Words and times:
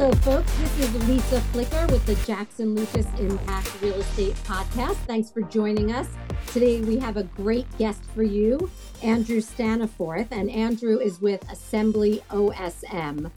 Hello, 0.00 0.12
folks. 0.12 0.50
This 0.56 0.78
is 0.78 1.08
Lisa 1.08 1.42
Flicker 1.52 1.86
with 1.88 2.06
the 2.06 2.14
Jackson 2.26 2.74
Lucas 2.74 3.06
Impact 3.18 3.82
Real 3.82 3.96
Estate 3.96 4.34
Podcast. 4.44 4.94
Thanks 5.04 5.30
for 5.30 5.42
joining 5.42 5.92
us. 5.92 6.08
Today, 6.46 6.80
we 6.80 6.98
have 6.98 7.18
a 7.18 7.24
great 7.24 7.66
guest 7.76 8.02
for 8.14 8.22
you, 8.22 8.70
Andrew 9.02 9.42
Staniforth, 9.42 10.28
and 10.30 10.50
Andrew 10.50 10.98
is 10.98 11.20
with 11.20 11.46
Assembly 11.52 12.22
OSM. 12.30 13.30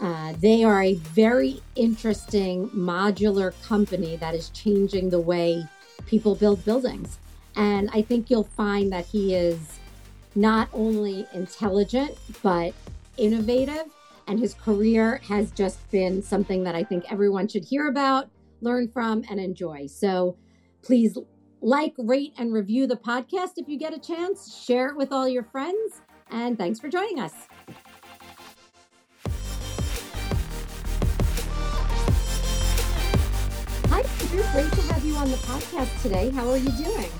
Uh, 0.00 0.32
they 0.40 0.64
are 0.64 0.82
a 0.82 0.94
very 0.94 1.62
interesting 1.76 2.68
modular 2.70 3.54
company 3.62 4.16
that 4.16 4.34
is 4.34 4.48
changing 4.48 5.10
the 5.10 5.20
way 5.20 5.64
people 6.06 6.34
build 6.34 6.64
buildings. 6.64 7.20
And 7.54 7.88
I 7.92 8.02
think 8.02 8.30
you'll 8.30 8.42
find 8.42 8.92
that 8.92 9.06
he 9.06 9.36
is 9.36 9.78
not 10.34 10.68
only 10.72 11.28
intelligent, 11.32 12.18
but 12.42 12.74
innovative 13.16 13.86
and 14.26 14.38
his 14.38 14.54
career 14.54 15.20
has 15.28 15.50
just 15.50 15.90
been 15.90 16.22
something 16.22 16.64
that 16.64 16.74
I 16.74 16.84
think 16.84 17.10
everyone 17.10 17.48
should 17.48 17.64
hear 17.64 17.88
about, 17.88 18.30
learn 18.60 18.88
from, 18.88 19.24
and 19.30 19.40
enjoy. 19.40 19.86
So 19.86 20.36
please 20.82 21.18
like, 21.62 21.94
rate, 21.98 22.32
and 22.38 22.52
review 22.52 22.86
the 22.86 22.96
podcast 22.96 23.52
if 23.56 23.68
you 23.68 23.78
get 23.78 23.92
a 23.92 23.98
chance. 23.98 24.62
Share 24.64 24.88
it 24.88 24.96
with 24.96 25.12
all 25.12 25.28
your 25.28 25.44
friends. 25.44 26.00
And 26.30 26.56
thanks 26.56 26.80
for 26.80 26.88
joining 26.88 27.20
us. 27.20 27.34
Hi, 33.88 34.00
Andrew. 34.00 34.44
Great 34.52 34.72
to 34.72 34.92
have 34.92 35.04
you 35.04 35.14
on 35.16 35.30
the 35.30 35.36
podcast 35.38 36.02
today. 36.02 36.30
How 36.30 36.48
are 36.48 36.56
you 36.56 36.70
doing? 36.72 37.10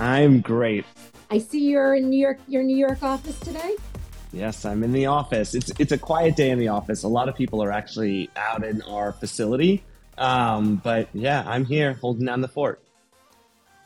I'm 0.00 0.40
great. 0.40 0.84
I 1.30 1.38
see 1.38 1.68
you're 1.68 1.94
in 1.94 2.10
New 2.10 2.18
York, 2.18 2.38
your 2.48 2.62
New 2.62 2.76
York 2.76 3.02
office 3.02 3.38
today. 3.40 3.76
Yes, 4.34 4.64
I'm 4.64 4.82
in 4.82 4.90
the 4.90 5.06
office. 5.06 5.54
It's 5.54 5.70
it's 5.78 5.92
a 5.92 5.98
quiet 5.98 6.34
day 6.34 6.50
in 6.50 6.58
the 6.58 6.68
office. 6.68 7.04
A 7.04 7.08
lot 7.08 7.28
of 7.28 7.36
people 7.36 7.62
are 7.62 7.70
actually 7.70 8.30
out 8.36 8.64
in 8.64 8.82
our 8.82 9.12
facility. 9.12 9.84
Um, 10.18 10.76
but 10.82 11.08
yeah, 11.14 11.44
I'm 11.46 11.64
here 11.64 11.94
holding 11.94 12.26
down 12.26 12.40
the 12.40 12.48
fort. 12.48 12.82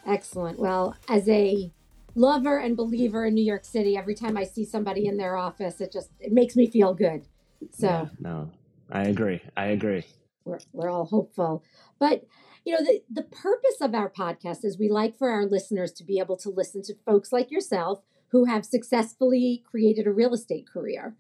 Excellent. 0.07 0.59
Well, 0.59 0.97
as 1.07 1.29
a 1.29 1.71
lover 2.15 2.59
and 2.59 2.79
believer 2.79 3.27
in 3.27 3.35
New 3.35 3.45
York 3.45 3.67
City, 3.67 3.97
every 3.99 4.15
time 4.15 4.39
I 4.39 4.45
see 4.45 4.65
somebody 4.65 5.07
in 5.07 5.19
their 5.19 5.37
office, 5.37 5.83
it 5.83 5.93
just 5.93 6.11
it 6.19 6.33
makes 6.33 6.57
me 6.57 6.67
feel 6.67 6.95
good. 6.95 7.27
So 7.73 7.87
yeah, 7.87 8.07
no, 8.19 8.51
I 8.91 9.03
agree. 9.03 9.43
I 9.55 9.67
agree. 9.67 10.07
We're 10.47 10.61
we're 10.73 10.89
all 10.89 11.05
hopeful. 11.05 11.63
But 11.99 12.25
you 12.65 12.73
know, 12.73 12.83
the, 12.83 13.03
the 13.11 13.23
purpose 13.23 13.83
of 13.83 13.95
our 13.95 14.09
podcast 14.09 14.65
is 14.65 14.79
we 14.79 14.89
like 14.89 15.17
for 15.19 15.29
our 15.29 15.45
listeners 15.45 15.93
to 15.93 16.05
be 16.05 16.19
able 16.19 16.39
to 16.39 16.49
listen 16.49 16.83
to 16.85 16.95
folks 17.05 17.33
like 17.33 17.51
yourself 17.51 18.03
who 18.31 18.45
have 18.45 18.65
successfully 18.65 19.62
created 19.71 20.07
a 20.07 20.12
real 20.12 20.34
estate 20.34 20.69
career. 20.71 21.15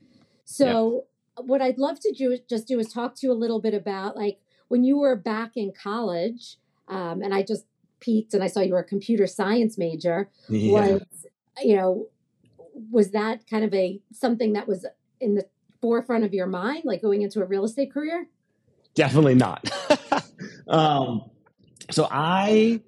So, 0.44 1.04
yeah. 1.38 1.44
what 1.44 1.62
I'd 1.62 1.78
love 1.78 2.00
to 2.00 2.12
do 2.12 2.38
just 2.48 2.66
do 2.66 2.78
is 2.78 2.92
talk 2.92 3.14
to 3.16 3.26
you 3.26 3.32
a 3.32 3.34
little 3.34 3.60
bit 3.60 3.74
about 3.74 4.16
like 4.16 4.38
when 4.68 4.84
you 4.84 4.98
were 4.98 5.16
back 5.16 5.52
in 5.56 5.72
college, 5.72 6.56
um, 6.88 7.22
and 7.22 7.34
I 7.34 7.42
just 7.42 7.64
peeked 8.00 8.34
and 8.34 8.42
I 8.42 8.46
saw 8.46 8.60
you 8.60 8.74
were 8.74 8.80
a 8.80 8.84
computer 8.84 9.26
science 9.26 9.76
major. 9.76 10.30
Yeah. 10.48 10.72
Was 10.72 11.02
you 11.62 11.76
know, 11.76 12.08
was 12.90 13.10
that 13.10 13.48
kind 13.48 13.64
of 13.64 13.74
a 13.74 14.00
something 14.12 14.52
that 14.52 14.68
was 14.68 14.86
in 15.20 15.34
the 15.34 15.46
forefront 15.80 16.24
of 16.24 16.32
your 16.32 16.46
mind, 16.46 16.82
like 16.84 17.02
going 17.02 17.22
into 17.22 17.40
a 17.40 17.44
real 17.44 17.64
estate 17.64 17.92
career? 17.92 18.28
Definitely 18.94 19.34
not. 19.34 19.68
um, 20.68 21.30
so 21.90 22.08
I 22.10 22.80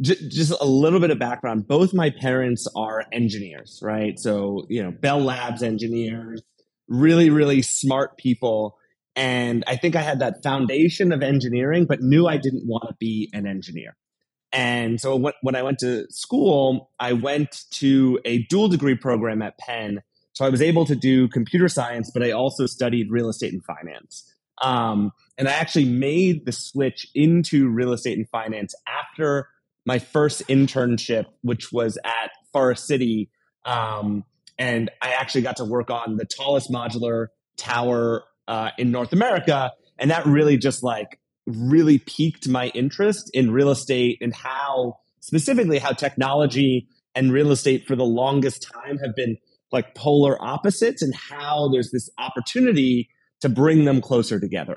just 0.00 0.52
a 0.60 0.64
little 0.64 1.00
bit 1.00 1.10
of 1.10 1.18
background. 1.18 1.66
Both 1.66 1.92
my 1.92 2.10
parents 2.10 2.66
are 2.76 3.04
engineers, 3.12 3.80
right? 3.82 4.18
So, 4.18 4.66
you 4.68 4.82
know, 4.82 4.92
Bell 4.92 5.20
Labs 5.20 5.62
engineers, 5.62 6.42
really, 6.88 7.30
really 7.30 7.62
smart 7.62 8.16
people. 8.16 8.76
And 9.16 9.64
I 9.66 9.76
think 9.76 9.96
I 9.96 10.02
had 10.02 10.20
that 10.20 10.42
foundation 10.42 11.12
of 11.12 11.22
engineering, 11.22 11.86
but 11.86 12.00
knew 12.00 12.28
I 12.28 12.36
didn't 12.36 12.66
want 12.66 12.84
to 12.88 12.94
be 13.00 13.28
an 13.32 13.46
engineer. 13.46 13.96
And 14.52 15.00
so 15.00 15.16
when 15.42 15.56
I 15.56 15.62
went 15.62 15.78
to 15.80 16.06
school, 16.10 16.90
I 16.98 17.12
went 17.12 17.64
to 17.72 18.18
a 18.24 18.44
dual 18.44 18.68
degree 18.68 18.94
program 18.94 19.42
at 19.42 19.58
Penn. 19.58 20.00
So 20.32 20.44
I 20.44 20.48
was 20.48 20.62
able 20.62 20.86
to 20.86 20.94
do 20.94 21.28
computer 21.28 21.68
science, 21.68 22.10
but 22.12 22.22
I 22.22 22.30
also 22.30 22.66
studied 22.66 23.10
real 23.10 23.28
estate 23.28 23.52
and 23.52 23.64
finance. 23.64 24.32
Um, 24.62 25.12
and 25.36 25.48
I 25.48 25.52
actually 25.52 25.84
made 25.84 26.46
the 26.46 26.52
switch 26.52 27.08
into 27.14 27.68
real 27.68 27.92
estate 27.92 28.16
and 28.16 28.28
finance 28.28 28.74
after 28.86 29.48
my 29.88 29.98
first 29.98 30.46
internship, 30.48 31.24
which 31.40 31.72
was 31.72 31.96
at 32.04 32.30
Forest 32.52 32.86
City. 32.86 33.30
Um, 33.64 34.22
and 34.58 34.90
I 35.00 35.12
actually 35.12 35.40
got 35.40 35.56
to 35.56 35.64
work 35.64 35.90
on 35.90 36.16
the 36.16 36.26
tallest 36.26 36.70
modular 36.70 37.28
tower 37.56 38.24
uh, 38.46 38.70
in 38.76 38.90
North 38.90 39.14
America. 39.14 39.72
And 39.98 40.10
that 40.10 40.26
really 40.26 40.58
just 40.58 40.82
like 40.82 41.18
really 41.46 41.96
piqued 41.96 42.46
my 42.48 42.66
interest 42.74 43.30
in 43.32 43.50
real 43.50 43.70
estate 43.70 44.18
and 44.20 44.34
how 44.34 44.98
specifically 45.20 45.78
how 45.78 45.92
technology 45.92 46.86
and 47.14 47.32
real 47.32 47.50
estate 47.50 47.86
for 47.86 47.96
the 47.96 48.04
longest 48.04 48.70
time 48.70 48.98
have 48.98 49.16
been 49.16 49.38
like 49.72 49.94
polar 49.94 50.36
opposites 50.44 51.00
and 51.00 51.14
how 51.14 51.70
there's 51.72 51.90
this 51.92 52.10
opportunity 52.18 53.08
to 53.40 53.48
bring 53.48 53.86
them 53.86 54.02
closer 54.02 54.38
together. 54.38 54.76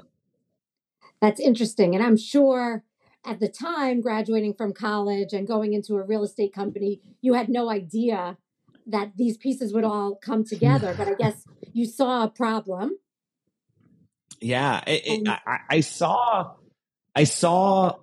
That's 1.19 1.41
interesting. 1.41 1.95
And 1.95 2.03
I'm 2.03 2.17
sure 2.17 2.85
at 3.25 3.39
the 3.39 3.47
time 3.47 4.01
graduating 4.01 4.53
from 4.53 4.73
college 4.73 5.33
and 5.33 5.47
going 5.47 5.73
into 5.73 5.95
a 5.95 6.03
real 6.03 6.23
estate 6.23 6.53
company, 6.53 7.01
you 7.21 7.33
had 7.33 7.49
no 7.49 7.69
idea 7.69 8.37
that 8.87 9.11
these 9.15 9.37
pieces 9.37 9.73
would 9.73 9.83
all 9.83 10.15
come 10.15 10.43
together. 10.43 10.95
but 10.97 11.07
I 11.07 11.13
guess 11.13 11.45
you 11.73 11.85
saw 11.85 12.23
a 12.23 12.29
problem. 12.29 12.97
Yeah, 14.39 14.81
it, 14.87 15.01
it, 15.05 15.27
I, 15.27 15.59
I 15.69 15.79
saw, 15.81 16.55
I 17.15 17.25
saw 17.25 17.97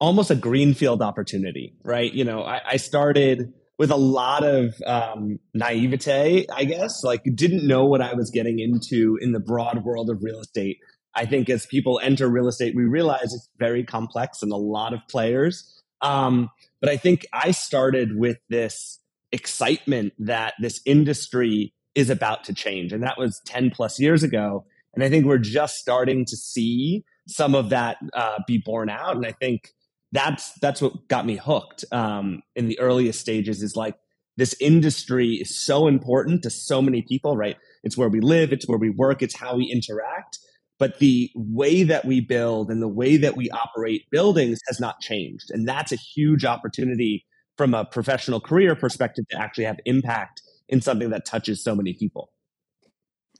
almost 0.00 0.30
a 0.30 0.34
greenfield 0.34 1.02
opportunity, 1.02 1.74
right? 1.82 2.12
You 2.12 2.24
know, 2.24 2.42
I, 2.42 2.60
I 2.64 2.76
started 2.78 3.52
with 3.78 3.90
a 3.90 3.96
lot 3.96 4.44
of 4.44 4.74
um, 4.86 5.38
naivete, 5.52 6.46
I 6.52 6.64
guess. 6.64 7.02
Like, 7.02 7.22
didn't 7.34 7.66
know 7.66 7.84
what 7.84 8.00
I 8.00 8.14
was 8.14 8.30
getting 8.30 8.60
into 8.60 9.18
in 9.20 9.32
the 9.32 9.40
broad 9.40 9.84
world 9.84 10.10
of 10.10 10.22
real 10.22 10.40
estate. 10.40 10.78
I 11.16 11.26
think 11.26 11.48
as 11.48 11.66
people 11.66 12.00
enter 12.02 12.28
real 12.28 12.48
estate, 12.48 12.74
we 12.74 12.84
realize 12.84 13.32
it's 13.32 13.48
very 13.58 13.84
complex 13.84 14.42
and 14.42 14.52
a 14.52 14.56
lot 14.56 14.92
of 14.92 15.00
players. 15.08 15.82
Um, 16.00 16.50
but 16.80 16.90
I 16.90 16.96
think 16.96 17.26
I 17.32 17.52
started 17.52 18.16
with 18.16 18.38
this 18.48 18.98
excitement 19.32 20.12
that 20.18 20.54
this 20.60 20.80
industry 20.84 21.72
is 21.94 22.10
about 22.10 22.44
to 22.44 22.54
change. 22.54 22.92
And 22.92 23.02
that 23.02 23.18
was 23.18 23.40
10 23.46 23.70
plus 23.70 24.00
years 24.00 24.22
ago. 24.22 24.64
And 24.94 25.02
I 25.02 25.08
think 25.08 25.26
we're 25.26 25.38
just 25.38 25.76
starting 25.76 26.24
to 26.26 26.36
see 26.36 27.04
some 27.26 27.54
of 27.54 27.70
that 27.70 27.96
uh, 28.12 28.38
be 28.46 28.58
borne 28.58 28.90
out. 28.90 29.16
And 29.16 29.26
I 29.26 29.32
think 29.32 29.70
that's 30.12 30.52
that's 30.60 30.80
what 30.80 31.08
got 31.08 31.26
me 31.26 31.36
hooked 31.36 31.84
um, 31.90 32.42
in 32.54 32.68
the 32.68 32.78
earliest 32.78 33.20
stages 33.20 33.62
is 33.62 33.74
like 33.74 33.96
this 34.36 34.54
industry 34.60 35.34
is 35.34 35.56
so 35.56 35.86
important 35.88 36.42
to 36.42 36.50
so 36.50 36.80
many 36.80 37.02
people, 37.02 37.36
right? 37.36 37.56
It's 37.82 37.96
where 37.96 38.08
we 38.08 38.20
live, 38.20 38.52
it's 38.52 38.68
where 38.68 38.78
we 38.78 38.90
work, 38.90 39.22
it's 39.22 39.36
how 39.36 39.56
we 39.56 39.64
interact 39.64 40.38
but 40.78 40.98
the 40.98 41.30
way 41.34 41.82
that 41.84 42.04
we 42.04 42.20
build 42.20 42.70
and 42.70 42.82
the 42.82 42.88
way 42.88 43.16
that 43.16 43.36
we 43.36 43.50
operate 43.50 44.04
buildings 44.10 44.58
has 44.66 44.80
not 44.80 45.00
changed. 45.00 45.50
And 45.50 45.68
that's 45.68 45.92
a 45.92 45.96
huge 45.96 46.44
opportunity 46.44 47.24
from 47.56 47.74
a 47.74 47.84
professional 47.84 48.40
career 48.40 48.74
perspective 48.74 49.24
to 49.30 49.40
actually 49.40 49.64
have 49.64 49.78
impact 49.84 50.42
in 50.68 50.80
something 50.80 51.10
that 51.10 51.24
touches 51.24 51.62
so 51.62 51.74
many 51.74 51.92
people. 51.92 52.32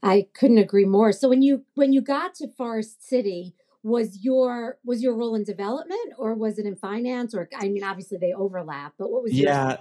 I 0.02 0.26
couldn't 0.34 0.58
agree 0.58 0.84
more. 0.84 1.12
So 1.12 1.28
when 1.28 1.42
you 1.42 1.64
when 1.74 1.92
you 1.92 2.02
got 2.02 2.34
to 2.36 2.48
Forest 2.48 3.08
City, 3.08 3.54
was 3.82 4.22
your 4.22 4.78
was 4.84 5.02
your 5.02 5.14
role 5.14 5.34
in 5.34 5.44
development 5.44 6.12
or 6.18 6.34
was 6.34 6.58
it 6.58 6.66
in 6.66 6.76
finance 6.76 7.34
or 7.34 7.48
I 7.56 7.68
mean 7.68 7.84
obviously 7.84 8.18
they 8.18 8.32
overlap, 8.32 8.94
but 8.98 9.10
what 9.10 9.22
was 9.22 9.32
yeah. 9.32 9.76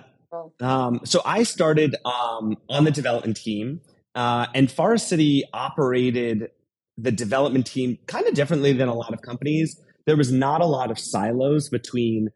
Um, 0.59 1.01
so 1.03 1.21
I 1.25 1.44
started 1.44 1.95
um, 2.06 2.57
on 2.67 2.85
the 2.85 2.91
development 2.91 3.38
team, 3.38 3.81
uh, 4.15 4.47
and 4.56 4.71
Forest 4.71 5.07
City 5.07 5.44
operated 5.53 6.49
the 6.98 7.12
development 7.12 7.66
team 7.66 7.98
kind 8.07 8.28
of 8.28 8.34
differently 8.34 8.74
than 8.74 8.88
a 8.88 8.94
lot 8.94 9.13
of 9.13 9.22
companies. 9.22 9.80
There 10.06 10.18
was 10.18 10.31
not 10.31 10.62
a 10.62 10.66
lot 10.66 10.92
of 10.92 11.00
silos 11.00 11.69
between 11.69 12.30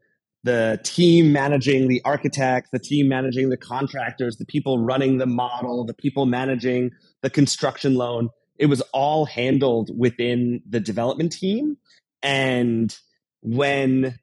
the 0.44 0.80
team 0.83 1.33
managing 1.33 1.88
the 1.88 2.01
architects, 2.06 2.69
the 2.71 2.80
team 2.80 3.09
managing 3.09 3.50
the 3.50 3.57
contractors, 3.57 4.38
the 4.38 4.45
people 4.45 4.80
running 4.80 5.18
the 5.18 5.25
model, 5.25 5.86
the 5.86 5.94
people 5.94 6.25
managing 6.25 6.92
the 7.21 7.30
construction 7.30 7.95
loan. 7.95 8.30
It 8.57 8.68
was 8.68 8.81
all 8.94 9.25
handled 9.25 9.92
within 9.98 10.62
the 10.68 10.80
development 10.80 11.33
team. 11.33 11.77
And 12.24 12.98
when 13.42 14.18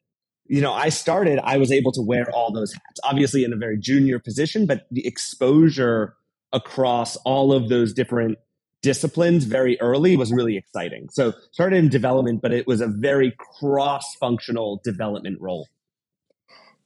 you 0.46 0.60
know 0.60 0.72
I 0.72 0.88
started, 0.88 1.38
I 1.42 1.58
was 1.58 1.70
able 1.70 1.92
to 1.92 2.02
wear 2.02 2.30
all 2.32 2.52
those 2.52 2.72
hats. 2.72 3.00
Obviously 3.04 3.44
in 3.44 3.52
a 3.52 3.56
very 3.56 3.78
junior 3.78 4.18
position, 4.18 4.66
but 4.66 4.86
the 4.90 5.06
exposure 5.06 6.16
across 6.52 7.16
all 7.16 7.52
of 7.52 7.68
those 7.68 7.92
different 7.92 8.38
disciplines 8.84 9.44
very 9.44 9.80
early 9.80 10.14
was 10.14 10.30
really 10.30 10.58
exciting. 10.58 11.08
So 11.10 11.32
started 11.50 11.78
in 11.78 11.88
development, 11.88 12.42
but 12.42 12.52
it 12.52 12.66
was 12.66 12.82
a 12.82 12.86
very 12.86 13.34
cross-functional 13.58 14.82
development 14.84 15.40
role. 15.40 15.68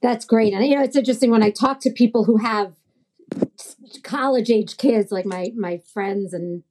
That's 0.01 0.23
great. 0.23 0.53
And 0.53 0.65
you 0.65 0.77
know, 0.77 0.83
it's 0.83 0.95
interesting 0.95 1.29
when 1.29 1.43
I 1.43 1.51
talk 1.51 1.81
to 1.81 1.91
people 1.91 2.23
who 2.23 2.37
have 2.37 2.73
college 4.01 4.49
age 4.49 4.77
kids, 4.77 5.11
like 5.11 5.25
my 5.25 5.51
my 5.57 5.77
friends, 5.93 6.33
and 6.33 6.63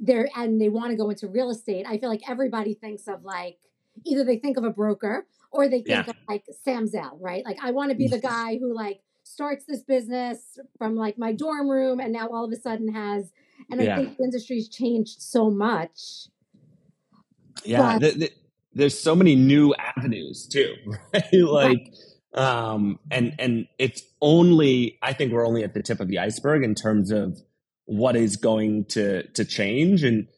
they're 0.00 0.28
and 0.34 0.58
they 0.58 0.70
want 0.70 0.90
to 0.90 0.96
go 0.96 1.10
into 1.10 1.28
real 1.28 1.50
estate, 1.50 1.84
I 1.86 1.98
feel 1.98 2.08
like 2.08 2.22
everybody 2.26 2.72
thinks 2.72 3.06
of 3.06 3.22
like 3.24 3.58
either 4.06 4.24
they 4.24 4.38
think 4.38 4.56
of 4.56 4.64
a 4.64 4.70
broker 4.70 5.26
or 5.52 5.68
they 5.68 5.82
think 5.82 6.06
yeah. 6.06 6.10
of 6.10 6.16
like 6.26 6.44
Sam 6.64 6.86
Zell, 6.86 7.18
right? 7.20 7.44
Like 7.44 7.58
I 7.62 7.72
want 7.72 7.90
to 7.90 7.96
be 7.96 8.08
the 8.08 8.20
guy 8.20 8.56
who 8.56 8.74
like 8.74 9.02
starts 9.22 9.66
this 9.66 9.82
business 9.82 10.58
from 10.78 10.96
like 10.96 11.18
my 11.18 11.32
dorm 11.32 11.68
room 11.68 12.00
and 12.00 12.10
now 12.10 12.28
all 12.28 12.44
of 12.46 12.52
a 12.52 12.56
sudden 12.56 12.92
has 12.92 13.32
and 13.70 13.80
I 13.80 13.96
think 13.96 14.16
the 14.16 14.24
industry's 14.24 14.68
changed 14.68 15.20
so 15.20 15.50
much. 15.50 16.28
Yeah, 17.64 17.98
but, 17.98 18.00
the, 18.00 18.18
the, 18.18 18.32
there's 18.74 18.98
so 18.98 19.14
many 19.14 19.34
new 19.34 19.74
avenues 19.74 20.46
too, 20.46 20.74
right? 21.14 21.24
like 21.32 21.92
um 22.34 22.98
and 23.10 23.34
and 23.38 23.66
it's 23.78 24.02
only 24.20 24.98
I 25.02 25.12
think 25.12 25.32
we're 25.32 25.46
only 25.46 25.64
at 25.64 25.74
the 25.74 25.82
tip 25.82 25.98
of 26.00 26.08
the 26.08 26.18
iceberg 26.20 26.62
in 26.62 26.74
terms 26.74 27.10
of 27.10 27.40
what 27.86 28.14
is 28.14 28.36
going 28.36 28.84
to 28.84 29.24
to 29.32 29.44
change 29.44 30.04
and 30.04 30.28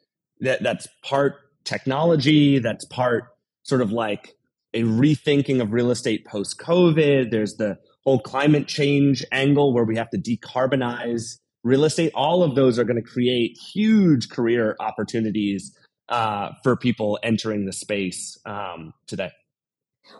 that 0.40 0.62
that's 0.62 0.88
part 1.02 1.34
technology 1.64 2.58
that's 2.58 2.86
part 2.86 3.24
sort 3.62 3.82
of 3.82 3.92
like 3.92 4.34
a 4.72 4.84
rethinking 4.84 5.60
of 5.60 5.74
real 5.74 5.90
estate 5.90 6.24
post 6.24 6.58
covid 6.58 7.30
there's 7.30 7.56
the 7.56 7.78
whole 8.04 8.18
climate 8.18 8.66
change 8.66 9.22
angle 9.30 9.74
where 9.74 9.84
we 9.84 9.96
have 9.96 10.08
to 10.08 10.18
decarbonize 10.18 11.38
real 11.64 11.84
estate 11.84 12.12
all 12.14 12.42
of 12.42 12.54
those 12.54 12.78
are 12.78 12.84
going 12.84 13.02
to 13.02 13.08
create 13.08 13.58
huge 13.58 14.28
career 14.28 14.76
opportunities 14.80 15.76
uh, 16.08 16.50
for 16.62 16.76
people 16.76 17.18
entering 17.22 17.66
the 17.66 17.72
space 17.72 18.38
um, 18.46 18.92
today 19.06 19.30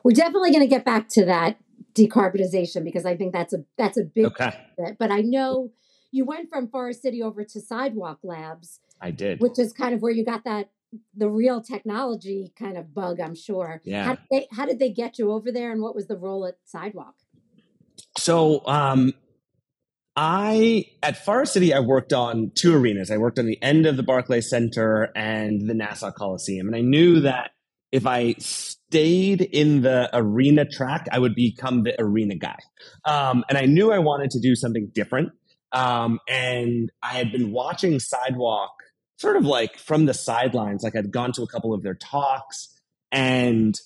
we're 0.04 0.12
definitely 0.12 0.50
going 0.50 0.62
to 0.62 0.68
get 0.68 0.84
back 0.84 1.08
to 1.08 1.24
that 1.24 1.56
decarbonization 1.94 2.84
because 2.84 3.04
i 3.04 3.16
think 3.16 3.32
that's 3.32 3.52
a 3.52 3.64
that's 3.76 3.98
a 3.98 4.04
big 4.04 4.26
okay. 4.26 4.52
bit 4.78 4.96
but 4.98 5.10
i 5.10 5.20
know 5.20 5.70
you 6.12 6.26
went 6.26 6.50
from 6.50 6.68
Forest 6.68 7.02
City 7.02 7.22
over 7.22 7.42
to 7.42 7.60
Sidewalk 7.60 8.18
Labs. 8.22 8.80
I 9.00 9.10
did. 9.10 9.40
Which 9.40 9.58
is 9.58 9.72
kind 9.72 9.94
of 9.94 10.02
where 10.02 10.12
you 10.12 10.24
got 10.24 10.44
that 10.44 10.68
the 11.16 11.28
real 11.28 11.62
technology 11.62 12.52
kind 12.58 12.76
of 12.76 12.94
bug, 12.94 13.18
I'm 13.18 13.34
sure. 13.34 13.80
Yeah. 13.82 14.04
How 14.04 14.14
did 14.14 14.24
they, 14.30 14.46
how 14.52 14.66
did 14.66 14.78
they 14.78 14.90
get 14.90 15.18
you 15.18 15.32
over 15.32 15.50
there 15.50 15.72
and 15.72 15.80
what 15.80 15.94
was 15.94 16.06
the 16.06 16.18
role 16.18 16.44
at 16.44 16.58
Sidewalk? 16.66 17.14
So, 18.18 18.64
um, 18.66 19.14
I 20.14 20.86
at 21.02 21.24
Forest 21.24 21.54
City 21.54 21.72
I 21.72 21.80
worked 21.80 22.12
on 22.12 22.52
two 22.54 22.74
arenas. 22.74 23.10
I 23.10 23.16
worked 23.16 23.38
on 23.38 23.46
the 23.46 23.60
end 23.62 23.86
of 23.86 23.96
the 23.96 24.02
Barclay 24.02 24.42
Center 24.42 25.10
and 25.16 25.68
the 25.68 25.74
Nassau 25.74 26.10
Coliseum, 26.10 26.66
and 26.66 26.76
I 26.76 26.80
knew 26.80 27.20
that 27.20 27.52
if 27.92 28.06
I 28.06 28.34
stayed 28.38 29.42
in 29.42 29.82
the 29.82 30.08
arena 30.12 30.64
track, 30.64 31.06
I 31.12 31.18
would 31.18 31.34
become 31.34 31.82
the 31.82 31.94
arena 32.00 32.34
guy. 32.34 32.58
Um, 33.04 33.44
and 33.48 33.58
I 33.58 33.66
knew 33.66 33.92
I 33.92 33.98
wanted 33.98 34.30
to 34.30 34.40
do 34.40 34.56
something 34.56 34.90
different. 34.94 35.30
Um, 35.72 36.18
and 36.28 36.90
I 37.02 37.14
had 37.14 37.32
been 37.32 37.52
watching 37.52 38.00
Sidewalk 38.00 38.72
sort 39.18 39.36
of 39.36 39.44
like 39.44 39.78
from 39.78 40.06
the 40.06 40.14
sidelines. 40.14 40.82
Like 40.82 40.96
I'd 40.96 41.10
gone 41.10 41.32
to 41.32 41.42
a 41.42 41.46
couple 41.46 41.72
of 41.72 41.82
their 41.82 41.94
talks 41.94 42.68
and 43.10 43.78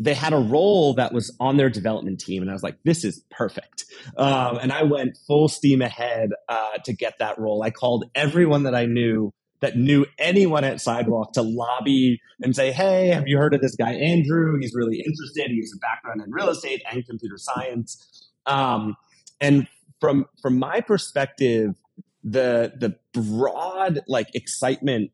they 0.00 0.14
had 0.14 0.32
a 0.32 0.38
role 0.38 0.94
that 0.94 1.12
was 1.12 1.34
on 1.40 1.56
their 1.56 1.70
development 1.70 2.20
team. 2.20 2.42
And 2.42 2.50
I 2.50 2.54
was 2.54 2.62
like, 2.62 2.78
this 2.84 3.04
is 3.04 3.22
perfect. 3.30 3.84
Um, 4.16 4.58
and 4.58 4.72
I 4.72 4.84
went 4.84 5.18
full 5.26 5.48
steam 5.48 5.82
ahead 5.82 6.30
uh, 6.48 6.78
to 6.84 6.92
get 6.92 7.18
that 7.18 7.38
role. 7.38 7.62
I 7.62 7.70
called 7.70 8.04
everyone 8.14 8.62
that 8.64 8.74
I 8.74 8.86
knew 8.86 9.32
that 9.60 9.76
knew 9.76 10.06
anyone 10.18 10.62
at 10.62 10.80
Sidewalk 10.80 11.32
to 11.32 11.42
lobby 11.42 12.20
and 12.40 12.54
say, 12.54 12.70
hey, 12.70 13.08
have 13.08 13.26
you 13.26 13.38
heard 13.38 13.54
of 13.54 13.60
this 13.60 13.74
guy, 13.74 13.92
Andrew? 13.92 14.56
He's 14.60 14.72
really 14.72 14.98
interested. 14.98 15.50
He 15.50 15.58
has 15.58 15.72
a 15.74 15.80
background 15.80 16.22
in 16.24 16.30
real 16.30 16.48
estate 16.48 16.80
and 16.90 17.04
computer 17.04 17.36
science. 17.38 18.30
Um, 18.46 18.96
and 19.40 19.66
from 20.00 20.26
from 20.40 20.58
my 20.58 20.80
perspective, 20.80 21.74
the 22.22 22.72
the 22.76 22.96
broad 23.12 24.00
like 24.06 24.28
excitement 24.34 25.10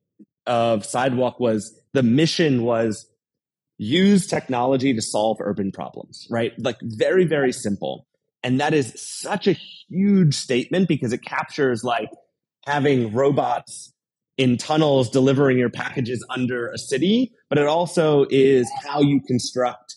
of 0.47 0.85
Sidewalk 0.85 1.41
was 1.41 1.81
the 1.93 2.03
mission 2.03 2.65
was 2.65 3.07
use 3.79 4.27
technology 4.27 4.95
to 4.95 5.03
solve 5.03 5.39
urban 5.41 5.73
problems, 5.73 6.27
right? 6.31 6.53
Like 6.59 6.77
very, 6.83 7.25
very 7.25 7.53
simple. 7.53 8.07
And 8.43 8.61
that 8.61 8.75
is 8.75 8.93
such 8.97 9.47
a 9.47 9.53
huge 9.89 10.35
statement 10.35 10.89
because 10.89 11.13
it 11.13 11.23
captures 11.23 11.83
like 11.83 12.11
having 12.67 13.13
robots 13.13 13.93
in 14.37 14.57
tunnels 14.57 15.11
delivering 15.11 15.59
your 15.59 15.71
packages 15.71 16.25
under 16.31 16.69
a 16.71 16.79
city, 16.79 17.33
but 17.49 17.59
it 17.59 17.67
also 17.67 18.27
is 18.31 18.71
how 18.85 19.01
you 19.01 19.21
construct, 19.27 19.97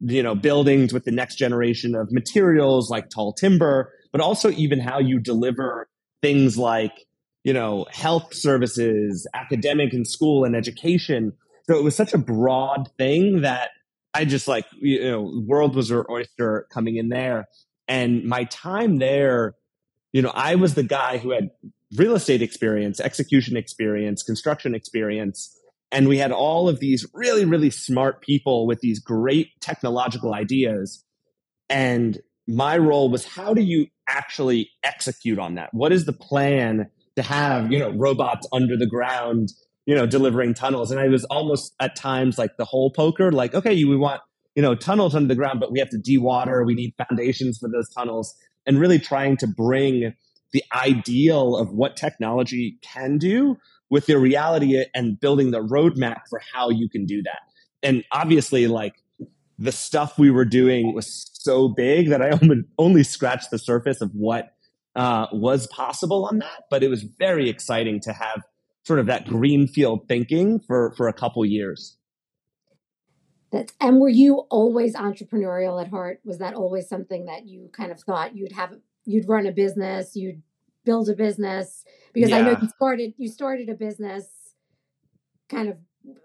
you 0.00 0.22
know, 0.22 0.34
buildings 0.34 0.92
with 0.92 1.04
the 1.04 1.10
next 1.10 1.36
generation 1.36 1.94
of 1.94 2.12
materials 2.12 2.90
like 2.90 3.10
tall 3.10 3.32
timber 3.32 3.92
but 4.12 4.20
also 4.20 4.50
even 4.50 4.78
how 4.78 5.00
you 5.00 5.18
deliver 5.18 5.88
things 6.20 6.56
like, 6.56 7.06
you 7.42 7.52
know, 7.52 7.86
health 7.90 8.32
services, 8.34 9.26
academic 9.34 9.92
and 9.92 10.06
school 10.06 10.44
and 10.44 10.54
education. 10.54 11.32
So 11.68 11.76
it 11.76 11.84
was 11.84 11.96
such 11.96 12.12
a 12.12 12.18
broad 12.18 12.90
thing 12.98 13.42
that 13.42 13.70
I 14.14 14.24
just 14.24 14.48
like, 14.48 14.66
you 14.80 15.10
know, 15.10 15.42
world 15.46 15.74
was 15.74 15.90
our 15.90 16.10
oyster 16.10 16.66
coming 16.72 16.96
in 16.96 17.08
there. 17.08 17.46
And 17.88 18.24
my 18.24 18.44
time 18.44 18.98
there, 18.98 19.54
you 20.12 20.22
know, 20.22 20.32
I 20.34 20.54
was 20.54 20.74
the 20.74 20.82
guy 20.82 21.18
who 21.18 21.30
had 21.30 21.50
real 21.96 22.14
estate 22.14 22.42
experience, 22.42 23.00
execution 23.00 23.56
experience, 23.56 24.22
construction 24.22 24.74
experience. 24.74 25.56
And 25.90 26.08
we 26.08 26.18
had 26.18 26.32
all 26.32 26.68
of 26.68 26.80
these 26.80 27.06
really, 27.14 27.44
really 27.44 27.70
smart 27.70 28.22
people 28.22 28.66
with 28.66 28.80
these 28.80 28.98
great 28.98 29.48
technological 29.60 30.34
ideas. 30.34 31.04
And 31.68 32.18
my 32.46 32.76
role 32.76 33.10
was 33.10 33.24
how 33.26 33.54
do 33.54 33.62
you 33.62 33.86
actually 34.08 34.70
execute 34.82 35.38
on 35.38 35.54
that? 35.54 35.72
What 35.72 35.92
is 35.92 36.04
the 36.04 36.12
plan 36.12 36.90
to 37.16 37.22
have, 37.22 37.70
you 37.70 37.78
know, 37.78 37.90
robots 37.90 38.46
under 38.52 38.76
the 38.76 38.86
ground, 38.86 39.50
you 39.86 39.94
know, 39.94 40.06
delivering 40.06 40.54
tunnels? 40.54 40.90
And 40.90 41.00
I 41.00 41.08
was 41.08 41.24
almost 41.24 41.74
at 41.80 41.96
times 41.96 42.38
like 42.38 42.56
the 42.56 42.64
hole 42.64 42.90
poker, 42.90 43.32
like, 43.32 43.54
okay, 43.54 43.84
we 43.84 43.96
want, 43.96 44.20
you 44.54 44.62
know, 44.62 44.74
tunnels 44.74 45.14
under 45.14 45.28
the 45.28 45.34
ground, 45.34 45.60
but 45.60 45.72
we 45.72 45.78
have 45.78 45.90
to 45.90 45.98
dewater. 45.98 46.64
We 46.64 46.74
need 46.74 46.94
foundations 47.08 47.58
for 47.58 47.68
those 47.68 47.88
tunnels 47.90 48.34
and 48.66 48.78
really 48.78 48.98
trying 48.98 49.36
to 49.38 49.46
bring 49.46 50.14
the 50.52 50.64
ideal 50.74 51.56
of 51.56 51.70
what 51.72 51.96
technology 51.96 52.78
can 52.82 53.18
do 53.18 53.56
with 53.90 54.06
the 54.06 54.18
reality 54.18 54.84
and 54.94 55.18
building 55.20 55.50
the 55.50 55.60
roadmap 55.60 56.20
for 56.30 56.40
how 56.52 56.70
you 56.70 56.88
can 56.88 57.04
do 57.04 57.22
that. 57.22 57.40
And 57.82 58.04
obviously, 58.12 58.66
like 58.66 58.94
the 59.58 59.72
stuff 59.72 60.18
we 60.18 60.30
were 60.30 60.44
doing 60.44 60.94
was 60.94 61.30
so 61.34 61.68
big 61.68 62.08
that 62.08 62.22
I 62.22 62.38
only 62.78 63.02
scratched 63.02 63.50
the 63.50 63.58
surface 63.58 64.00
of 64.00 64.10
what 64.12 64.54
uh, 64.94 65.26
was 65.32 65.66
possible 65.66 66.26
on 66.26 66.38
that. 66.38 66.64
But 66.70 66.82
it 66.82 66.88
was 66.88 67.02
very 67.02 67.48
exciting 67.48 68.00
to 68.00 68.12
have 68.12 68.42
sort 68.84 68.98
of 68.98 69.06
that 69.06 69.26
greenfield 69.26 70.08
thinking 70.08 70.60
for 70.60 70.92
for 70.96 71.08
a 71.08 71.12
couple 71.12 71.44
years. 71.44 71.96
That's, 73.50 73.72
and 73.80 74.00
were 74.00 74.08
you 74.08 74.46
always 74.50 74.96
entrepreneurial 74.96 75.80
at 75.80 75.88
heart? 75.90 76.20
Was 76.24 76.38
that 76.38 76.54
always 76.54 76.88
something 76.88 77.26
that 77.26 77.46
you 77.46 77.68
kind 77.72 77.92
of 77.92 78.00
thought 78.00 78.34
you'd 78.34 78.52
have? 78.52 78.72
You'd 79.04 79.28
run 79.28 79.46
a 79.46 79.52
business, 79.52 80.16
you'd 80.16 80.42
build 80.84 81.08
a 81.08 81.14
business 81.14 81.84
because 82.12 82.30
yeah. 82.30 82.38
I 82.38 82.42
know 82.42 82.56
you 82.60 82.68
started 82.68 83.14
you 83.16 83.28
started 83.28 83.68
a 83.68 83.74
business 83.74 84.26
kind 85.48 85.68
of 85.68 85.76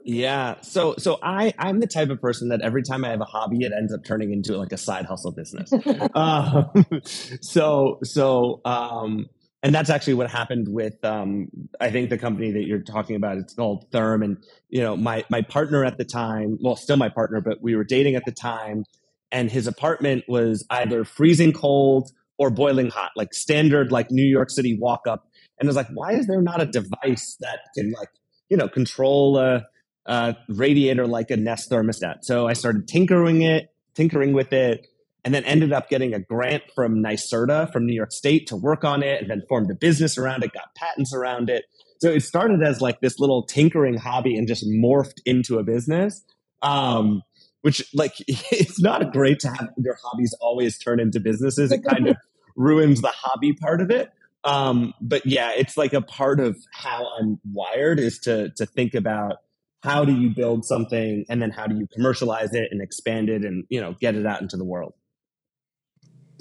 yeah. 0.03 0.55
So 0.61 0.95
so 0.97 1.19
I 1.21 1.53
I'm 1.59 1.79
the 1.79 1.87
type 1.87 2.09
of 2.09 2.19
person 2.19 2.49
that 2.49 2.61
every 2.61 2.81
time 2.81 3.05
I 3.05 3.09
have 3.09 3.21
a 3.21 3.25
hobby, 3.25 3.63
it 3.63 3.71
ends 3.77 3.93
up 3.93 4.03
turning 4.03 4.31
into 4.31 4.57
like 4.57 4.71
a 4.71 4.77
side 4.77 5.05
hustle 5.05 5.31
business. 5.31 5.71
um, 6.15 6.71
so 7.03 7.99
so 8.03 8.61
um, 8.65 9.27
and 9.67 9.75
that's 9.75 9.89
actually 9.89 10.13
what 10.15 10.29
happened 10.31 10.67
with 10.69 11.03
um, 11.03 11.49
I 11.79 11.91
think 11.91 12.09
the 12.09 12.17
company 12.17 12.51
that 12.51 12.65
you're 12.65 12.79
talking 12.79 13.15
about. 13.15 13.37
It's 13.37 13.53
called 13.53 13.91
Therm, 13.91 14.23
and 14.23 14.37
you 14.69 14.81
know 14.81 14.95
my 14.97 15.25
my 15.29 15.41
partner 15.41 15.83
at 15.85 15.97
the 15.97 16.05
time, 16.05 16.57
well, 16.61 16.75
still 16.75 16.97
my 16.97 17.09
partner, 17.09 17.41
but 17.41 17.61
we 17.61 17.75
were 17.75 17.83
dating 17.83 18.15
at 18.15 18.25
the 18.25 18.31
time, 18.31 18.85
and 19.31 19.51
his 19.51 19.67
apartment 19.67 20.23
was 20.27 20.65
either 20.69 21.03
freezing 21.03 21.53
cold 21.53 22.11
or 22.39 22.49
boiling 22.49 22.89
hot, 22.89 23.11
like 23.15 23.33
standard 23.33 23.91
like 23.91 24.09
New 24.09 24.25
York 24.25 24.49
City 24.49 24.77
walk 24.79 25.01
up. 25.07 25.27
And 25.59 25.67
I 25.67 25.69
was 25.69 25.75
like, 25.75 25.89
why 25.93 26.13
is 26.13 26.27
there 26.27 26.41
not 26.41 26.61
a 26.61 26.65
device 26.67 27.35
that 27.41 27.59
can 27.75 27.91
like 27.91 28.09
you 28.49 28.57
know, 28.57 28.67
control 28.67 29.37
a, 29.37 29.65
a 30.05 30.35
radiator 30.49 31.07
like 31.07 31.31
a 31.31 31.37
Nest 31.37 31.69
thermostat. 31.69 32.23
So 32.23 32.47
I 32.47 32.53
started 32.53 32.87
tinkering 32.87 33.41
it, 33.41 33.73
tinkering 33.95 34.33
with 34.33 34.53
it, 34.53 34.87
and 35.27 35.33
then 35.33 35.43
ended 35.43 35.73
up 35.73 35.89
getting 35.89 36.13
a 36.13 36.19
grant 36.19 36.63
from 36.73 37.03
NYSERDA 37.03 37.73
from 37.73 37.85
New 37.85 37.93
York 37.93 38.13
State 38.13 38.47
to 38.47 38.55
work 38.55 38.85
on 38.85 39.03
it, 39.03 39.19
and 39.19 39.29
then 39.29 39.43
formed 39.49 39.69
a 39.69 39.75
business 39.75 40.17
around 40.17 40.41
it, 40.41 40.53
got 40.53 40.73
patents 40.73 41.13
around 41.13 41.49
it. 41.49 41.65
So 41.99 42.09
it 42.09 42.21
started 42.21 42.63
as 42.63 42.79
like 42.79 43.01
this 43.01 43.19
little 43.19 43.43
tinkering 43.43 43.97
hobby 43.97 44.37
and 44.37 44.47
just 44.47 44.65
morphed 44.65 45.19
into 45.25 45.59
a 45.59 45.63
business. 45.63 46.23
Um, 46.61 47.23
which 47.61 47.83
like 47.93 48.13
it's 48.27 48.79
not 48.79 49.11
great 49.11 49.41
to 49.41 49.49
have 49.49 49.67
your 49.75 49.97
hobbies 50.01 50.33
always 50.39 50.77
turn 50.77 51.01
into 51.01 51.19
businesses. 51.19 51.73
It 51.73 51.83
kind 51.83 52.07
of 52.07 52.15
ruins 52.55 53.01
the 53.01 53.11
hobby 53.13 53.51
part 53.51 53.81
of 53.81 53.91
it. 53.91 54.09
Um, 54.45 54.93
but 55.01 55.25
yeah, 55.25 55.51
it's 55.57 55.75
like 55.75 55.91
a 55.91 56.01
part 56.01 56.39
of 56.39 56.55
how 56.71 57.05
I'm 57.19 57.41
wired 57.51 57.99
is 57.99 58.19
to 58.19 58.51
to 58.51 58.65
think 58.65 58.93
about 58.93 59.39
how 59.83 60.05
do 60.05 60.13
you 60.13 60.33
build 60.33 60.63
something 60.63 61.25
and 61.27 61.41
then 61.41 61.51
how 61.51 61.67
do 61.67 61.75
you 61.75 61.85
commercialize 61.93 62.53
it 62.53 62.69
and 62.71 62.81
expand 62.81 63.27
it 63.27 63.43
and 63.43 63.65
you 63.67 63.81
know 63.81 63.93
get 63.99 64.15
it 64.15 64.25
out 64.25 64.41
into 64.41 64.55
the 64.55 64.63
world. 64.63 64.93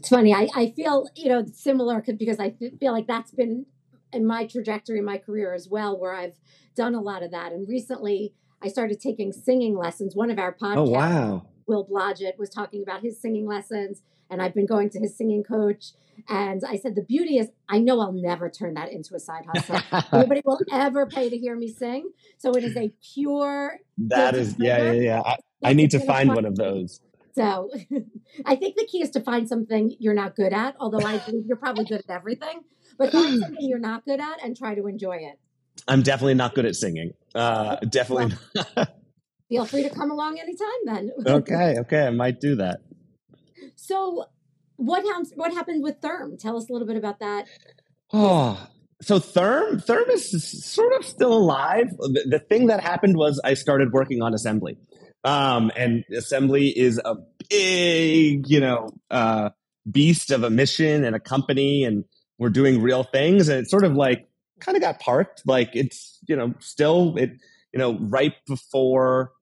It's 0.07 0.15
funny. 0.15 0.33
I, 0.33 0.47
I 0.55 0.71
feel 0.71 1.09
you 1.17 1.29
know 1.31 1.45
similar 1.53 2.01
because 2.01 2.39
I 2.39 2.55
feel 2.79 2.93
like 2.93 3.09
that's 3.09 3.33
been 3.33 3.67
in 4.13 4.25
my 4.25 4.47
trajectory 4.47 5.01
in 5.01 5.05
my 5.05 5.19
career 5.19 5.53
as 5.53 5.69
well, 5.69 5.99
where 5.99 6.15
I've 6.15 6.37
done 6.77 6.95
a 6.95 7.01
lot 7.01 7.25
of 7.25 7.33
that. 7.33 7.51
And 7.51 7.69
recently, 7.69 8.33
I 8.63 8.69
started 8.69 9.01
taking 9.01 9.33
singing 9.33 9.77
lessons. 9.77 10.15
One 10.15 10.31
of 10.31 10.39
our 10.39 10.57
oh, 10.61 10.65
podcasts, 10.65 10.77
oh, 10.77 10.91
wow. 10.91 11.47
Will 11.67 11.85
Blodgett, 11.85 12.39
was 12.39 12.51
talking 12.51 12.85
about 12.85 13.03
his 13.03 13.21
singing 13.21 13.49
lessons, 13.49 14.03
and 14.31 14.41
I've 14.41 14.55
been 14.55 14.65
going 14.65 14.91
to 14.91 15.01
his 15.01 15.17
singing 15.17 15.43
coach. 15.43 15.87
And 16.29 16.63
I 16.65 16.77
said, 16.77 16.95
the 16.95 17.03
beauty 17.03 17.39
is, 17.39 17.49
I 17.69 17.81
know 17.81 18.01
I'll 18.01 18.13
never 18.13 18.49
turn 18.49 18.75
that 18.75 18.93
into 18.93 19.17
a 19.17 19.19
side 19.19 19.45
hustle. 19.53 19.81
Nobody 20.13 20.41
will 20.45 20.61
ever 20.71 21.07
pay 21.07 21.29
to 21.29 21.37
hear 21.37 21.57
me 21.57 21.67
sing. 21.67 22.13
So 22.39 22.53
it 22.53 22.63
is 22.63 22.77
a 22.77 22.93
pure. 23.13 23.81
That 23.99 24.37
is, 24.37 24.55
yeah, 24.57 24.93
yeah, 24.93 24.93
yeah. 24.93 25.23
I, 25.27 25.37
I 25.65 25.73
need 25.73 25.91
to 25.91 25.99
find 25.99 26.33
one 26.33 26.45
of 26.45 26.55
those. 26.55 27.01
So 27.37 27.71
I 28.47 28.57
think 28.57 28.77
the 28.77 28.87
key 28.87 29.03
is 29.03 29.11
to 29.11 29.21
find 29.21 29.47
something 29.47 29.95
you're 29.99 30.15
not 30.15 30.35
good 30.35 30.55
at, 30.55 30.75
although 30.81 31.07
I 31.07 31.19
believe 31.19 31.45
you're 31.47 31.59
probably 31.59 31.85
good 31.85 32.03
at 32.09 32.11
everything, 32.11 32.63
but 32.99 33.13
find 33.13 33.41
something 33.43 33.69
you're 33.69 33.79
not 33.79 34.07
good 34.07 34.21
at 34.21 34.43
and 34.43 34.57
try 34.57 34.75
to 34.75 34.87
enjoy 34.87 35.17
it. 35.17 35.39
I'm 35.87 36.03
definitely 36.03 36.35
not 36.35 36.55
good 36.55 36.65
at 36.65 36.75
singing. 36.75 37.13
Uh, 37.35 37.77
definitely. 37.91 38.35
Well, 38.75 38.87
feel 39.51 39.65
free 39.67 39.83
to 39.83 39.91
come 39.91 40.11
along 40.11 40.39
anytime 40.39 40.67
then. 40.87 41.11
okay, 41.27 41.77
okay, 41.81 42.07
I 42.07 42.11
might 42.11 42.41
do 42.41 42.57
that. 42.57 42.81
So, 43.75 44.25
what 44.77 45.05
happens? 45.05 45.33
What 45.35 45.53
happened 45.53 45.83
with 45.83 46.01
Therm? 46.01 46.39
Tell 46.39 46.57
us 46.57 46.71
a 46.71 46.73
little 46.73 46.89
bit 46.89 46.97
about 46.97 47.19
that. 47.21 47.47
Oh, 48.15 48.67
so 49.03 49.19
Therm, 49.19 49.85
Therm 49.85 50.09
is 50.09 50.65
sort 50.65 50.95
of 50.95 51.05
still 51.05 51.35
alive. 51.35 51.91
The, 51.99 52.25
the 52.31 52.39
thing 52.39 52.69
that 52.69 52.81
happened 52.81 53.19
was 53.19 53.39
I 53.45 53.53
started 53.53 53.93
working 53.93 54.23
on 54.23 54.33
assembly, 54.33 54.79
um, 55.27 55.73
and 55.77 56.05
assembly 56.17 56.69
is 56.69 57.01
a 57.05 57.17
big, 57.51 58.49
you 58.49 58.61
know, 58.61 58.91
uh, 59.11 59.51
beast 59.91 60.31
of 60.31 60.45
a 60.45 60.51
mission 60.51 61.03
and 61.03 61.17
a 61.17 61.21
company, 61.21 61.83
and 61.83 62.05
we're 62.39 62.49
doing 62.49 62.81
real 62.81 63.03
things, 63.03 63.49
and 63.49 63.59
it's 63.59 63.71
sort 63.71 63.85
of 63.85 63.95
like 63.95 64.29
kind 64.61 64.77
of 64.77 64.83
got 64.83 65.01
parked. 65.01 65.43
Like 65.45 65.71
it's, 65.75 66.21
you 66.29 66.37
know, 66.37 66.55
still 66.61 67.17
it, 67.17 67.33
you 67.73 67.79
know, 67.79 67.99
right 67.99 68.35
before, 68.47 69.33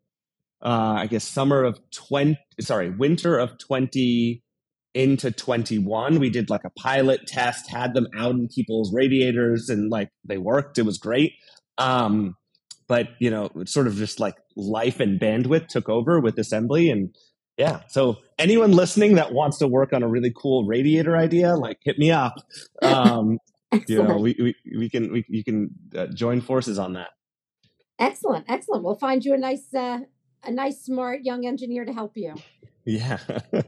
uh, 0.63 0.95
I 0.97 1.07
guess 1.07 1.23
summer 1.23 1.63
of 1.63 1.79
20, 1.91 2.39
sorry, 2.61 2.89
winter 2.89 3.39
of 3.39 3.59
20 3.59 4.43
into 4.95 5.31
21. 5.33 6.19
We 6.19 6.31
did 6.31 6.49
like 6.49 6.65
a 6.65 6.71
pilot 6.71 7.27
test, 7.27 7.71
had 7.71 7.93
them 7.93 8.07
out 8.17 8.35
in 8.35 8.49
people's 8.49 8.95
radiators 8.95 9.69
and 9.69 9.91
like 9.91 10.09
they 10.25 10.39
worked. 10.39 10.79
It 10.79 10.87
was 10.87 10.97
great. 10.97 11.35
Um, 11.77 12.37
but 12.87 13.09
you 13.19 13.31
know, 13.31 13.51
sort 13.67 13.87
of 13.87 13.97
just 13.97 14.21
like 14.21 14.37
life 14.57 15.01
and 15.01 15.21
bandwidth 15.21 15.69
took 15.69 15.89
over 15.89 16.21
with 16.21 16.39
assembly 16.39 16.91
and 16.91 17.15
yeah. 17.57 17.83
So 17.89 18.19
anyone 18.39 18.73
listening 18.73 19.15
that 19.15 19.33
wants 19.33 19.59
to 19.59 19.69
work 19.69 19.93
on 19.93 20.03
a 20.03 20.09
really 20.09 20.33
cool 20.37 20.65
radiator 20.67 21.17
idea, 21.17 21.55
like 21.55 21.79
hit 21.83 21.99
me 21.99 22.11
up. 22.11 22.35
Um, 22.83 23.39
you 23.89 24.03
know, 24.03 24.19
we, 24.19 24.37
we, 24.39 24.55
we 24.79 24.89
can, 24.89 25.13
we, 25.13 25.25
you 25.29 25.43
can 25.43 25.71
uh, 25.97 26.07
join 26.07 26.41
forces 26.41 26.79
on 26.79 26.93
that. 26.93 27.09
Excellent. 27.99 28.45
Excellent. 28.49 28.85
We'll 28.85 28.95
find 28.95 29.25
you 29.25 29.35
a 29.35 29.39
nice, 29.39 29.73
uh, 29.75 30.01
a 30.45 30.51
nice, 30.53 30.85
smart 30.85 31.21
young 31.25 31.45
engineer 31.45 31.85
to 31.85 31.93
help 31.93 32.13
you. 32.17 32.35
Yeah. 32.87 33.19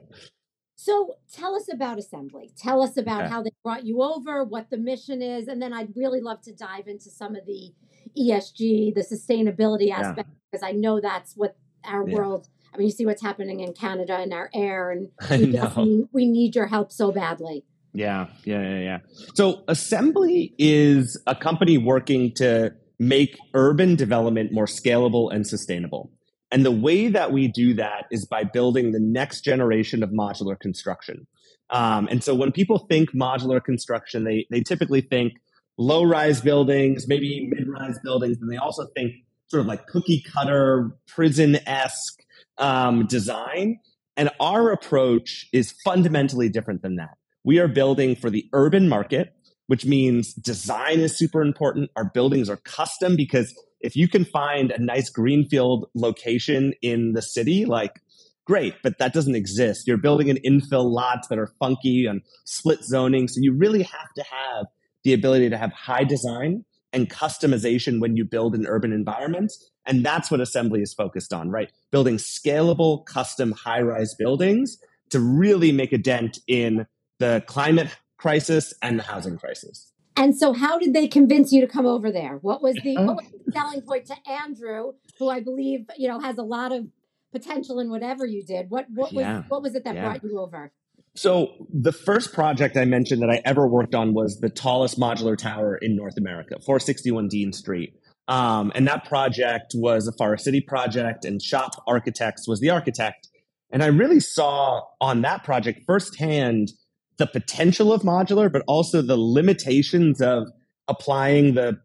so 0.87 1.16
tell 1.33 1.57
us 1.57 1.66
about 1.73 1.99
assembly. 1.99 2.52
Tell 2.57 2.81
us 2.81 2.97
about 2.97 3.23
yeah. 3.23 3.28
how 3.28 3.43
they 3.43 3.50
brought 3.64 3.85
you 3.85 4.02
over, 4.02 4.45
what 4.45 4.71
the 4.71 4.76
mission 4.76 5.21
is, 5.21 5.49
and 5.49 5.61
then 5.61 5.73
I'd 5.73 5.97
really 5.97 6.21
love 6.21 6.43
to 6.43 6.52
dive 6.52 6.87
into 6.87 7.11
some 7.11 7.35
of 7.35 7.45
the 7.45 7.73
ESG, 8.16 8.95
the 8.95 9.00
sustainability 9.00 9.90
aspect, 9.90 10.28
yeah. 10.28 10.35
because 10.52 10.62
I 10.62 10.71
know 10.71 11.00
that's 11.00 11.35
what 11.35 11.57
our 11.85 12.09
yeah. 12.09 12.14
world. 12.14 12.47
I 12.73 12.76
mean, 12.76 12.87
you 12.87 12.93
see 12.93 13.05
what's 13.05 13.21
happening 13.21 13.59
in 13.59 13.73
Canada 13.73 14.16
and 14.16 14.33
our 14.33 14.49
air, 14.55 14.93
and 14.93 15.09
we, 15.76 16.05
we 16.12 16.26
need 16.26 16.55
your 16.55 16.69
help 16.69 16.93
so 16.93 17.11
badly. 17.11 17.64
Yeah, 17.93 18.28
yeah, 18.45 18.62
yeah, 18.62 18.78
yeah. 18.78 18.99
So 19.35 19.64
Assembly 19.66 20.55
is 20.57 21.21
a 21.26 21.35
company 21.35 21.78
working 21.78 22.33
to 22.37 22.75
make 23.00 23.37
urban 23.55 23.97
development 23.97 24.52
more 24.52 24.66
scalable 24.66 25.35
and 25.35 25.45
sustainable. 25.45 26.12
And 26.50 26.65
the 26.65 26.71
way 26.71 27.09
that 27.09 27.33
we 27.33 27.49
do 27.49 27.75
that 27.75 28.07
is 28.11 28.25
by 28.25 28.45
building 28.45 28.93
the 28.93 29.00
next 29.00 29.43
generation 29.43 30.03
of 30.03 30.11
modular 30.11 30.59
construction. 30.59 31.26
Um, 31.71 32.07
and 32.11 32.23
so 32.23 32.35
when 32.35 32.53
people 32.53 32.87
think 32.88 33.11
modular 33.12 33.62
construction, 33.62 34.25
they, 34.25 34.47
they 34.50 34.61
typically 34.61 35.00
think 35.00 35.33
low 35.79 36.05
rise 36.05 36.41
buildings, 36.41 37.09
maybe 37.09 37.50
mid 37.50 37.69
rise 37.69 37.99
buildings, 38.05 38.38
and 38.41 38.50
they 38.50 38.57
also 38.57 38.87
think 38.95 39.12
sort 39.49 39.61
of 39.61 39.67
like 39.67 39.87
cookie 39.87 40.25
cutter, 40.33 40.91
prison 41.07 41.59
esque 41.67 42.23
um, 42.59 43.07
design. 43.07 43.81
And 44.17 44.31
our 44.41 44.71
approach 44.71 45.49
is 45.53 45.73
fundamentally 45.85 46.49
different 46.49 46.83
than 46.83 46.97
that. 46.97 47.17
We 47.45 47.59
are 47.59 47.69
building 47.69 48.17
for 48.17 48.31
the 48.31 48.49
urban 48.53 48.88
market, 48.88 49.35
which 49.67 49.85
means 49.85 50.33
design 50.33 51.00
is 51.00 51.17
super 51.17 51.43
important. 51.43 51.91
Our 51.97 52.11
buildings 52.12 52.49
are 52.49 52.57
custom 52.57 53.17
because 53.17 53.55
if 53.87 53.95
you 53.95 54.09
can 54.09 54.25
find 54.25 54.73
a 54.73 54.83
nice 54.83 55.09
greenfield 55.09 55.88
location 55.95 56.75
in 56.83 57.12
the 57.12 57.23
city, 57.23 57.64
like 57.64 58.00
great, 58.45 58.75
but 58.83 58.99
that 58.99 59.12
doesn't 59.12 59.37
exist. 59.37 59.87
You're 59.87 59.97
building 59.97 60.28
an 60.28 60.38
infill 60.45 60.90
lots 60.90 61.28
that 61.28 61.38
are 61.38 61.52
funky 61.59 62.07
and 62.07 62.23
split 62.45 62.83
zoning. 62.83 63.28
So 63.28 63.40
you 63.40 63.55
really 63.55 63.85
have 63.85 64.12
to 64.16 64.23
have 64.23 64.66
the 65.05 65.12
ability 65.12 65.50
to 65.50 65.57
have 65.57 65.73
high 65.73 66.05
design 66.05 66.64
and 66.93 67.09
customization 67.09 68.00
when 68.00 68.16
you 68.16 68.25
build 68.25 68.55
an 68.55 68.66
urban 68.66 68.93
environment. 68.93 69.52
And 69.85 70.05
that's 70.05 70.31
what 70.31 70.40
assembly 70.40 70.83
is 70.83 70.93
focused 70.93 71.33
on, 71.33 71.50
right? 71.50 71.71
Building 71.93 72.16
scalable, 72.16 73.07
custom 73.07 73.52
high 73.52 73.83
rise 73.83 74.14
buildings 74.19 74.78
to 75.11 75.21
really 75.21 75.71
make 75.71 75.93
a 75.93 75.99
dent 75.99 76.38
in 76.49 76.87
the 77.21 77.45
climate 77.47 77.97
crisis 78.16 78.75
and 78.83 78.99
the 78.99 79.05
housing 79.05 79.38
crisis. 79.38 79.93
And 80.16 80.37
so, 80.37 80.52
how 80.52 80.78
did 80.78 80.94
they 80.94 81.06
convince 81.06 81.52
you 81.52 81.61
to 81.61 81.66
come 81.66 81.87
over 81.87 82.11
there? 82.11 82.38
What 82.40 82.62
was 82.62 82.75
the, 82.82 82.96
what 82.96 83.16
was 83.16 83.26
the 83.30 83.52
selling 83.52 83.82
point 83.82 84.06
to 84.06 84.16
Andrew, 84.28 84.92
who 85.18 85.28
I 85.28 85.40
believe 85.40 85.87
you 85.99 86.08
know 86.08 86.20
has 86.20 86.38
a 86.38 86.42
lot 86.42 86.73
of 86.73 86.87
potential 87.32 87.78
in 87.80 87.90
whatever 87.90 88.25
you 88.25 88.44
did? 88.44 88.70
What 88.70 88.87
what 88.92 89.12
was 89.12 89.23
yeah. 89.23 89.42
what 89.49 89.62
was 89.62 89.75
it 89.75 89.85
that 89.85 89.94
yeah. 89.94 90.02
brought 90.02 90.25
you 90.25 90.40
over? 90.40 90.73
So 91.14 91.66
the 91.73 91.92
first 91.92 92.35
project 92.35 92.76
I 92.76 92.85
mentioned 92.85 93.23
that 93.23 93.30
I 93.30 93.40
ever 93.44 93.66
worked 93.66 93.94
on 93.94 94.12
was 94.12 94.38
the 94.40 94.50
tallest 94.50 94.99
modular 94.99 95.37
tower 95.37 95.76
in 95.76 95.96
North 95.96 96.18
America, 96.18 96.56
461 96.61 97.28
Dean 97.28 97.52
Street. 97.54 97.94
Um, 98.28 98.70
and 98.75 98.87
that 98.87 99.06
project 99.06 99.73
was 99.75 100.06
a 100.08 100.12
Forest 100.12 100.44
City 100.44 100.61
project, 100.61 101.25
and 101.25 101.40
Shop 101.40 101.70
Architects 101.87 102.46
was 102.46 102.61
the 102.61 102.70
architect. 102.70 103.28
And 103.70 103.82
I 103.82 103.87
really 103.87 104.20
saw 104.20 104.82
on 105.00 105.23
that 105.23 105.42
project 105.42 105.80
firsthand 105.87 106.73
the 107.18 107.26
potential 107.26 107.92
of 107.92 108.02
modular, 108.02 108.52
but 108.52 108.62
also 108.66 109.02
the 109.02 109.16
limitations 109.16 110.20
of 110.20 110.49
applying 110.88 111.54
the 111.54 111.80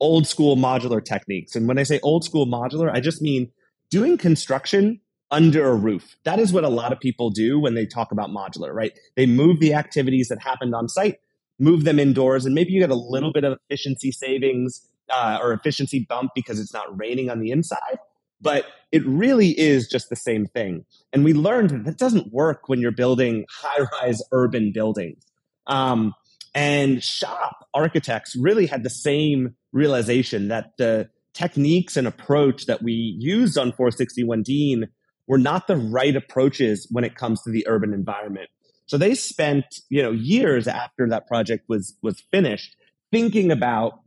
old 0.00 0.26
school 0.26 0.56
modular 0.56 1.04
techniques. 1.04 1.56
And 1.56 1.66
when 1.66 1.78
I 1.78 1.82
say 1.82 2.00
old 2.02 2.24
school 2.24 2.46
modular, 2.46 2.90
I 2.92 3.00
just 3.00 3.22
mean 3.22 3.50
doing 3.90 4.18
construction 4.18 5.00
under 5.30 5.66
a 5.66 5.74
roof. 5.74 6.16
That 6.24 6.38
is 6.38 6.52
what 6.52 6.64
a 6.64 6.68
lot 6.68 6.92
of 6.92 7.00
people 7.00 7.30
do 7.30 7.58
when 7.58 7.74
they 7.74 7.86
talk 7.86 8.12
about 8.12 8.30
modular, 8.30 8.72
right? 8.72 8.96
They 9.16 9.26
move 9.26 9.58
the 9.58 9.74
activities 9.74 10.28
that 10.28 10.40
happened 10.40 10.74
on 10.74 10.88
site, 10.88 11.16
move 11.58 11.84
them 11.84 11.98
indoors, 11.98 12.46
and 12.46 12.54
maybe 12.54 12.72
you 12.72 12.80
get 12.80 12.90
a 12.90 12.94
little 12.94 13.32
bit 13.32 13.44
of 13.44 13.58
efficiency 13.64 14.12
savings 14.12 14.86
uh, 15.10 15.38
or 15.42 15.52
efficiency 15.52 16.06
bump 16.08 16.32
because 16.34 16.60
it's 16.60 16.72
not 16.72 16.96
raining 16.98 17.30
on 17.30 17.40
the 17.40 17.50
inside 17.50 17.98
but 18.46 18.64
it 18.92 19.04
really 19.04 19.58
is 19.58 19.88
just 19.88 20.08
the 20.08 20.16
same 20.16 20.46
thing. 20.46 20.84
And 21.12 21.24
we 21.24 21.32
learned 21.32 21.70
that 21.70 21.84
that 21.84 21.98
doesn't 21.98 22.32
work 22.32 22.68
when 22.68 22.80
you're 22.80 22.92
building 22.92 23.44
high 23.50 23.84
rise 24.00 24.22
urban 24.30 24.70
buildings. 24.72 25.22
Um, 25.66 26.14
and 26.54 27.02
shop 27.02 27.66
architects 27.74 28.36
really 28.36 28.66
had 28.66 28.84
the 28.84 28.90
same 28.90 29.56
realization 29.72 30.48
that 30.48 30.76
the 30.78 31.10
techniques 31.34 31.96
and 31.96 32.06
approach 32.06 32.66
that 32.66 32.82
we 32.82 32.92
used 33.18 33.58
on 33.58 33.72
461 33.72 34.42
Dean 34.42 34.88
were 35.26 35.38
not 35.38 35.66
the 35.66 35.76
right 35.76 36.14
approaches 36.14 36.86
when 36.90 37.02
it 37.02 37.16
comes 37.16 37.42
to 37.42 37.50
the 37.50 37.66
urban 37.66 37.92
environment. 37.92 38.48
So 38.86 38.96
they 38.96 39.16
spent, 39.16 39.66
you 39.88 40.00
know, 40.00 40.12
years 40.12 40.68
after 40.68 41.08
that 41.08 41.26
project 41.26 41.64
was 41.68 41.98
was 42.02 42.22
finished 42.30 42.76
thinking 43.10 43.50
about 43.50 44.00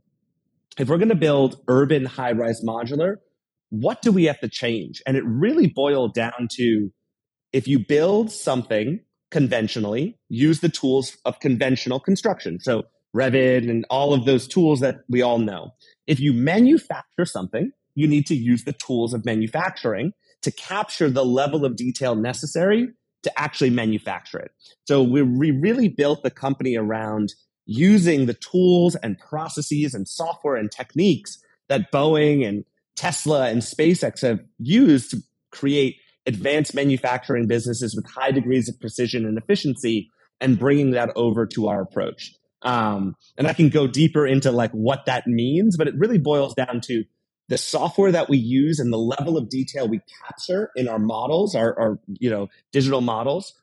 if 0.78 0.88
we're 0.88 0.98
going 0.98 1.10
to 1.10 1.14
build 1.14 1.60
urban 1.68 2.06
high 2.06 2.32
rise 2.32 2.64
modular, 2.64 3.16
what 3.70 4.02
do 4.02 4.12
we 4.12 4.24
have 4.24 4.40
to 4.40 4.48
change? 4.48 5.02
And 5.06 5.16
it 5.16 5.24
really 5.24 5.68
boiled 5.68 6.14
down 6.14 6.48
to 6.52 6.90
if 7.52 7.66
you 7.66 7.78
build 7.78 8.30
something 8.30 9.00
conventionally, 9.30 10.18
use 10.28 10.60
the 10.60 10.68
tools 10.68 11.16
of 11.24 11.40
conventional 11.40 12.00
construction. 12.00 12.60
So 12.60 12.84
Revit 13.14 13.68
and 13.68 13.84
all 13.90 14.12
of 14.12 14.24
those 14.24 14.46
tools 14.46 14.80
that 14.80 15.00
we 15.08 15.22
all 15.22 15.38
know. 15.38 15.72
If 16.06 16.20
you 16.20 16.32
manufacture 16.32 17.24
something, 17.24 17.72
you 17.94 18.06
need 18.06 18.26
to 18.26 18.36
use 18.36 18.64
the 18.64 18.72
tools 18.72 19.14
of 19.14 19.24
manufacturing 19.24 20.12
to 20.42 20.50
capture 20.50 21.10
the 21.10 21.24
level 21.24 21.64
of 21.64 21.76
detail 21.76 22.14
necessary 22.14 22.88
to 23.22 23.38
actually 23.38 23.70
manufacture 23.70 24.38
it. 24.38 24.52
So 24.86 25.02
we, 25.02 25.22
we 25.22 25.50
really 25.50 25.88
built 25.88 26.22
the 26.22 26.30
company 26.30 26.76
around 26.76 27.34
using 27.66 28.26
the 28.26 28.34
tools 28.34 28.96
and 28.96 29.18
processes 29.18 29.92
and 29.92 30.08
software 30.08 30.56
and 30.56 30.70
techniques 30.70 31.38
that 31.68 31.92
Boeing 31.92 32.46
and 32.46 32.64
Tesla 33.00 33.48
and 33.48 33.62
SpaceX 33.62 34.20
have 34.20 34.40
used 34.58 35.12
to 35.12 35.22
create 35.50 35.96
advanced 36.26 36.74
manufacturing 36.74 37.46
businesses 37.46 37.96
with 37.96 38.06
high 38.06 38.30
degrees 38.30 38.68
of 38.68 38.78
precision 38.78 39.24
and 39.24 39.38
efficiency 39.38 40.10
and 40.38 40.58
bringing 40.58 40.90
that 40.90 41.10
over 41.16 41.46
to 41.46 41.68
our 41.68 41.80
approach. 41.80 42.34
Um, 42.60 43.16
and 43.38 43.46
I 43.46 43.54
can 43.54 43.70
go 43.70 43.86
deeper 43.86 44.26
into 44.26 44.52
like 44.52 44.72
what 44.72 45.06
that 45.06 45.26
means, 45.26 45.78
but 45.78 45.88
it 45.88 45.94
really 45.96 46.18
boils 46.18 46.52
down 46.52 46.82
to 46.82 47.04
the 47.48 47.56
software 47.56 48.12
that 48.12 48.28
we 48.28 48.36
use 48.36 48.78
and 48.78 48.92
the 48.92 48.98
level 48.98 49.38
of 49.38 49.48
detail 49.48 49.88
we 49.88 50.02
capture 50.22 50.70
in 50.76 50.86
our 50.86 50.98
models, 50.98 51.54
our, 51.54 51.78
our 51.80 51.98
you 52.18 52.28
know 52.28 52.50
digital 52.70 53.00
models, 53.00 53.54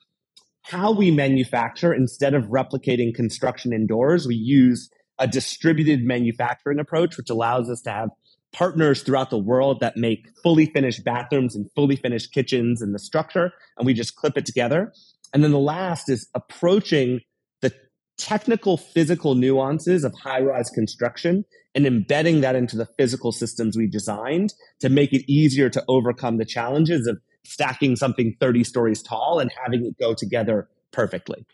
how 0.63 0.91
we 0.91 1.11
manufacture 1.11 1.93
instead 1.93 2.33
of 2.33 2.45
replicating 2.45 3.13
construction 3.13 3.71
indoors, 3.71 4.25
we 4.25 4.35
use 4.35 4.89
a 5.19 5.27
distributed 5.27 6.03
manufacturing 6.03 6.79
approach, 6.79 7.17
which 7.17 7.29
allows 7.29 7.69
us 7.69 7.81
to 7.83 7.91
have 7.91 8.09
partners 8.57 9.03
throughout 9.03 9.29
the 9.29 9.37
world 9.37 9.79
that 9.81 9.95
make 9.95 10.27
fully 10.41 10.65
finished 10.65 11.03
bathrooms 11.03 11.55
and 11.55 11.69
fully 11.75 11.95
finished 11.95 12.33
kitchens 12.33 12.81
and 12.81 12.93
the 12.93 12.99
structure, 12.99 13.53
and 13.77 13.85
we 13.85 13.93
just 13.93 14.15
clip 14.15 14.35
it 14.35 14.47
together. 14.47 14.91
And 15.31 15.43
then 15.43 15.51
the 15.51 15.59
last 15.59 16.09
is 16.09 16.27
approaching 16.33 17.21
the 17.61 17.71
technical 18.17 18.75
physical 18.75 19.35
nuances 19.35 20.03
of 20.03 20.11
high 20.15 20.41
rise 20.41 20.71
construction 20.71 21.45
and 21.75 21.85
embedding 21.85 22.41
that 22.41 22.55
into 22.55 22.75
the 22.75 22.87
physical 22.97 23.31
systems 23.31 23.77
we 23.77 23.85
designed 23.85 24.55
to 24.79 24.89
make 24.89 25.13
it 25.13 25.23
easier 25.31 25.69
to 25.69 25.83
overcome 25.87 26.37
the 26.37 26.45
challenges 26.45 27.05
of 27.05 27.19
stacking 27.45 27.95
something 27.95 28.35
30 28.39 28.63
stories 28.63 29.03
tall 29.03 29.39
and 29.39 29.51
having 29.63 29.85
it 29.85 29.95
go 29.99 30.15
together 30.15 30.67
perfectly. 30.91 31.45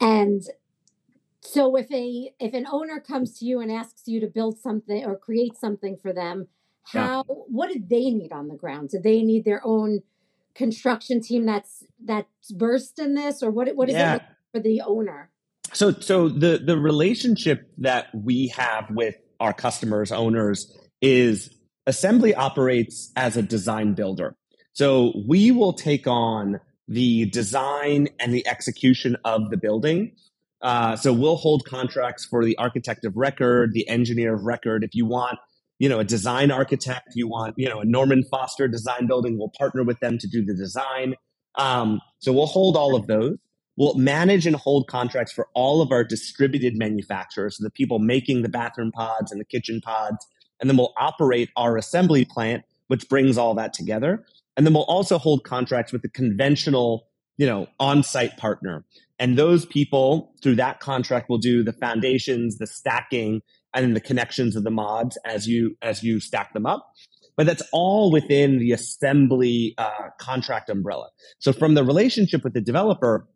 And 0.00 0.42
so 1.42 1.76
if 1.76 1.90
a 1.90 2.32
if 2.38 2.54
an 2.54 2.66
owner 2.70 3.00
comes 3.00 3.38
to 3.38 3.44
you 3.44 3.60
and 3.60 3.70
asks 3.70 4.02
you 4.06 4.20
to 4.20 4.26
build 4.26 4.58
something 4.58 5.04
or 5.04 5.16
create 5.16 5.56
something 5.56 5.96
for 5.96 6.12
them, 6.12 6.48
how 6.84 7.24
yeah. 7.28 7.34
what 7.48 7.72
do 7.72 7.82
they 7.88 8.10
need 8.10 8.32
on 8.32 8.48
the 8.48 8.56
ground? 8.56 8.90
Do 8.90 9.00
they 9.00 9.22
need 9.22 9.44
their 9.44 9.62
own 9.64 10.00
construction 10.54 11.22
team 11.22 11.46
that's 11.46 11.84
that's 12.04 12.50
versed 12.50 12.98
in 12.98 13.14
this 13.14 13.42
or 13.42 13.50
what 13.50 13.74
what 13.74 13.88
is 13.88 13.94
yeah. 13.94 14.16
it 14.16 14.22
for 14.52 14.60
the 14.60 14.82
owner? 14.82 15.30
So 15.72 15.92
so 15.92 16.28
the 16.28 16.58
the 16.58 16.78
relationship 16.78 17.70
that 17.78 18.08
we 18.14 18.48
have 18.48 18.90
with 18.90 19.16
our 19.38 19.52
customers 19.52 20.12
owners 20.12 20.76
is 21.00 21.56
assembly 21.86 22.34
operates 22.34 23.10
as 23.16 23.36
a 23.36 23.42
design 23.42 23.94
builder. 23.94 24.36
So 24.72 25.12
we 25.26 25.50
will 25.50 25.72
take 25.72 26.06
on 26.06 26.60
the 26.86 27.26
design 27.26 28.08
and 28.18 28.34
the 28.34 28.46
execution 28.46 29.16
of 29.24 29.50
the 29.50 29.56
building. 29.56 30.12
Uh, 30.62 30.94
so 30.96 31.12
we'll 31.12 31.36
hold 31.36 31.64
contracts 31.64 32.24
for 32.24 32.44
the 32.44 32.56
architect 32.58 33.04
of 33.04 33.16
record, 33.16 33.72
the 33.72 33.88
engineer 33.88 34.34
of 34.34 34.42
record. 34.44 34.84
If 34.84 34.94
you 34.94 35.06
want, 35.06 35.38
you 35.78 35.88
know, 35.88 36.00
a 36.00 36.04
design 36.04 36.50
architect, 36.50 37.12
you 37.14 37.26
want, 37.26 37.54
you 37.56 37.68
know, 37.68 37.80
a 37.80 37.84
Norman 37.84 38.24
Foster 38.30 38.68
design 38.68 39.06
building, 39.06 39.38
we'll 39.38 39.52
partner 39.56 39.82
with 39.82 39.98
them 40.00 40.18
to 40.18 40.28
do 40.28 40.44
the 40.44 40.54
design. 40.54 41.14
Um, 41.56 42.00
so 42.18 42.32
we'll 42.32 42.46
hold 42.46 42.76
all 42.76 42.94
of 42.94 43.06
those. 43.06 43.38
We'll 43.76 43.94
manage 43.94 44.46
and 44.46 44.56
hold 44.56 44.88
contracts 44.88 45.32
for 45.32 45.48
all 45.54 45.80
of 45.80 45.90
our 45.90 46.04
distributed 46.04 46.76
manufacturers, 46.76 47.56
so 47.56 47.64
the 47.64 47.70
people 47.70 47.98
making 47.98 48.42
the 48.42 48.48
bathroom 48.50 48.92
pods 48.92 49.32
and 49.32 49.40
the 49.40 49.44
kitchen 49.44 49.80
pods. 49.80 50.26
And 50.60 50.68
then 50.68 50.76
we'll 50.76 50.92
operate 50.98 51.48
our 51.56 51.78
assembly 51.78 52.26
plant, 52.26 52.64
which 52.88 53.08
brings 53.08 53.38
all 53.38 53.54
that 53.54 53.72
together. 53.72 54.26
And 54.58 54.66
then 54.66 54.74
we'll 54.74 54.82
also 54.82 55.16
hold 55.16 55.44
contracts 55.44 55.92
with 55.92 56.02
the 56.02 56.10
conventional, 56.10 57.06
you 57.38 57.46
know, 57.46 57.68
on-site 57.78 58.36
partner. 58.36 58.84
And 59.20 59.36
those 59.36 59.66
people 59.66 60.34
through 60.42 60.56
that 60.56 60.80
contract 60.80 61.28
will 61.28 61.38
do 61.38 61.62
the 61.62 61.74
foundations, 61.74 62.56
the 62.56 62.66
stacking, 62.66 63.42
and 63.74 63.94
the 63.94 64.00
connections 64.00 64.56
of 64.56 64.64
the 64.64 64.70
mods 64.70 65.18
as 65.24 65.46
you 65.46 65.76
as 65.82 66.02
you 66.02 66.18
stack 66.18 66.54
them 66.54 66.66
up. 66.66 66.90
But 67.36 67.46
that's 67.46 67.62
all 67.70 68.10
within 68.10 68.58
the 68.58 68.72
assembly 68.72 69.74
uh, 69.78 70.08
contract 70.18 70.68
umbrella. 70.70 71.10
So 71.38 71.52
from 71.52 71.74
the 71.74 71.84
relationship 71.84 72.42
with 72.42 72.54
the 72.54 72.60
developer, 72.60 73.28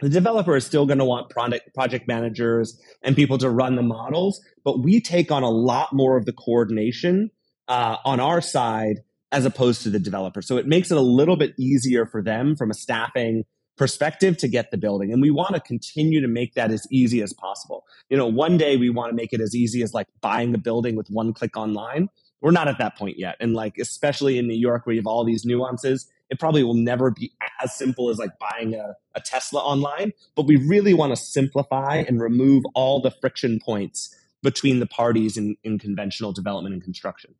the 0.00 0.08
developer 0.08 0.56
is 0.56 0.64
still 0.64 0.86
going 0.86 0.98
to 0.98 1.04
want 1.04 1.28
product 1.28 1.74
project 1.74 2.06
managers 2.06 2.80
and 3.02 3.16
people 3.16 3.36
to 3.38 3.50
run 3.50 3.74
the 3.74 3.82
models, 3.82 4.40
but 4.64 4.80
we 4.80 5.00
take 5.00 5.32
on 5.32 5.42
a 5.42 5.50
lot 5.50 5.92
more 5.92 6.16
of 6.16 6.24
the 6.24 6.32
coordination 6.32 7.30
uh, 7.66 7.96
on 8.04 8.20
our 8.20 8.40
side 8.40 9.00
as 9.32 9.44
opposed 9.44 9.82
to 9.82 9.90
the 9.90 9.98
developer. 9.98 10.40
So 10.40 10.56
it 10.56 10.66
makes 10.68 10.92
it 10.92 10.96
a 10.96 11.02
little 11.02 11.36
bit 11.36 11.52
easier 11.58 12.06
for 12.06 12.22
them 12.22 12.54
from 12.54 12.70
a 12.70 12.74
staffing 12.74 13.44
perspective 13.76 14.36
to 14.38 14.48
get 14.48 14.70
the 14.70 14.76
building. 14.76 15.12
And 15.12 15.20
we 15.20 15.30
want 15.30 15.54
to 15.54 15.60
continue 15.60 16.20
to 16.20 16.28
make 16.28 16.54
that 16.54 16.70
as 16.70 16.86
easy 16.90 17.22
as 17.22 17.32
possible. 17.32 17.84
You 18.08 18.16
know, 18.16 18.26
one 18.26 18.56
day 18.56 18.76
we 18.76 18.90
want 18.90 19.10
to 19.10 19.16
make 19.16 19.32
it 19.32 19.40
as 19.40 19.54
easy 19.54 19.82
as 19.82 19.92
like 19.92 20.06
buying 20.20 20.52
the 20.52 20.58
building 20.58 20.96
with 20.96 21.08
one 21.08 21.32
click 21.32 21.56
online. 21.56 22.08
We're 22.40 22.50
not 22.50 22.68
at 22.68 22.78
that 22.78 22.96
point 22.96 23.18
yet. 23.18 23.36
And 23.40 23.54
like, 23.54 23.78
especially 23.78 24.38
in 24.38 24.46
New 24.46 24.54
York 24.54 24.86
where 24.86 24.94
you 24.94 25.00
have 25.00 25.06
all 25.06 25.24
these 25.24 25.44
nuances, 25.44 26.10
it 26.30 26.38
probably 26.38 26.64
will 26.64 26.74
never 26.74 27.10
be 27.10 27.32
as 27.62 27.74
simple 27.74 28.10
as 28.10 28.18
like 28.18 28.32
buying 28.38 28.74
a, 28.74 28.94
a 29.14 29.20
Tesla 29.20 29.60
online. 29.60 30.12
But 30.34 30.46
we 30.46 30.56
really 30.56 30.94
want 30.94 31.12
to 31.12 31.16
simplify 31.16 31.96
and 31.96 32.20
remove 32.20 32.64
all 32.74 33.00
the 33.00 33.10
friction 33.10 33.60
points 33.60 34.14
between 34.42 34.80
the 34.80 34.86
parties 34.86 35.36
in, 35.36 35.56
in 35.64 35.78
conventional 35.78 36.32
development 36.32 36.74
and 36.74 36.82
construction. 36.82 37.34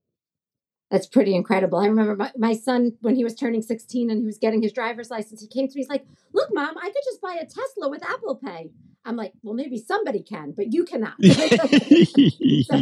That's 0.90 1.06
pretty 1.06 1.34
incredible. 1.34 1.78
I 1.78 1.86
remember 1.86 2.14
my, 2.14 2.32
my 2.36 2.54
son 2.54 2.92
when 3.00 3.16
he 3.16 3.24
was 3.24 3.34
turning 3.34 3.60
16 3.60 4.08
and 4.08 4.20
he 4.20 4.26
was 4.26 4.38
getting 4.38 4.62
his 4.62 4.72
driver's 4.72 5.10
license, 5.10 5.40
he 5.40 5.48
came 5.48 5.66
to 5.66 5.74
me, 5.74 5.80
he's 5.80 5.88
like, 5.88 6.06
Look, 6.32 6.50
mom, 6.52 6.76
I 6.78 6.86
could 6.86 7.02
just 7.04 7.20
buy 7.20 7.34
a 7.40 7.44
Tesla 7.44 7.88
with 7.88 8.04
Apple 8.04 8.36
Pay. 8.36 8.70
I'm 9.04 9.16
like, 9.16 9.32
Well, 9.42 9.54
maybe 9.54 9.78
somebody 9.78 10.22
can, 10.22 10.52
but 10.52 10.72
you 10.72 10.84
cannot. 10.84 11.14
so, 11.22 11.30
yes. 11.32 12.66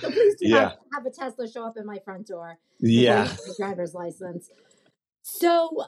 so, 0.00 0.10
please 0.10 0.36
do 0.36 0.48
yeah. 0.48 0.60
not 0.60 0.78
have 0.92 1.06
a 1.06 1.10
Tesla 1.10 1.50
show 1.50 1.66
up 1.66 1.76
in 1.76 1.86
my 1.86 1.98
front 2.04 2.28
door. 2.28 2.58
Yeah. 2.78 3.28
Driver's 3.56 3.94
license. 3.94 4.50
So 5.22 5.86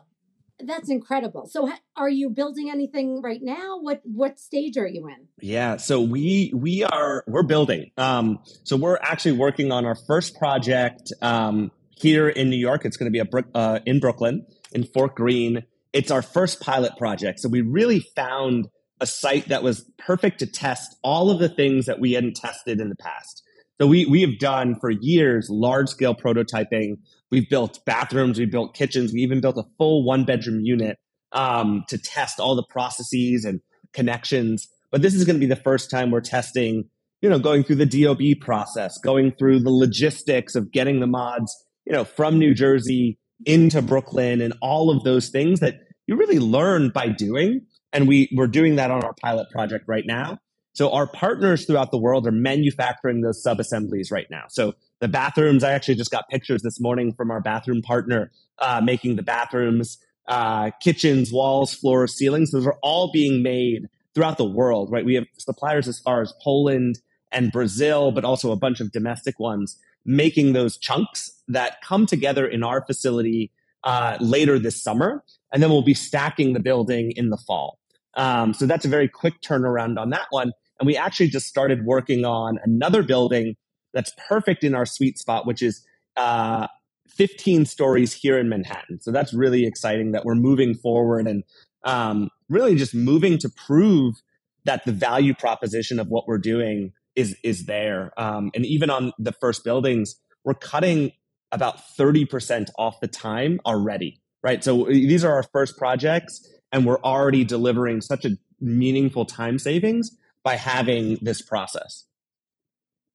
that's 0.61 0.89
incredible. 0.89 1.47
So 1.47 1.71
are 1.97 2.09
you 2.09 2.31
building 2.31 2.71
anything 2.71 3.21
right 3.23 3.41
now? 3.43 3.79
What 3.81 4.01
what 4.05 4.39
stage 4.41 4.77
are 4.77 4.87
you 4.87 5.09
in? 5.09 5.29
Yeah, 5.41 5.77
so 5.77 6.01
we 6.01 6.53
we 6.55 6.85
are 6.85 7.25
we're 7.27 7.43
building. 7.43 7.91
Um 7.99 8.41
so 8.65 8.77
we're 8.77 8.99
actually 9.03 9.33
working 9.33 9.73
on 9.73 9.85
our 9.85 9.97
first 10.07 10.39
project 10.39 11.13
um 11.23 11.71
here 11.91 12.29
in 12.29 12.51
New 12.51 12.57
York. 12.57 12.85
It's 12.85 12.97
going 12.97 13.13
to 13.13 13.25
be 13.25 13.39
a 13.39 13.59
uh, 13.59 13.81
in 13.87 14.01
Brooklyn 14.01 14.47
in 14.73 14.85
Fort 14.85 15.15
Greene. 15.15 15.65
It's 15.93 16.11
our 16.11 16.23
first 16.23 16.61
pilot 16.61 16.97
project. 16.99 17.41
So 17.41 17.49
we 17.49 17.63
really 17.63 18.01
found 18.01 18.69
a 19.01 19.07
site 19.07 19.49
that 19.49 19.63
was 19.63 19.91
perfect 19.99 20.39
to 20.41 20.47
test 20.47 20.97
all 21.03 21.31
of 21.31 21.39
the 21.39 21.49
things 21.49 21.87
that 21.87 21.99
we 21.99 22.13
hadn't 22.13 22.37
tested 22.37 22.81
in 22.81 22.89
the 22.89 22.97
past. 22.97 23.43
So 23.81 23.87
we 23.87 24.07
we 24.07 24.23
have 24.23 24.39
done 24.39 24.77
for 24.81 24.91
years 24.91 25.49
large 25.51 25.89
scale 25.89 26.15
prototyping 26.15 26.99
We've 27.31 27.49
built 27.49 27.85
bathrooms, 27.85 28.39
we 28.39 28.47
built 28.47 28.75
kitchens, 28.75 29.13
we 29.13 29.21
even 29.21 29.41
built 29.41 29.59
a 29.59 29.65
full 29.79 30.05
one 30.05 30.25
bedroom 30.25 30.61
unit 30.61 30.99
um, 31.33 31.85
to 31.89 31.99
test 31.99 32.39
all 32.39 32.55
the 32.55 32.65
processes 32.71 33.45
and 33.45 33.61
connections. 33.93 34.69
But 34.91 35.03
this 35.03 35.15
is 35.15 35.25
going 35.25 35.37
to 35.37 35.41
be 35.41 35.47
the 35.47 35.57
first 35.57 35.91
time 35.91 36.11
we're 36.11 36.21
testing, 36.21 36.89
you 37.21 37.29
know, 37.29 37.39
going 37.39 37.65
through 37.65 37.77
the 37.77 38.05
DOB 38.05 38.41
process, 38.41 38.99
going 38.99 39.33
through 39.33 39.61
the 39.61 39.71
logistics 39.71 40.55
of 40.55 40.71
getting 40.71 41.01
the 41.01 41.07
mods, 41.07 41.55
you 41.85 41.93
know, 41.93 42.05
from 42.05 42.39
New 42.39 42.55
Jersey 42.55 43.19
into 43.45 43.83
Brooklyn 43.83 44.41
and 44.41 44.55
all 44.63 44.91
of 44.91 45.03
those 45.05 45.29
things 45.29 45.61
that 45.61 45.81
you 46.07 46.17
really 46.17 46.39
learn 46.39 46.91
by 46.91 47.09
doing. 47.09 47.67
And 47.93 48.07
we, 48.07 48.31
we're 48.35 48.47
doing 48.47 48.77
that 48.77 48.91
on 48.91 49.03
our 49.03 49.15
pilot 49.21 49.51
project 49.51 49.85
right 49.89 50.05
now. 50.07 50.39
So 50.77 50.93
our 50.93 51.07
partners 51.07 51.65
throughout 51.65 51.91
the 51.91 51.97
world 51.97 52.27
are 52.27 52.33
manufacturing 52.33 53.23
those 53.23 53.43
sub 53.43 53.61
assemblies 53.61 54.11
right 54.11 54.27
now. 54.31 54.45
So 54.51 54.75
the 55.01 55.09
bathrooms, 55.09 55.65
I 55.65 55.73
actually 55.73 55.95
just 55.95 56.11
got 56.11 56.29
pictures 56.29 56.61
this 56.61 56.79
morning 56.79 57.15
from 57.15 57.31
our 57.31 57.41
bathroom 57.41 57.81
partner 57.81 58.31
uh, 58.59 58.83
making 58.85 59.17
the 59.17 59.23
bathrooms, 59.23 59.97
uh, 60.29 60.73
kitchens, 60.83 61.33
walls, 61.33 61.73
floors, 61.73 62.15
ceilings. 62.15 62.51
Those 62.51 62.67
are 62.67 62.77
all 62.83 63.11
being 63.11 63.43
made 63.43 63.89
throughout 64.15 64.37
the 64.37 64.45
world, 64.45 64.93
right? 64.93 65.03
We 65.03 65.15
have 65.15 65.25
suppliers 65.39 65.89
as 65.89 65.99
far 65.99 66.21
as 66.21 66.35
Poland 66.45 66.99
and 67.33 67.51
Brazil, 67.51 68.13
but 68.13 68.27
also 68.27 68.53
a 68.53 68.57
bunch 68.57 68.81
of 68.81 68.93
domestic 68.93 69.41
ones 69.41 69.79
making 70.05 70.53
those 70.53 70.77
chunks 70.77 71.41
that 71.49 71.81
come 71.81 72.05
together 72.05 72.47
in 72.47 72.63
our 72.63 72.85
facility 72.85 73.51
uh, 73.85 74.19
later 74.21 74.59
this 74.59 74.83
summer. 74.83 75.25
And 75.51 75.63
then 75.63 75.71
we'll 75.71 75.81
be 75.81 75.95
stacking 75.95 76.53
the 76.53 76.61
building 76.61 77.13
in 77.17 77.31
the 77.31 77.39
fall. 77.39 77.79
Um, 78.13 78.53
so 78.53 78.67
that's 78.67 78.85
a 78.85 78.89
very 78.89 79.09
quick 79.09 79.41
turnaround 79.41 79.99
on 79.99 80.11
that 80.11 80.27
one. 80.29 80.53
And 80.79 80.87
we 80.87 80.97
actually 80.97 81.29
just 81.29 81.47
started 81.47 81.85
working 81.85 82.25
on 82.25 82.59
another 82.65 83.03
building 83.03 83.57
that's 83.95 84.13
perfect 84.29 84.63
in 84.63 84.75
our 84.75 84.87
sweet 84.87 85.19
spot, 85.19 85.47
which 85.47 85.63
is 85.63 85.85
uh, 86.17 86.67
15 87.09 87.65
stories 87.65 88.13
here 88.13 88.39
in 88.39 88.49
Manhattan. 88.49 89.01
So 89.01 89.11
that's 89.11 89.33
really 89.33 89.67
exciting 89.67 90.13
that 90.13 90.25
we're 90.25 90.35
moving 90.35 90.75
forward 90.75 91.27
and 91.27 91.45
um, 91.85 92.31
really 92.49 92.77
just 92.77 92.95
moving 92.95 93.39
to 93.39 93.49
prove 93.49 94.23
that 94.65 94.85
the 94.85 94.93
value 94.93 95.35
proposition 95.35 95.99
of 95.99 96.09
what 96.09 96.27
we're 96.27 96.39
doing 96.39 96.93
is 97.15 97.37
is 97.43 97.65
there. 97.65 98.13
Um, 98.19 98.51
and 98.55 98.67
even 98.67 98.91
on 98.91 99.13
the 99.19 99.33
first 99.33 99.65
buildings, 99.65 100.17
we're 100.45 100.55
cutting 100.55 101.13
about 101.53 101.79
30% 101.99 102.69
off 102.77 103.01
the 103.01 103.09
time 103.09 103.61
already, 103.65 104.21
right? 104.43 104.63
So 104.63 104.87
uh, 104.87 104.91
these 104.91 105.25
are 105.25 105.33
our 105.33 105.45
first 105.45 105.79
projects, 105.79 106.47
and 106.73 106.85
we're 106.85 107.01
already 107.01 107.45
delivering 107.45 108.01
such 108.01 108.25
a 108.25 108.37
meaningful 108.61 109.25
time 109.25 109.59
savings 109.59 110.11
by 110.47 110.55
having 110.55 111.19
this 111.21 111.43
process. 111.43 112.05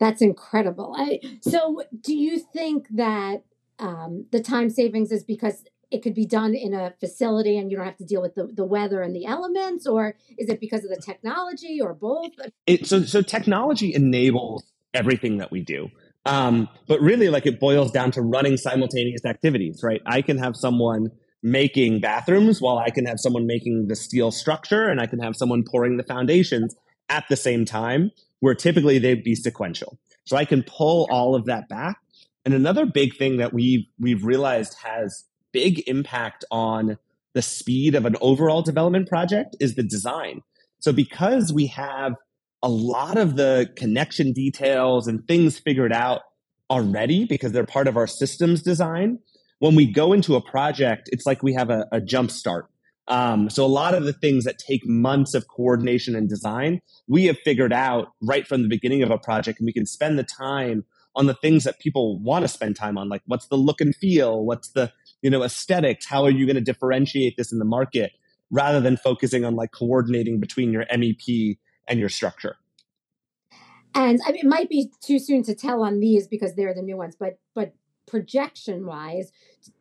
That's 0.01 0.21
incredible. 0.21 0.93
I, 0.97 1.21
so, 1.39 1.83
do 2.01 2.13
you 2.13 2.39
think 2.39 2.87
that 2.89 3.45
um, 3.79 4.25
the 4.33 4.41
time 4.41 4.69
savings 4.69 5.13
is 5.13 5.23
because 5.23 5.63
it 5.91 6.03
could 6.03 6.13
be 6.13 6.25
done 6.25 6.53
in 6.53 6.73
a 6.73 6.93
facility 6.99 7.57
and 7.57 7.71
you 7.71 7.77
don't 7.77 7.85
have 7.85 7.95
to 7.97 8.05
deal 8.05 8.21
with 8.21 8.35
the, 8.35 8.47
the 8.47 8.65
weather 8.65 9.01
and 9.01 9.15
the 9.15 9.25
elements 9.25 9.87
or 9.87 10.15
is 10.37 10.49
it 10.49 10.59
because 10.59 10.83
of 10.83 10.89
the 10.89 11.01
technology 11.01 11.79
or 11.81 11.93
both 11.93 12.31
it, 12.67 12.85
so 12.85 13.01
so 13.03 13.21
technology 13.21 13.93
enables 13.93 14.63
everything 14.93 15.37
that 15.37 15.51
we 15.51 15.61
do 15.61 15.89
um, 16.25 16.69
but 16.87 16.99
really 17.01 17.29
like 17.29 17.45
it 17.45 17.59
boils 17.59 17.91
down 17.91 18.11
to 18.11 18.21
running 18.21 18.55
simultaneous 18.55 19.25
activities 19.25 19.81
right 19.83 20.01
i 20.05 20.21
can 20.21 20.37
have 20.37 20.55
someone 20.55 21.09
making 21.43 21.99
bathrooms 21.99 22.61
while 22.61 22.77
i 22.77 22.89
can 22.89 23.05
have 23.05 23.19
someone 23.19 23.45
making 23.45 23.87
the 23.87 23.95
steel 23.95 24.31
structure 24.31 24.87
and 24.87 25.01
i 25.01 25.05
can 25.05 25.19
have 25.19 25.35
someone 25.35 25.63
pouring 25.69 25.97
the 25.97 26.03
foundations 26.03 26.75
at 27.11 27.25
the 27.29 27.35
same 27.35 27.65
time 27.65 28.09
where 28.39 28.55
typically 28.55 28.97
they'd 28.97 29.23
be 29.23 29.35
sequential 29.35 29.99
so 30.25 30.35
i 30.35 30.45
can 30.45 30.63
pull 30.63 31.07
all 31.11 31.35
of 31.35 31.45
that 31.45 31.69
back 31.69 31.97
and 32.45 32.53
another 32.53 32.85
big 32.85 33.15
thing 33.15 33.37
that 33.37 33.53
we've 33.53 33.85
we've 33.99 34.25
realized 34.25 34.75
has 34.83 35.25
big 35.51 35.87
impact 35.87 36.45
on 36.51 36.97
the 37.33 37.41
speed 37.41 37.95
of 37.95 38.05
an 38.05 38.15
overall 38.21 38.61
development 38.61 39.07
project 39.07 39.55
is 39.59 39.75
the 39.75 39.83
design. 39.83 40.41
So 40.79 40.91
because 40.91 41.53
we 41.53 41.67
have 41.67 42.15
a 42.63 42.69
lot 42.69 43.17
of 43.17 43.35
the 43.35 43.69
connection 43.75 44.33
details 44.33 45.07
and 45.07 45.25
things 45.27 45.57
figured 45.57 45.93
out 45.93 46.21
already 46.69 47.25
because 47.25 47.51
they're 47.51 47.65
part 47.65 47.87
of 47.87 47.97
our 47.97 48.07
systems 48.07 48.61
design, 48.61 49.19
when 49.59 49.75
we 49.75 49.85
go 49.85 50.13
into 50.13 50.35
a 50.35 50.41
project, 50.41 51.09
it's 51.11 51.25
like 51.25 51.43
we 51.43 51.53
have 51.53 51.69
a, 51.69 51.87
a 51.91 52.01
jump 52.01 52.31
start. 52.31 52.67
Um, 53.11 53.49
so 53.49 53.65
a 53.65 53.67
lot 53.67 53.93
of 53.93 54.05
the 54.05 54.13
things 54.13 54.45
that 54.45 54.57
take 54.57 54.87
months 54.87 55.33
of 55.33 55.49
coordination 55.49 56.15
and 56.15 56.29
design, 56.29 56.79
we 57.07 57.25
have 57.25 57.37
figured 57.39 57.73
out 57.73 58.13
right 58.21 58.47
from 58.47 58.61
the 58.61 58.69
beginning 58.69 59.03
of 59.03 59.11
a 59.11 59.17
project, 59.17 59.59
and 59.59 59.65
we 59.65 59.73
can 59.73 59.85
spend 59.85 60.17
the 60.17 60.23
time 60.23 60.85
on 61.13 61.25
the 61.25 61.33
things 61.33 61.65
that 61.65 61.77
people 61.79 62.19
want 62.19 62.43
to 62.43 62.47
spend 62.47 62.77
time 62.77 62.97
on, 62.97 63.09
like 63.09 63.21
what's 63.25 63.47
the 63.47 63.57
look 63.57 63.81
and 63.81 63.93
feel, 63.93 64.45
what's 64.45 64.69
the 64.69 64.93
you 65.21 65.29
know 65.29 65.43
aesthetics, 65.43 66.05
how 66.05 66.23
are 66.23 66.29
you 66.29 66.45
going 66.45 66.55
to 66.55 66.61
differentiate 66.61 67.35
this 67.35 67.51
in 67.51 67.59
the 67.59 67.65
market, 67.65 68.13
rather 68.49 68.79
than 68.79 68.95
focusing 68.95 69.43
on 69.43 69.57
like 69.57 69.73
coordinating 69.73 70.39
between 70.39 70.71
your 70.71 70.85
MEP 70.85 71.57
and 71.89 71.99
your 71.99 72.07
structure. 72.07 72.55
And 73.93 74.21
I 74.25 74.31
mean, 74.31 74.45
it 74.45 74.49
might 74.49 74.69
be 74.69 74.89
too 75.01 75.19
soon 75.19 75.43
to 75.43 75.53
tell 75.53 75.83
on 75.83 75.99
these 75.99 76.29
because 76.29 76.55
they're 76.55 76.73
the 76.73 76.81
new 76.81 76.95
ones, 76.95 77.17
but 77.19 77.39
but 77.55 77.73
projection 78.07 78.85
wise, 78.85 79.33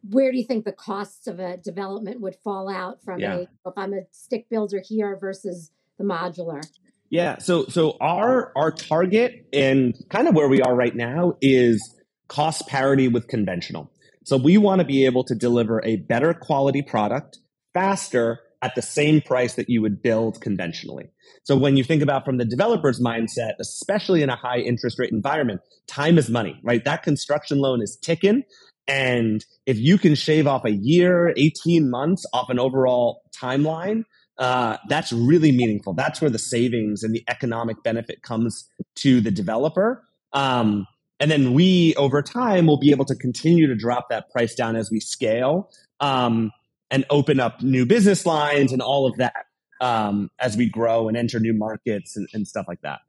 where 0.09 0.31
do 0.31 0.38
you 0.38 0.45
think 0.45 0.64
the 0.64 0.73
costs 0.73 1.27
of 1.27 1.38
a 1.38 1.57
development 1.57 2.21
would 2.21 2.37
fall 2.37 2.69
out 2.69 3.03
from 3.03 3.21
yeah. 3.21 3.35
a 3.35 3.40
if 3.40 3.75
I'm 3.77 3.93
a 3.93 4.03
stick 4.11 4.49
builder 4.49 4.83
here 4.85 5.16
versus 5.16 5.71
the 5.99 6.05
modular? 6.05 6.62
Yeah. 7.11 7.38
So 7.38 7.64
so 7.66 7.97
our 8.01 8.53
our 8.57 8.71
target 8.71 9.47
and 9.53 9.95
kind 10.11 10.29
of 10.29 10.35
where 10.35 10.49
we 10.49 10.62
are 10.62 10.75
right 10.75 10.95
now 10.95 11.37
is 11.40 11.97
cost 12.29 12.69
parity 12.69 13.09
with 13.09 13.27
conventional. 13.29 13.90
So 14.25 14.37
we 14.37 14.59
want 14.59 14.81
to 14.81 14.87
be 14.87 15.07
able 15.07 15.25
to 15.25 15.35
deliver 15.35 15.83
a 15.85 15.97
better 15.97 16.35
quality 16.35 16.83
product 16.83 17.38
faster 17.75 18.40
at 18.62 18.75
the 18.75 18.83
same 18.83 19.21
price 19.21 19.55
that 19.55 19.71
you 19.71 19.81
would 19.81 20.03
build 20.03 20.40
conventionally. 20.40 21.11
So 21.45 21.57
when 21.57 21.77
you 21.77 21.85
think 21.85 22.03
about 22.03 22.25
from 22.25 22.37
the 22.37 22.45
developer's 22.45 23.01
mindset, 23.01 23.55
especially 23.59 24.23
in 24.23 24.29
a 24.29 24.37
high 24.37 24.59
interest 24.59 24.99
rate 24.99 25.11
environment, 25.11 25.62
time 25.87 26.19
is 26.19 26.29
money, 26.29 26.61
right? 26.62 26.85
That 26.85 27.03
construction 27.03 27.59
loan 27.59 27.83
is 27.83 27.97
ticking. 27.97 28.45
And 28.90 29.44
if 29.66 29.79
you 29.79 29.98
can 29.98 30.16
shave 30.16 30.48
off 30.48 30.64
a 30.64 30.72
year, 30.72 31.33
18 31.37 31.88
months 31.88 32.26
off 32.33 32.50
an 32.50 32.59
overall 32.59 33.22
timeline, 33.33 34.03
uh, 34.37 34.79
that's 34.88 35.12
really 35.12 35.53
meaningful. 35.53 35.94
That's 35.94 36.20
where 36.20 36.29
the 36.29 36.40
savings 36.40 37.05
and 37.05 37.14
the 37.14 37.22
economic 37.29 37.85
benefit 37.85 38.22
comes 38.22 38.68
to 38.96 39.20
the 39.20 39.31
developer. 39.31 40.03
Um, 40.33 40.88
and 41.20 41.31
then 41.31 41.55
we, 41.55 41.94
over 41.94 42.20
time, 42.20 42.66
will 42.66 42.81
be 42.81 42.90
able 42.90 43.05
to 43.05 43.14
continue 43.14 43.68
to 43.68 43.76
drop 43.76 44.09
that 44.11 44.29
price 44.31 44.57
down 44.57 44.74
as 44.74 44.90
we 44.90 44.98
scale 44.98 45.70
um, 46.00 46.50
and 46.90 47.05
open 47.11 47.38
up 47.38 47.62
new 47.62 47.87
business 47.87 48.26
lines 48.26 48.72
and 48.72 48.83
all 48.83 49.07
of 49.07 49.18
that 49.18 49.46
um, 49.81 50.31
as 50.40 50.57
we 50.57 50.68
grow 50.68 51.07
and 51.07 51.16
enter 51.16 51.38
new 51.38 51.55
markets 51.55 52.16
and, 52.16 52.26
and 52.33 52.48
stuff 52.48 52.66
like 52.66 52.81
that. 52.81 53.00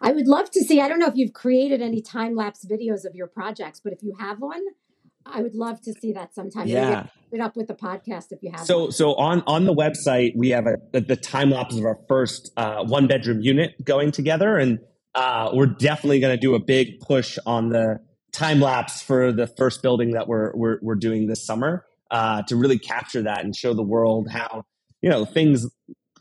I 0.00 0.12
would 0.12 0.26
love 0.26 0.50
to 0.52 0.60
see. 0.60 0.80
I 0.80 0.88
don't 0.88 0.98
know 0.98 1.06
if 1.06 1.16
you've 1.16 1.32
created 1.32 1.80
any 1.80 2.02
time 2.02 2.34
lapse 2.34 2.64
videos 2.64 3.04
of 3.04 3.14
your 3.14 3.26
projects, 3.26 3.80
but 3.80 3.92
if 3.92 4.02
you 4.02 4.14
have 4.18 4.40
one, 4.40 4.62
I 5.26 5.42
would 5.42 5.54
love 5.54 5.80
to 5.82 5.92
see 5.92 6.12
that 6.12 6.34
sometime. 6.34 6.66
Yeah, 6.66 7.06
it 7.32 7.40
up 7.40 7.56
with 7.56 7.68
the 7.68 7.74
podcast 7.74 8.26
if 8.30 8.42
you 8.42 8.50
have. 8.52 8.66
So, 8.66 8.84
one. 8.84 8.92
so 8.92 9.14
on 9.14 9.42
on 9.46 9.64
the 9.64 9.74
website 9.74 10.32
we 10.36 10.50
have 10.50 10.66
a, 10.66 10.76
the, 10.92 11.00
the 11.00 11.16
time 11.16 11.50
lapse 11.50 11.76
of 11.76 11.84
our 11.84 11.98
first 12.08 12.50
uh, 12.56 12.84
one 12.84 13.06
bedroom 13.06 13.40
unit 13.40 13.74
going 13.84 14.12
together, 14.12 14.56
and 14.56 14.80
uh, 15.14 15.50
we're 15.52 15.66
definitely 15.66 16.20
going 16.20 16.34
to 16.34 16.40
do 16.40 16.54
a 16.54 16.60
big 16.60 17.00
push 17.00 17.38
on 17.46 17.70
the 17.70 18.00
time 18.32 18.60
lapse 18.60 19.02
for 19.02 19.32
the 19.32 19.46
first 19.46 19.82
building 19.82 20.12
that 20.12 20.28
we're 20.28 20.52
we're, 20.54 20.78
we're 20.82 20.94
doing 20.94 21.26
this 21.26 21.44
summer 21.44 21.84
uh, 22.10 22.42
to 22.42 22.56
really 22.56 22.78
capture 22.78 23.22
that 23.22 23.44
and 23.44 23.54
show 23.54 23.74
the 23.74 23.82
world 23.82 24.28
how 24.30 24.64
you 25.02 25.10
know 25.10 25.24
things 25.24 25.66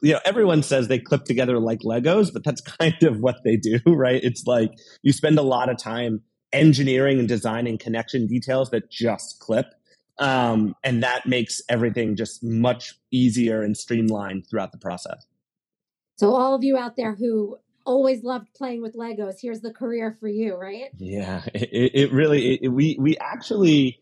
you 0.01 0.13
know 0.13 0.19
everyone 0.25 0.63
says 0.63 0.87
they 0.87 0.99
clip 0.99 1.23
together 1.25 1.59
like 1.59 1.79
legos 1.79 2.31
but 2.33 2.43
that's 2.43 2.61
kind 2.79 3.01
of 3.03 3.19
what 3.19 3.37
they 3.43 3.55
do 3.55 3.79
right 3.85 4.23
it's 4.23 4.43
like 4.45 4.71
you 5.03 5.13
spend 5.13 5.37
a 5.37 5.43
lot 5.43 5.69
of 5.69 5.77
time 5.77 6.21
engineering 6.53 7.19
and 7.19 7.27
designing 7.27 7.77
connection 7.77 8.27
details 8.27 8.71
that 8.71 8.89
just 8.89 9.39
clip. 9.39 9.67
Um, 10.17 10.75
and 10.83 11.01
that 11.03 11.25
makes 11.25 11.61
everything 11.69 12.15
just 12.15 12.43
much 12.43 12.95
easier 13.11 13.61
and 13.61 13.77
streamlined 13.77 14.47
throughout 14.49 14.71
the 14.71 14.77
process. 14.77 15.25
So, 16.17 16.35
all 16.35 16.53
of 16.53 16.63
you 16.63 16.77
out 16.77 16.97
there 16.97 17.15
who 17.15 17.57
always 17.85 18.23
loved 18.23 18.47
playing 18.53 18.81
with 18.81 18.95
Legos, 18.95 19.35
here's 19.41 19.61
the 19.61 19.71
career 19.71 20.17
for 20.19 20.27
you, 20.27 20.55
right? 20.55 20.89
Yeah, 20.97 21.43
it, 21.53 21.91
it 21.93 22.11
really, 22.11 22.55
it, 22.61 22.67
we, 22.67 22.97
we 22.99 23.17
actually 23.17 23.99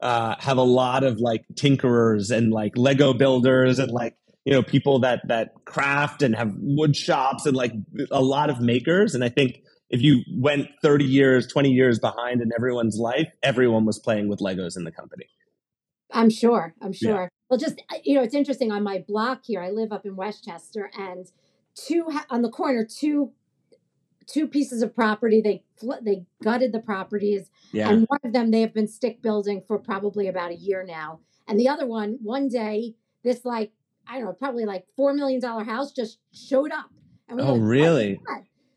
uh, 0.00 0.36
have 0.38 0.58
a 0.58 0.62
lot 0.62 1.02
of 1.02 1.18
like 1.18 1.44
tinkerers 1.54 2.30
and 2.30 2.52
like 2.52 2.76
Lego 2.76 3.12
builders 3.12 3.80
and 3.80 3.90
like, 3.90 4.14
you 4.44 4.52
know, 4.52 4.62
people 4.62 5.00
that, 5.00 5.26
that 5.26 5.54
craft 5.64 6.22
and 6.22 6.36
have 6.36 6.54
wood 6.56 6.94
shops 6.94 7.46
and 7.46 7.56
like 7.56 7.72
a 8.12 8.22
lot 8.22 8.48
of 8.48 8.60
makers. 8.60 9.16
And 9.16 9.24
I 9.24 9.28
think 9.28 9.62
if 9.90 10.02
you 10.02 10.22
went 10.32 10.68
30 10.82 11.04
years, 11.04 11.46
20 11.46 11.70
years 11.70 11.98
behind 11.98 12.40
in 12.40 12.50
everyone's 12.56 12.98
life, 12.98 13.28
everyone 13.42 13.84
was 13.84 13.98
playing 13.98 14.28
with 14.28 14.40
Legos 14.40 14.76
in 14.76 14.84
the 14.84 14.92
company. 14.92 15.26
I'm 16.12 16.30
sure. 16.30 16.74
I'm 16.80 16.92
sure. 16.92 17.22
Yeah. 17.22 17.28
Well, 17.48 17.58
just, 17.58 17.80
uh, 17.92 17.98
you 18.04 18.16
know, 18.16 18.22
it's 18.22 18.34
interesting 18.34 18.72
on 18.72 18.82
my 18.82 19.04
block 19.06 19.44
here. 19.44 19.62
I 19.62 19.70
live 19.70 19.92
up 19.92 20.06
in 20.06 20.16
Westchester 20.16 20.90
and 20.98 21.30
two 21.74 22.08
on 22.30 22.42
the 22.42 22.50
corner, 22.50 22.84
two 22.84 23.32
two 24.26 24.48
pieces 24.48 24.82
of 24.82 24.94
property. 24.94 25.40
They 25.40 25.62
they 26.02 26.26
gutted 26.42 26.72
the 26.72 26.80
properties, 26.80 27.50
yeah. 27.72 27.88
and 27.88 28.06
one 28.08 28.20
of 28.24 28.32
them 28.32 28.50
they 28.50 28.60
have 28.60 28.74
been 28.74 28.88
stick 28.88 29.22
building 29.22 29.62
for 29.66 29.78
probably 29.78 30.26
about 30.26 30.50
a 30.50 30.56
year 30.56 30.84
now, 30.84 31.20
and 31.46 31.60
the 31.60 31.68
other 31.68 31.86
one, 31.86 32.18
one 32.22 32.48
day, 32.48 32.94
this 33.22 33.44
like 33.44 33.72
I 34.08 34.14
don't 34.16 34.24
know, 34.24 34.32
probably 34.32 34.64
like 34.64 34.86
four 34.96 35.12
million 35.12 35.40
dollar 35.40 35.64
house 35.64 35.92
just 35.92 36.18
showed 36.32 36.72
up. 36.72 36.90
And 37.28 37.38
we 37.38 37.44
oh, 37.44 37.54
like, 37.54 37.62
really? 37.62 38.20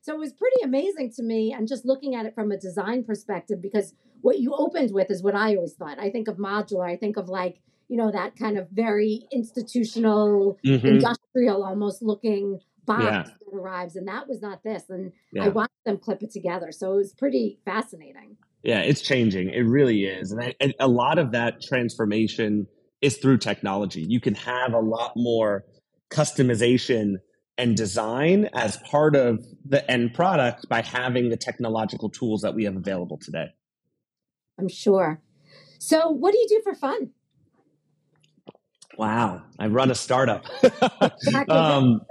So 0.09 0.15
it 0.15 0.19
was 0.19 0.33
pretty 0.33 0.63
amazing 0.63 1.11
to 1.17 1.21
me, 1.21 1.53
and 1.53 1.67
just 1.67 1.85
looking 1.85 2.15
at 2.15 2.25
it 2.25 2.33
from 2.33 2.51
a 2.51 2.57
design 2.57 3.03
perspective, 3.03 3.61
because 3.61 3.93
what 4.21 4.39
you 4.39 4.55
opened 4.57 4.91
with 4.91 5.11
is 5.11 5.21
what 5.21 5.35
I 5.35 5.55
always 5.55 5.75
thought. 5.75 5.99
I 5.99 6.09
think 6.09 6.27
of 6.27 6.37
modular, 6.37 6.89
I 6.89 6.97
think 6.97 7.15
of 7.15 7.29
like, 7.29 7.59
you 7.89 7.95
know, 7.95 8.11
that 8.11 8.35
kind 8.35 8.57
of 8.57 8.67
very 8.71 9.27
institutional, 9.31 10.57
mm-hmm. 10.65 10.87
industrial 10.87 11.63
almost 11.63 12.01
looking 12.01 12.59
box 12.87 13.03
yeah. 13.03 13.21
that 13.21 13.55
arrives. 13.55 13.95
And 13.95 14.07
that 14.07 14.27
was 14.27 14.41
not 14.41 14.63
this. 14.63 14.89
And 14.89 15.11
yeah. 15.31 15.45
I 15.45 15.49
watched 15.49 15.83
them 15.85 15.99
clip 15.99 16.23
it 16.23 16.31
together. 16.31 16.71
So 16.71 16.93
it 16.93 16.95
was 16.95 17.13
pretty 17.13 17.59
fascinating. 17.63 18.35
Yeah, 18.63 18.79
it's 18.79 19.01
changing. 19.01 19.49
It 19.51 19.61
really 19.61 20.05
is. 20.05 20.31
And, 20.31 20.41
I, 20.41 20.55
and 20.59 20.73
a 20.79 20.87
lot 20.87 21.19
of 21.19 21.33
that 21.33 21.61
transformation 21.61 22.65
is 23.03 23.17
through 23.17 23.37
technology. 23.37 24.03
You 24.09 24.19
can 24.19 24.33
have 24.33 24.73
a 24.73 24.79
lot 24.79 25.11
more 25.15 25.65
customization 26.09 27.17
and 27.59 27.75
design 27.75 28.49
as 28.53 28.77
part 28.77 29.15
of 29.15 29.45
the 29.65 29.89
end 29.91 30.13
product 30.13 30.67
by 30.69 30.81
having 30.81 31.29
the 31.29 31.37
technological 31.37 32.09
tools 32.09 32.41
that 32.41 32.55
we 32.55 32.63
have 32.63 32.77
available 32.77 33.19
today. 33.21 33.47
I'm 34.57 34.69
sure. 34.69 35.21
So, 35.77 36.09
what 36.09 36.31
do 36.31 36.39
you 36.39 36.47
do 36.47 36.61
for 36.63 36.73
fun? 36.73 37.11
Wow, 38.97 39.43
I 39.59 39.67
run 39.67 39.91
a 39.91 39.95
startup. 39.95 40.45
um, 41.49 42.01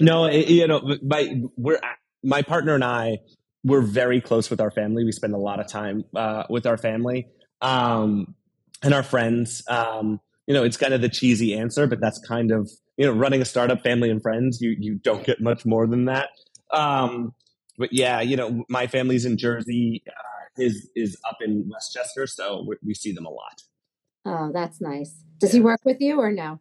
no, 0.00 0.24
it, 0.24 0.48
you 0.48 0.66
know, 0.66 0.96
my 1.02 1.42
we're 1.56 1.80
my 2.22 2.42
partner 2.42 2.74
and 2.74 2.84
I 2.84 3.18
we're 3.62 3.82
very 3.82 4.20
close 4.20 4.50
with 4.50 4.60
our 4.60 4.70
family. 4.70 5.04
We 5.04 5.12
spend 5.12 5.34
a 5.34 5.38
lot 5.38 5.60
of 5.60 5.68
time 5.68 6.04
uh, 6.16 6.44
with 6.48 6.66
our 6.66 6.76
family 6.76 7.26
um, 7.60 8.34
and 8.82 8.94
our 8.94 9.02
friends. 9.02 9.62
Um, 9.68 10.20
you 10.46 10.54
know, 10.54 10.62
it's 10.62 10.76
kind 10.76 10.94
of 10.94 11.00
the 11.00 11.08
cheesy 11.08 11.54
answer, 11.54 11.86
but 11.86 12.00
that's 12.00 12.18
kind 12.18 12.50
of 12.50 12.70
you 12.96 13.06
know, 13.06 13.12
running 13.12 13.42
a 13.42 13.44
startup, 13.44 13.82
family 13.82 14.10
and 14.10 14.22
friends, 14.22 14.60
you 14.60 14.76
you 14.78 14.96
don't 14.96 15.24
get 15.24 15.40
much 15.40 15.66
more 15.66 15.86
than 15.86 16.04
that. 16.06 16.30
Um, 16.72 17.34
but 17.78 17.92
yeah, 17.92 18.20
you 18.20 18.36
know, 18.36 18.64
my 18.68 18.86
family's 18.86 19.24
in 19.24 19.36
Jersey. 19.36 20.02
Uh, 20.06 20.12
his 20.56 20.88
is 20.94 21.16
up 21.28 21.38
in 21.40 21.68
Westchester, 21.68 22.26
so 22.26 22.64
we, 22.68 22.76
we, 22.84 22.94
see 22.94 23.12
them 23.12 23.26
a 23.26 23.30
lot. 23.30 23.62
Oh, 24.24 24.52
that's 24.52 24.80
nice. 24.80 25.12
Does 25.38 25.52
yeah. 25.52 25.58
he 25.58 25.64
work 25.64 25.80
with 25.84 26.00
you 26.00 26.20
or 26.20 26.30
no? 26.30 26.60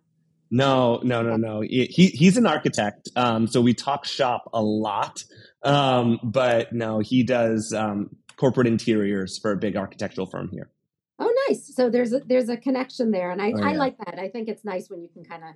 No, 0.50 1.00
no, 1.04 1.22
no, 1.22 1.36
no. 1.36 1.62
He 1.62 1.86
he's 1.86 2.38
an 2.38 2.48
architect, 2.48 3.10
um, 3.16 3.48
so 3.48 3.62
we 3.62 3.74
talk 3.74 4.06
shop 4.06 4.50
a 4.54 4.62
lot. 4.62 5.24
Um, 5.62 6.20
but 6.24 6.74
no, 6.74 7.00
he 7.00 7.24
does 7.24 7.74
um, 7.74 8.16
corporate 8.38 8.68
interiors 8.68 9.38
for 9.38 9.52
a 9.52 9.58
big 9.58 9.78
architectural 9.78 10.28
firm 10.28 10.50
here. 10.52 10.70
Nice. 11.50 11.76
So 11.76 11.90
there's 11.90 12.14
a 12.14 12.20
there's 12.20 12.50
a 12.50 12.58
connection 12.58 13.12
there, 13.12 13.32
and 13.32 13.42
I, 13.42 13.52
Oh, 13.56 13.62
I 13.64 13.74
like 13.74 13.98
that. 14.00 14.20
I 14.20 14.30
think 14.30 14.48
it's 14.48 14.64
nice 14.64 14.90
when 14.90 15.02
you 15.02 15.10
can 15.10 15.24
kind 15.24 15.44
of 15.44 15.50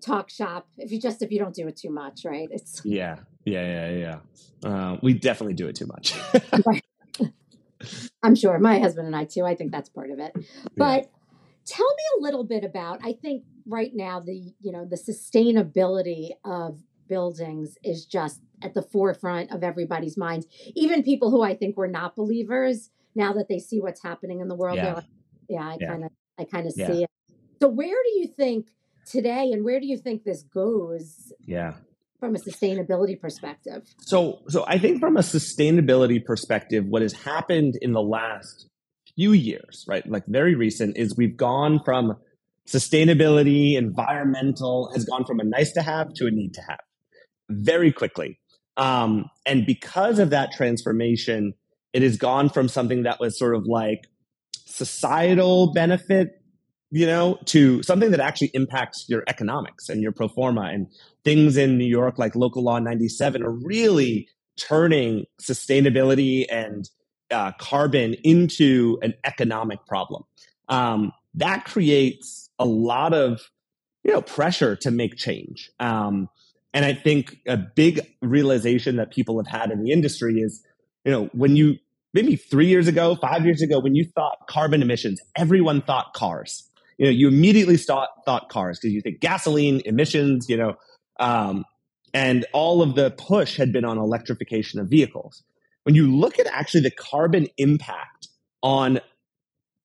talk 0.00 0.30
shop 0.30 0.68
if 0.78 0.90
you 0.92 1.00
just 1.00 1.22
if 1.22 1.30
you 1.32 1.38
don't 1.38 1.54
do 1.54 1.66
it 1.68 1.76
too 1.76 1.90
much, 1.90 2.24
right? 2.24 2.48
It's 2.50 2.82
Yeah, 2.84 3.16
yeah, 3.44 3.88
yeah, 3.90 4.18
yeah. 4.64 4.68
Uh, 4.68 4.98
we 5.02 5.14
definitely 5.14 5.54
do 5.54 5.68
it 5.68 5.76
too 5.76 5.86
much. 5.86 6.14
I'm 8.22 8.34
sure 8.34 8.58
my 8.58 8.78
husband 8.78 9.06
and 9.06 9.14
I 9.16 9.24
too. 9.24 9.44
I 9.44 9.54
think 9.54 9.70
that's 9.72 9.88
part 9.88 10.10
of 10.10 10.18
it. 10.18 10.32
But 10.76 11.10
tell 11.66 11.86
me 11.86 12.02
a 12.18 12.22
little 12.22 12.44
bit 12.44 12.64
about. 12.64 13.00
I 13.04 13.12
think 13.12 13.44
right 13.66 13.90
now 13.94 14.20
the 14.20 14.54
you 14.60 14.72
know 14.72 14.84
the 14.84 14.96
sustainability 14.96 16.30
of 16.44 16.80
buildings 17.08 17.76
is 17.84 18.04
just 18.06 18.40
at 18.62 18.74
the 18.74 18.82
forefront 18.82 19.52
of 19.52 19.62
everybody's 19.62 20.16
minds. 20.16 20.46
Even 20.74 21.02
people 21.02 21.30
who 21.30 21.42
I 21.42 21.54
think 21.54 21.76
were 21.76 21.86
not 21.88 22.16
believers 22.16 22.90
now 23.14 23.32
that 23.34 23.48
they 23.48 23.58
see 23.58 23.80
what's 23.80 24.02
happening 24.02 24.40
in 24.40 24.48
the 24.48 24.54
world, 24.56 24.76
Yeah. 24.76 24.84
they're 24.86 24.94
like, 24.94 25.04
yeah, 25.48 25.68
I 25.68 25.78
kind 25.78 26.04
of 26.04 26.10
I 26.38 26.44
kind 26.44 26.66
of 26.66 26.74
Yeah. 26.76 26.86
see 26.86 27.02
it. 27.04 27.10
So 27.60 27.68
where 27.68 27.88
do 27.88 28.18
you 28.20 28.26
think 28.26 28.68
today, 29.06 29.50
and 29.52 29.64
where 29.64 29.80
do 29.80 29.86
you 29.86 29.96
think 29.96 30.24
this 30.24 30.42
goes 30.42 31.32
yeah. 31.46 31.74
from 32.20 32.34
a 32.34 32.38
sustainability 32.38 33.18
perspective? 33.18 33.82
So, 33.98 34.40
so 34.48 34.64
I 34.66 34.78
think 34.78 35.00
from 35.00 35.16
a 35.16 35.20
sustainability 35.20 36.22
perspective, 36.22 36.84
what 36.86 37.02
has 37.02 37.12
happened 37.12 37.78
in 37.80 37.92
the 37.92 38.02
last 38.02 38.68
few 39.14 39.32
years, 39.32 39.84
right, 39.88 40.06
like 40.06 40.26
very 40.26 40.54
recent, 40.54 40.98
is 40.98 41.16
we've 41.16 41.36
gone 41.36 41.80
from 41.84 42.16
sustainability, 42.68 43.76
environmental, 43.76 44.90
has 44.92 45.04
gone 45.04 45.24
from 45.24 45.40
a 45.40 45.44
nice 45.44 45.72
to 45.72 45.82
have 45.82 46.12
to 46.14 46.26
a 46.26 46.30
need 46.30 46.52
to 46.54 46.60
have 46.68 46.80
very 47.48 47.92
quickly. 47.92 48.38
Um, 48.76 49.30
and 49.46 49.64
because 49.64 50.18
of 50.18 50.30
that 50.30 50.52
transformation, 50.52 51.54
it 51.92 52.02
has 52.02 52.18
gone 52.18 52.50
from 52.50 52.68
something 52.68 53.04
that 53.04 53.20
was 53.20 53.38
sort 53.38 53.54
of 53.54 53.64
like 53.66 54.06
societal 54.76 55.72
benefit, 55.72 56.40
you 56.90 57.06
know, 57.06 57.38
to 57.46 57.82
something 57.82 58.10
that 58.10 58.20
actually 58.20 58.50
impacts 58.54 59.06
your 59.08 59.24
economics 59.26 59.88
and 59.88 60.02
your 60.02 60.12
pro 60.12 60.28
forma 60.28 60.62
and 60.62 60.86
things 61.24 61.56
in 61.56 61.78
New 61.78 61.86
York, 61.86 62.18
like 62.18 62.36
Local 62.36 62.62
Law 62.62 62.78
97, 62.78 63.42
are 63.42 63.50
really 63.50 64.28
turning 64.58 65.24
sustainability 65.40 66.46
and 66.50 66.88
uh, 67.30 67.52
carbon 67.58 68.14
into 68.22 68.98
an 69.02 69.14
economic 69.24 69.84
problem. 69.86 70.22
Um, 70.68 71.12
that 71.34 71.64
creates 71.64 72.50
a 72.58 72.64
lot 72.64 73.12
of 73.12 73.40
you 74.04 74.12
know 74.12 74.22
pressure 74.22 74.76
to 74.76 74.90
make 74.90 75.16
change. 75.16 75.70
Um, 75.80 76.28
and 76.72 76.84
I 76.84 76.92
think 76.92 77.38
a 77.46 77.56
big 77.56 78.06
realization 78.20 78.96
that 78.96 79.10
people 79.10 79.42
have 79.42 79.46
had 79.46 79.70
in 79.70 79.82
the 79.82 79.92
industry 79.92 80.40
is, 80.40 80.62
you 81.06 81.12
know, 81.12 81.30
when 81.32 81.56
you 81.56 81.78
maybe 82.14 82.36
three 82.36 82.66
years 82.66 82.88
ago, 82.88 83.16
five 83.16 83.44
years 83.44 83.62
ago, 83.62 83.78
when 83.78 83.94
you 83.94 84.04
thought 84.14 84.38
carbon 84.48 84.82
emissions, 84.82 85.20
everyone 85.36 85.82
thought 85.82 86.12
cars. 86.14 86.68
You 86.98 87.06
know, 87.06 87.12
you 87.12 87.28
immediately 87.28 87.76
thought 87.76 88.08
thought 88.24 88.48
cars 88.48 88.78
because 88.78 88.92
you 88.94 89.00
think 89.02 89.20
gasoline 89.20 89.82
emissions, 89.84 90.48
you 90.48 90.56
know, 90.56 90.74
um, 91.20 91.64
and 92.14 92.46
all 92.52 92.80
of 92.80 92.94
the 92.94 93.10
push 93.10 93.56
had 93.58 93.72
been 93.72 93.84
on 93.84 93.98
electrification 93.98 94.80
of 94.80 94.88
vehicles. 94.88 95.42
When 95.82 95.94
you 95.94 96.10
look 96.14 96.38
at 96.38 96.46
actually 96.46 96.80
the 96.80 96.90
carbon 96.90 97.48
impact 97.58 98.28
on 98.62 99.00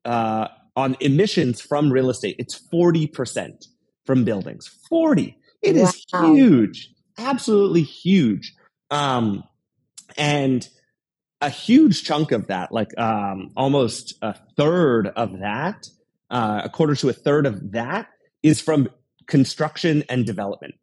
uh, 0.05 0.47
on 0.75 0.95
emissions 1.01 1.59
from 1.59 1.91
real 1.91 2.09
estate, 2.09 2.37
it's 2.39 2.55
forty 2.55 3.07
percent 3.07 3.65
from 4.05 4.23
buildings. 4.23 4.67
Forty. 4.89 5.37
It 5.61 5.75
is 5.75 6.05
Wow. 6.11 6.33
huge, 6.33 6.89
absolutely 7.19 7.83
huge, 7.83 8.53
um, 8.89 9.43
and 10.17 10.67
a 11.41 11.49
huge 11.49 12.03
chunk 12.03 12.31
of 12.31 12.47
that, 12.47 12.71
like 12.71 12.97
um, 12.99 13.51
almost 13.57 14.13
a 14.21 14.35
third 14.55 15.07
of 15.07 15.39
that, 15.39 15.87
uh, 16.29 16.61
a 16.63 16.69
quarter 16.69 16.95
to 16.95 17.09
a 17.09 17.13
third 17.13 17.45
of 17.45 17.71
that, 17.71 18.07
is 18.43 18.61
from 18.61 18.89
construction 19.27 20.03
and 20.09 20.25
development. 20.25 20.75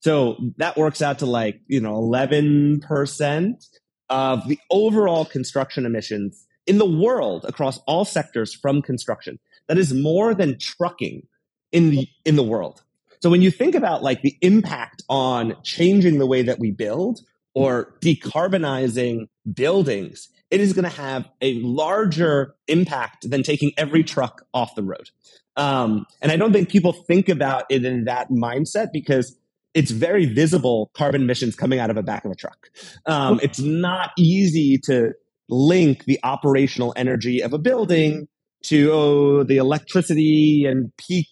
So 0.00 0.36
that 0.56 0.76
works 0.76 1.00
out 1.00 1.20
to 1.20 1.26
like 1.26 1.60
you 1.66 1.80
know 1.80 1.94
eleven 1.96 2.80
percent 2.80 3.64
of 4.10 4.46
the 4.46 4.58
overall 4.70 5.24
construction 5.24 5.86
emissions 5.86 6.46
in 6.66 6.78
the 6.78 6.90
world 6.90 7.44
across 7.46 7.78
all 7.86 8.04
sectors 8.04 8.54
from 8.54 8.82
construction. 8.82 9.38
That 9.68 9.78
is 9.78 9.94
more 9.94 10.34
than 10.34 10.58
trucking 10.58 11.26
in 11.70 11.90
the 11.90 12.08
in 12.24 12.36
the 12.36 12.42
world. 12.42 12.82
So 13.22 13.30
when 13.30 13.40
you 13.40 13.52
think 13.52 13.74
about 13.74 14.02
like 14.02 14.22
the 14.22 14.36
impact 14.42 15.04
on 15.08 15.56
changing 15.62 16.18
the 16.18 16.26
way 16.26 16.42
that 16.42 16.58
we 16.58 16.72
build 16.72 17.20
or 17.54 17.94
decarbonizing 18.00 19.28
buildings, 19.52 20.28
it 20.50 20.60
is 20.60 20.72
going 20.72 20.84
to 20.84 20.96
have 20.96 21.28
a 21.40 21.54
larger 21.62 22.54
impact 22.68 23.28
than 23.30 23.42
taking 23.42 23.72
every 23.76 24.02
truck 24.04 24.42
off 24.52 24.74
the 24.74 24.82
road. 24.82 25.10
Um, 25.56 26.06
and 26.20 26.32
I 26.32 26.36
don't 26.36 26.52
think 26.52 26.70
people 26.70 26.92
think 26.92 27.28
about 27.28 27.64
it 27.68 27.84
in 27.84 28.04
that 28.04 28.30
mindset 28.30 28.88
because 28.92 29.36
it's 29.74 29.90
very 29.90 30.26
visible 30.26 30.90
carbon 30.94 31.22
emissions 31.22 31.56
coming 31.56 31.78
out 31.78 31.90
of 31.90 31.96
the 31.96 32.02
back 32.02 32.24
of 32.24 32.30
a 32.30 32.34
truck. 32.34 32.68
Um, 33.06 33.40
it's 33.42 33.60
not 33.60 34.10
easy 34.18 34.78
to 34.84 35.12
link 35.48 36.04
the 36.04 36.18
operational 36.22 36.92
energy 36.96 37.40
of 37.42 37.52
a 37.52 37.58
building 37.58 38.28
to 38.64 38.90
oh, 38.92 39.44
the 39.44 39.56
electricity 39.56 40.64
and 40.66 40.92
peak 40.96 41.28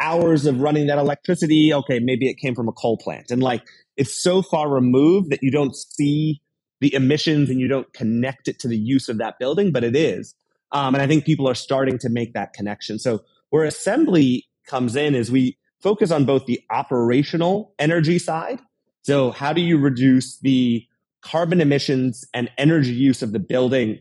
hours 0.00 0.46
of 0.46 0.60
running 0.60 0.86
that 0.88 0.98
electricity. 0.98 1.72
Okay, 1.72 2.00
maybe 2.00 2.28
it 2.28 2.38
came 2.38 2.54
from 2.54 2.68
a 2.68 2.72
coal 2.72 2.96
plant. 2.96 3.30
And 3.30 3.42
like 3.42 3.62
it's 3.96 4.22
so 4.22 4.42
far 4.42 4.68
removed 4.68 5.30
that 5.30 5.42
you 5.42 5.50
don't 5.50 5.76
see 5.76 6.40
the 6.80 6.94
emissions 6.94 7.48
and 7.48 7.60
you 7.60 7.68
don't 7.68 7.92
connect 7.92 8.48
it 8.48 8.58
to 8.60 8.68
the 8.68 8.76
use 8.76 9.08
of 9.08 9.18
that 9.18 9.38
building, 9.38 9.70
but 9.70 9.84
it 9.84 9.94
is. 9.94 10.34
Um, 10.72 10.94
and 10.94 11.02
I 11.02 11.06
think 11.06 11.24
people 11.24 11.48
are 11.48 11.54
starting 11.54 11.98
to 11.98 12.08
make 12.08 12.32
that 12.34 12.54
connection. 12.54 12.98
So 12.98 13.22
where 13.50 13.64
assembly 13.64 14.48
comes 14.66 14.96
in 14.96 15.14
is 15.14 15.30
we 15.30 15.58
focus 15.80 16.10
on 16.10 16.24
both 16.24 16.46
the 16.46 16.60
operational 16.70 17.74
energy 17.78 18.18
side. 18.18 18.58
So 19.02 19.30
how 19.30 19.52
do 19.52 19.60
you 19.60 19.78
reduce 19.78 20.38
the 20.38 20.86
carbon 21.20 21.60
emissions 21.60 22.24
and 22.32 22.50
energy 22.56 22.92
use 22.92 23.22
of 23.22 23.32
the 23.32 23.38
building 23.38 23.98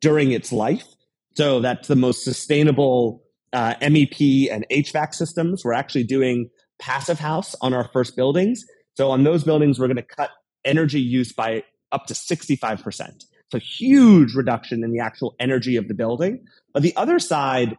during 0.00 0.32
its 0.32 0.52
life? 0.52 0.86
So 1.34 1.60
that's 1.60 1.88
the 1.88 1.96
most 1.96 2.24
sustainable 2.24 3.22
uh, 3.52 3.74
MEP 3.80 4.50
and 4.50 4.64
HVAC 4.70 5.14
systems. 5.14 5.64
We're 5.64 5.72
actually 5.72 6.04
doing 6.04 6.50
passive 6.78 7.18
house 7.18 7.54
on 7.60 7.74
our 7.74 7.88
first 7.92 8.16
buildings. 8.16 8.64
So 8.96 9.10
on 9.10 9.24
those 9.24 9.44
buildings, 9.44 9.78
we're 9.78 9.88
going 9.88 9.96
to 9.96 10.02
cut 10.02 10.30
energy 10.64 11.00
use 11.00 11.32
by 11.32 11.64
up 11.92 12.06
to 12.06 12.14
65%. 12.14 13.24
So 13.50 13.58
huge 13.58 14.34
reduction 14.34 14.82
in 14.82 14.92
the 14.92 15.00
actual 15.00 15.36
energy 15.38 15.76
of 15.76 15.88
the 15.88 15.94
building. 15.94 16.46
But 16.72 16.82
the 16.82 16.96
other 16.96 17.18
side 17.18 17.76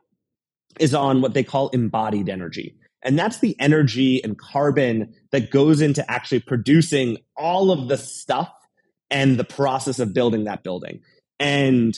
is 0.80 0.94
on 0.94 1.22
what 1.22 1.34
they 1.34 1.44
call 1.44 1.70
embodied 1.70 2.30
energy. 2.30 2.76
And 3.02 3.20
that's 3.20 3.40
the 3.40 3.56
energy 3.60 4.24
and 4.24 4.38
carbon 4.38 5.14
that 5.32 5.52
goes 5.52 5.82
into 5.82 6.10
actually 6.10 6.40
producing 6.40 7.18
all 7.38 7.72
of 7.72 7.88
the 7.88 7.98
stuff 7.98 8.52
and 9.12 9.38
the 9.38 9.44
process 9.44 10.00
of 10.00 10.14
building 10.14 10.46
that 10.46 10.64
building. 10.64 11.02
And 11.40 11.98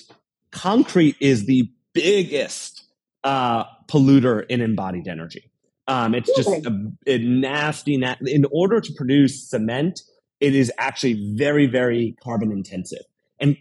concrete 0.51 1.15
is 1.19 1.45
the 1.45 1.71
biggest 1.93 2.83
uh, 3.23 3.63
polluter 3.87 4.45
in 4.47 4.61
embodied 4.61 5.07
energy. 5.07 5.49
Um, 5.87 6.13
it's 6.13 6.35
just 6.35 6.65
a, 6.65 6.91
a 7.05 7.17
nasty, 7.17 7.97
na- 7.97 8.15
in 8.25 8.45
order 8.51 8.81
to 8.81 8.93
produce 8.93 9.49
cement, 9.49 10.01
it 10.39 10.53
is 10.53 10.71
actually 10.77 11.35
very, 11.35 11.65
very 11.65 12.15
carbon 12.21 12.51
intensive. 12.51 13.03
And 13.39 13.57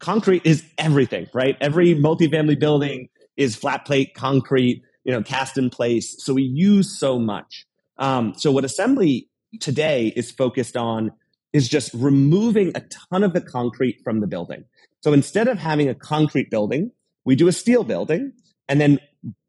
concrete 0.00 0.42
is 0.44 0.64
everything, 0.78 1.28
right? 1.34 1.56
Every 1.60 1.94
multifamily 1.94 2.58
building 2.58 3.08
is 3.36 3.54
flat 3.54 3.84
plate 3.84 4.14
concrete, 4.14 4.82
you 5.04 5.12
know, 5.12 5.22
cast 5.22 5.58
in 5.58 5.70
place. 5.70 6.16
So 6.24 6.34
we 6.34 6.42
use 6.42 6.98
so 6.98 7.18
much. 7.18 7.66
Um, 7.98 8.34
so 8.34 8.50
what 8.50 8.64
assembly 8.64 9.28
today 9.60 10.12
is 10.16 10.30
focused 10.30 10.76
on 10.76 11.12
is 11.52 11.68
just 11.68 11.92
removing 11.94 12.72
a 12.74 12.82
ton 13.10 13.22
of 13.22 13.32
the 13.32 13.40
concrete 13.40 14.00
from 14.04 14.20
the 14.20 14.26
building. 14.26 14.64
So 15.02 15.12
instead 15.12 15.48
of 15.48 15.58
having 15.58 15.88
a 15.88 15.94
concrete 15.94 16.50
building, 16.50 16.90
we 17.24 17.36
do 17.36 17.48
a 17.48 17.52
steel 17.52 17.84
building. 17.84 18.32
And 18.68 18.80
then 18.80 18.98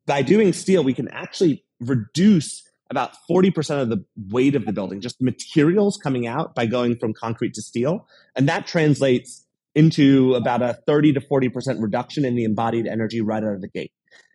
by 0.06 0.22
doing 0.22 0.54
steel, 0.54 0.84
we 0.84 0.94
can 0.94 1.08
actually 1.10 1.64
reduce 1.80 2.64
about 2.90 3.12
40% 3.30 3.82
of 3.82 3.90
the 3.90 4.04
weight 4.30 4.56
of 4.56 4.66
the 4.66 4.74
building, 4.74 5.00
just 5.00 5.22
materials 5.22 5.98
coming 5.98 6.26
out 6.26 6.56
by 6.56 6.66
going 6.66 6.98
from 6.98 7.14
concrete 7.14 7.54
to 7.54 7.62
steel. 7.62 8.08
And 8.36 8.50
that 8.50 8.66
translates 8.66 9.46
into 9.76 10.34
about 10.34 10.62
a 10.62 10.74
30 10.88 11.14
to 11.14 11.22
40% 11.22 11.82
reduction 11.82 12.26
in 12.26 12.36
the 12.36 12.44
embodied 12.44 12.88
energy 12.88 13.22
right 13.22 13.44
out 13.44 13.54
of 13.54 13.62
the 13.62 13.68
gate. 13.68 13.92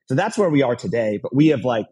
So 0.06 0.14
that's 0.14 0.38
where 0.38 0.50
we 0.50 0.62
are 0.62 0.76
today. 0.76 1.18
But 1.20 1.34
we 1.34 1.48
have 1.48 1.64
like 1.64 1.86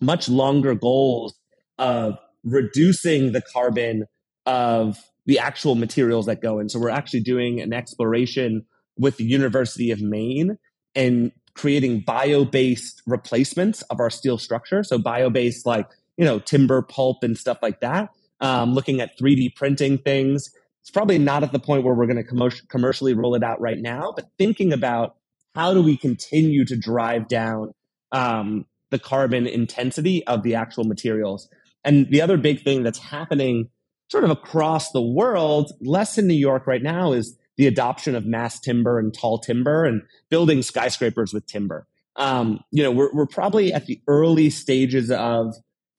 much 0.00 0.28
longer 0.28 0.74
goals 0.74 1.38
of 1.78 2.18
reducing 2.42 3.32
the 3.32 3.42
carbon 3.42 4.06
of 4.44 4.98
the 5.26 5.38
actual 5.38 5.74
materials 5.74 6.26
that 6.26 6.40
go 6.40 6.58
in. 6.58 6.68
So 6.68 6.78
we're 6.78 6.90
actually 6.90 7.20
doing 7.20 7.60
an 7.60 7.72
exploration 7.72 8.64
with 8.98 9.16
the 9.16 9.24
University 9.24 9.90
of 9.90 10.00
Maine 10.00 10.58
and 10.94 11.32
creating 11.56 12.00
bio-based 12.00 13.02
replacements 13.06 13.82
of 13.82 13.98
our 13.98 14.10
steel 14.10 14.38
structure. 14.38 14.84
So 14.84 14.98
bio-based 14.98 15.66
like, 15.66 15.88
you 16.16 16.24
know, 16.24 16.38
timber 16.38 16.82
pulp 16.82 17.22
and 17.22 17.36
stuff 17.36 17.58
like 17.62 17.80
that. 17.80 18.10
Um, 18.40 18.74
looking 18.74 19.00
at 19.00 19.18
3D 19.18 19.56
printing 19.56 19.96
things. 19.96 20.50
It's 20.82 20.90
probably 20.90 21.18
not 21.18 21.42
at 21.42 21.52
the 21.52 21.58
point 21.58 21.82
where 21.82 21.94
we're 21.94 22.06
going 22.06 22.22
to 22.22 22.30
commer- 22.30 22.68
commercially 22.68 23.14
roll 23.14 23.34
it 23.34 23.42
out 23.42 23.60
right 23.60 23.78
now, 23.78 24.12
but 24.14 24.26
thinking 24.38 24.72
about 24.72 25.16
how 25.54 25.72
do 25.72 25.82
we 25.82 25.96
continue 25.96 26.66
to 26.66 26.76
drive 26.76 27.28
down 27.28 27.72
um, 28.12 28.66
the 28.90 28.98
carbon 28.98 29.46
intensity 29.46 30.24
of 30.26 30.42
the 30.42 30.54
actual 30.54 30.84
materials? 30.84 31.48
And 31.82 32.08
the 32.10 32.20
other 32.20 32.36
big 32.36 32.62
thing 32.62 32.82
that's 32.82 32.98
happening 32.98 33.70
sort 34.10 34.24
of 34.24 34.30
across 34.30 34.92
the 34.92 35.00
world, 35.00 35.72
less 35.80 36.18
in 36.18 36.26
New 36.26 36.34
York 36.34 36.66
right 36.66 36.82
now, 36.82 37.12
is 37.12 37.36
the 37.56 37.66
adoption 37.66 38.14
of 38.14 38.26
mass 38.26 38.60
timber 38.60 38.98
and 38.98 39.14
tall 39.14 39.38
timber 39.38 39.84
and 39.84 40.02
building 40.30 40.62
skyscrapers 40.62 41.32
with 41.32 41.46
timber. 41.46 41.86
Um, 42.16 42.60
you 42.70 42.82
know, 42.82 42.90
we're, 42.90 43.12
we're 43.12 43.26
probably 43.26 43.72
at 43.72 43.86
the 43.86 44.00
early 44.08 44.50
stages 44.50 45.10
of 45.10 45.54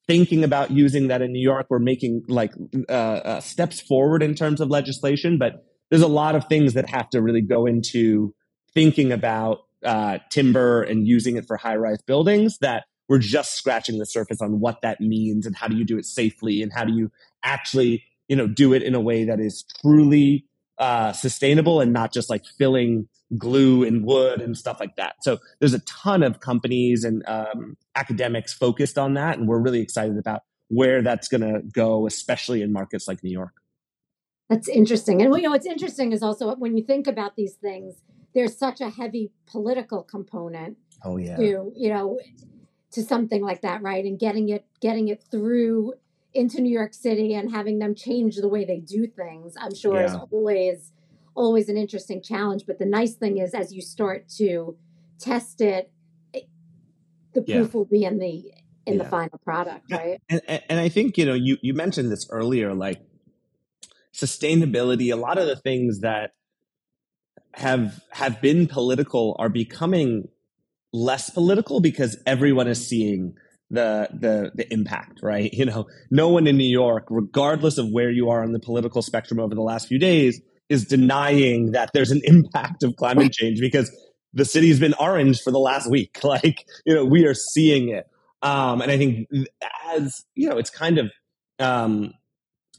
thinking 0.07 0.43
about 0.43 0.71
using 0.71 1.07
that 1.07 1.21
in 1.21 1.31
New 1.31 1.41
York. 1.41 1.67
We're 1.69 1.79
making 1.79 2.23
like 2.27 2.53
uh, 2.89 2.91
uh, 2.91 3.39
steps 3.41 3.79
forward 3.79 4.23
in 4.23 4.35
terms 4.35 4.61
of 4.61 4.69
legislation, 4.69 5.37
but 5.37 5.65
there's 5.89 6.01
a 6.01 6.07
lot 6.07 6.35
of 6.35 6.45
things 6.45 6.73
that 6.73 6.89
have 6.89 7.09
to 7.11 7.21
really 7.21 7.41
go 7.41 7.65
into 7.65 8.33
thinking 8.73 9.11
about 9.11 9.59
uh, 9.85 10.19
timber 10.31 10.81
and 10.83 11.07
using 11.07 11.37
it 11.37 11.45
for 11.45 11.57
high 11.57 11.75
rise 11.75 12.01
buildings 12.01 12.57
that 12.59 12.85
we're 13.07 13.19
just 13.19 13.55
scratching 13.55 13.99
the 13.99 14.05
surface 14.05 14.41
on 14.41 14.59
what 14.59 14.81
that 14.81 14.99
means 14.99 15.45
and 15.45 15.55
how 15.55 15.67
do 15.67 15.75
you 15.75 15.85
do 15.85 15.97
it 15.97 16.05
safely 16.05 16.61
and 16.61 16.73
how 16.73 16.83
do 16.83 16.93
you 16.93 17.11
actually 17.43 18.03
you 18.27 18.35
know 18.35 18.47
do 18.47 18.73
it 18.73 18.83
in 18.83 18.95
a 18.95 18.99
way 18.99 19.23
that 19.23 19.39
is 19.39 19.63
truly 19.81 20.45
uh, 20.79 21.11
sustainable 21.11 21.81
and 21.81 21.91
not 21.91 22.13
just 22.13 22.29
like 22.29 22.45
filling 22.57 23.07
glue 23.37 23.83
and 23.83 24.05
wood 24.05 24.41
and 24.41 24.57
stuff 24.57 24.79
like 24.79 24.95
that. 24.95 25.15
So 25.21 25.39
there's 25.59 25.73
a 25.73 25.79
ton 25.79 26.23
of 26.23 26.39
companies 26.39 27.03
and 27.03 27.23
um, 27.27 27.77
academics 27.95 28.53
focused 28.53 28.97
on 28.97 29.15
that, 29.15 29.37
and 29.37 29.47
we're 29.47 29.59
really 29.59 29.81
excited 29.81 30.17
about 30.17 30.41
where 30.69 31.01
that's 31.01 31.27
going 31.27 31.41
to 31.41 31.61
go, 31.71 32.07
especially 32.07 32.61
in 32.61 32.71
markets 32.71 33.07
like 33.07 33.23
New 33.23 33.31
York. 33.31 33.53
That's 34.49 34.69
interesting, 34.69 35.21
and 35.21 35.35
you 35.35 35.41
know 35.41 35.49
what's 35.49 35.65
interesting 35.65 36.13
is 36.13 36.23
also 36.23 36.55
when 36.55 36.77
you 36.77 36.83
think 36.83 37.07
about 37.07 37.35
these 37.35 37.55
things, 37.55 37.95
there's 38.33 38.57
such 38.57 38.79
a 38.79 38.89
heavy 38.89 39.31
political 39.45 40.03
component. 40.03 40.77
Oh 41.03 41.17
yeah. 41.17 41.35
To 41.35 41.73
you 41.75 41.89
know, 41.89 42.19
to 42.91 43.03
something 43.03 43.41
like 43.41 43.61
that, 43.61 43.81
right? 43.81 44.05
And 44.05 44.17
getting 44.17 44.47
it 44.49 44.65
getting 44.79 45.09
it 45.09 45.21
through 45.29 45.95
into 46.37 46.61
New 46.61 46.71
York 46.71 46.93
City 46.93 47.33
and 47.33 47.51
having 47.51 47.79
them 47.79 47.95
change 47.95 48.37
the 48.37 48.47
way 48.47 48.63
they 48.63 48.79
do 48.79 49.07
things, 49.07 49.55
I'm 49.59 49.73
sure 49.73 49.95
yeah. 49.95 50.05
is 50.05 50.15
always 50.31 50.91
always 51.35 51.69
an 51.69 51.77
interesting 51.77 52.21
challenge. 52.21 52.63
But 52.65 52.79
the 52.79 52.85
nice 52.85 53.15
thing 53.15 53.39
is, 53.39 53.53
as 53.53 53.73
you 53.73 53.81
start 53.81 54.29
to 54.37 54.77
test 55.19 55.61
it, 55.61 55.91
the 57.33 57.41
proof 57.41 57.47
yeah. 57.47 57.65
will 57.73 57.85
be 57.85 58.03
in 58.03 58.19
the 58.19 58.53
in 58.85 58.97
yeah. 58.97 59.03
the 59.03 59.09
final 59.09 59.39
product, 59.39 59.91
right? 59.91 60.21
And, 60.29 60.41
and 60.47 60.79
I 60.79 60.89
think 60.89 61.17
you 61.17 61.25
know 61.25 61.33
you 61.33 61.57
you 61.61 61.73
mentioned 61.73 62.11
this 62.11 62.27
earlier, 62.29 62.73
like 62.73 63.01
sustainability. 64.13 65.11
A 65.11 65.17
lot 65.17 65.37
of 65.37 65.47
the 65.47 65.55
things 65.55 66.01
that 66.01 66.31
have 67.53 67.99
have 68.11 68.41
been 68.41 68.67
political 68.67 69.35
are 69.39 69.49
becoming 69.49 70.27
less 70.93 71.29
political 71.29 71.79
because 71.79 72.17
everyone 72.25 72.67
is 72.67 72.87
seeing 72.87 73.35
the 73.69 74.07
the 74.13 74.51
the 74.55 74.71
impact, 74.73 75.19
right? 75.21 75.51
You 75.57 75.65
know, 75.65 75.87
no 76.11 76.29
one 76.29 76.47
in 76.47 76.57
New 76.57 76.69
York, 76.69 77.07
regardless 77.09 77.77
of 77.77 77.89
where 77.89 78.11
you 78.11 78.29
are 78.29 78.43
on 78.43 78.51
the 78.51 78.59
political 78.59 79.01
spectrum 79.01 79.39
over 79.39 79.55
the 79.55 79.61
last 79.61 79.87
few 79.87 79.99
days, 79.99 80.41
is 80.69 80.85
denying 80.85 81.71
that 81.71 81.91
there's 81.93 82.11
an 82.11 82.21
impact 82.23 82.83
of 82.83 82.95
climate 82.95 83.31
change 83.33 83.59
because 83.59 83.91
the 84.33 84.45
city's 84.45 84.79
been 84.79 84.93
orange 84.99 85.41
for 85.41 85.51
the 85.51 85.59
last 85.59 85.89
week. 85.89 86.19
Like, 86.23 86.65
you 86.85 86.93
know, 86.93 87.05
we 87.05 87.25
are 87.25 87.33
seeing 87.33 87.89
it. 87.89 88.07
Um, 88.41 88.81
and 88.81 88.91
I 88.91 88.97
think 88.97 89.27
as, 89.87 90.25
you 90.35 90.49
know, 90.49 90.57
it's 90.57 90.69
kind 90.69 90.99
of 90.99 91.11
um 91.59 92.13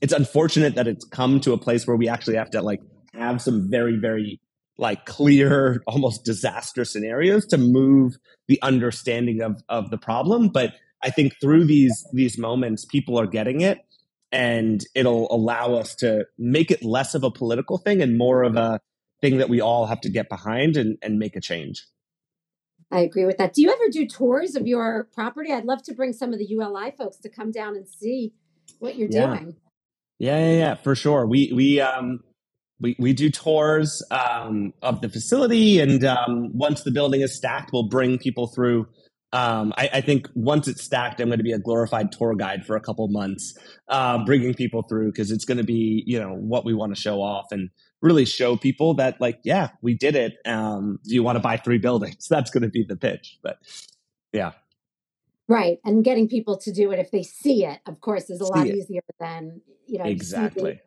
it's 0.01 0.13
unfortunate 0.13 0.77
that 0.77 0.87
it's 0.87 1.05
come 1.05 1.41
to 1.41 1.53
a 1.53 1.59
place 1.59 1.87
where 1.87 1.97
we 1.97 2.09
actually 2.09 2.37
have 2.37 2.51
to 2.51 2.63
like 2.63 2.81
have 3.15 3.43
some 3.43 3.69
very, 3.71 3.97
very 3.97 4.41
like 4.79 5.05
clear, 5.07 5.83
almost 5.87 6.25
disaster 6.25 6.85
scenarios 6.85 7.47
to 7.47 7.59
move 7.59 8.17
the 8.47 8.61
understanding 8.63 9.43
of 9.43 9.63
of 9.69 9.91
the 9.91 9.99
problem. 9.99 10.49
But 10.49 10.75
I 11.03 11.11
think 11.11 11.35
through 11.41 11.67
these 11.67 12.07
these 12.13 12.39
moments, 12.39 12.85
people 12.85 13.19
are 13.19 13.27
getting 13.27 13.61
it, 13.61 13.79
and 14.33 14.83
it'll 14.95 15.33
allow 15.33 15.75
us 15.75 15.95
to 15.97 16.27
make 16.39 16.71
it 16.71 16.85
less 16.85 17.15
of 17.15 17.25
a 17.25 17.31
political 17.31 17.79
thing 17.79 18.03
and 18.03 18.17
more 18.17 18.43
of 18.43 18.57
a 18.57 18.81
thing 19.21 19.39
that 19.39 19.49
we 19.49 19.61
all 19.61 19.87
have 19.87 20.01
to 20.03 20.11
get 20.11 20.29
behind 20.29 20.77
and, 20.77 20.97
and 21.03 21.19
make 21.19 21.35
a 21.37 21.41
change. 21.41 21.85
I 22.91 23.01
agree 23.01 23.27
with 23.27 23.37
that. 23.39 23.53
Do 23.53 23.63
you 23.63 23.71
ever 23.71 23.89
do 23.91 24.07
tours 24.07 24.55
of 24.55 24.67
your 24.67 25.09
property? 25.13 25.53
I'd 25.53 25.65
love 25.65 25.83
to 25.85 25.95
bring 25.95 26.13
some 26.13 26.33
of 26.33 26.39
the 26.39 26.47
ULI 26.47 26.93
folks 26.97 27.19
to 27.19 27.29
come 27.29 27.51
down 27.51 27.77
and 27.77 27.87
see 27.87 28.33
what 28.79 28.97
you're 28.97 29.11
yeah. 29.11 29.27
doing. 29.27 29.57
Yeah, 30.19 30.39
yeah, 30.39 30.59
yeah, 30.59 30.75
for 30.75 30.95
sure. 30.95 31.27
We 31.27 31.53
we 31.55 31.81
um 31.81 32.21
we, 32.81 32.97
we 32.99 33.13
do 33.13 33.31
tours 33.31 34.03
um, 34.11 34.73
of 34.83 35.01
the 35.01 35.09
facility, 35.09 35.81
and 35.81 36.05
um, 36.05 36.57
once 36.57 36.83
the 36.83 36.91
building 36.91 37.21
is 37.23 37.35
stacked, 37.35 37.73
we'll 37.73 37.89
bring 37.89 38.19
people 38.19 38.47
through. 38.47 38.87
Um, 39.33 39.75
I, 39.77 39.91
I, 39.95 40.01
think 40.01 40.27
once 40.35 40.69
it's 40.69 40.83
stacked, 40.83 41.21
I'm 41.21 41.29
going 41.29 41.39
to 41.39 41.45
be 41.45 41.53
a 41.53 41.59
glorified 41.59 42.13
tour 42.13 42.35
guide 42.35 42.65
for 42.65 42.77
a 42.77 42.81
couple 42.81 43.07
months, 43.09 43.59
uh, 43.89 44.25
bringing 44.25 44.55
people 44.55 44.83
through 44.89 45.13
because 45.13 45.31
it's 45.31 45.45
going 45.45 45.59
to 45.59 45.65
be 45.65 46.03
you 46.07 46.19
know 46.19 46.33
what 46.33 46.65
we 46.65 46.73
want 46.73 46.95
to 46.95 47.01
show 47.01 47.21
off 47.21 47.47
and 47.51 47.69
really 48.01 48.25
show 48.25 48.57
people 48.57 48.95
that 48.95 49.21
like 49.21 49.41
yeah 49.45 49.71
we 49.83 49.95
did 49.95 50.17
it. 50.17 50.37
Um, 50.47 50.99
do 51.05 51.15
you 51.15 51.23
want 51.23 51.37
to 51.37 51.41
buy 51.41 51.59
three 51.59 51.79
buildings? 51.79 52.27
That's 52.31 52.51
going 52.51 52.63
to 52.63 52.71
be 52.71 52.85
the 52.85 52.97
pitch, 52.97 53.39
but 53.43 53.59
yeah. 54.33 54.53
Right, 55.47 55.79
and 55.85 56.05
getting 56.05 56.29
people 56.29 56.59
to 56.59 56.73
do 56.73 56.91
it 56.93 56.99
if 56.99 57.11
they 57.11 57.23
see 57.23 57.65
it, 57.65 57.81
of 57.87 58.01
course, 58.01 58.31
is 58.31 58.41
a 58.41 58.45
see 58.45 58.51
lot 58.51 58.67
it. 58.67 58.77
easier 58.77 59.03
than 59.19 59.61
you 59.87 59.99
know 59.99 60.05
exactly 60.05 60.81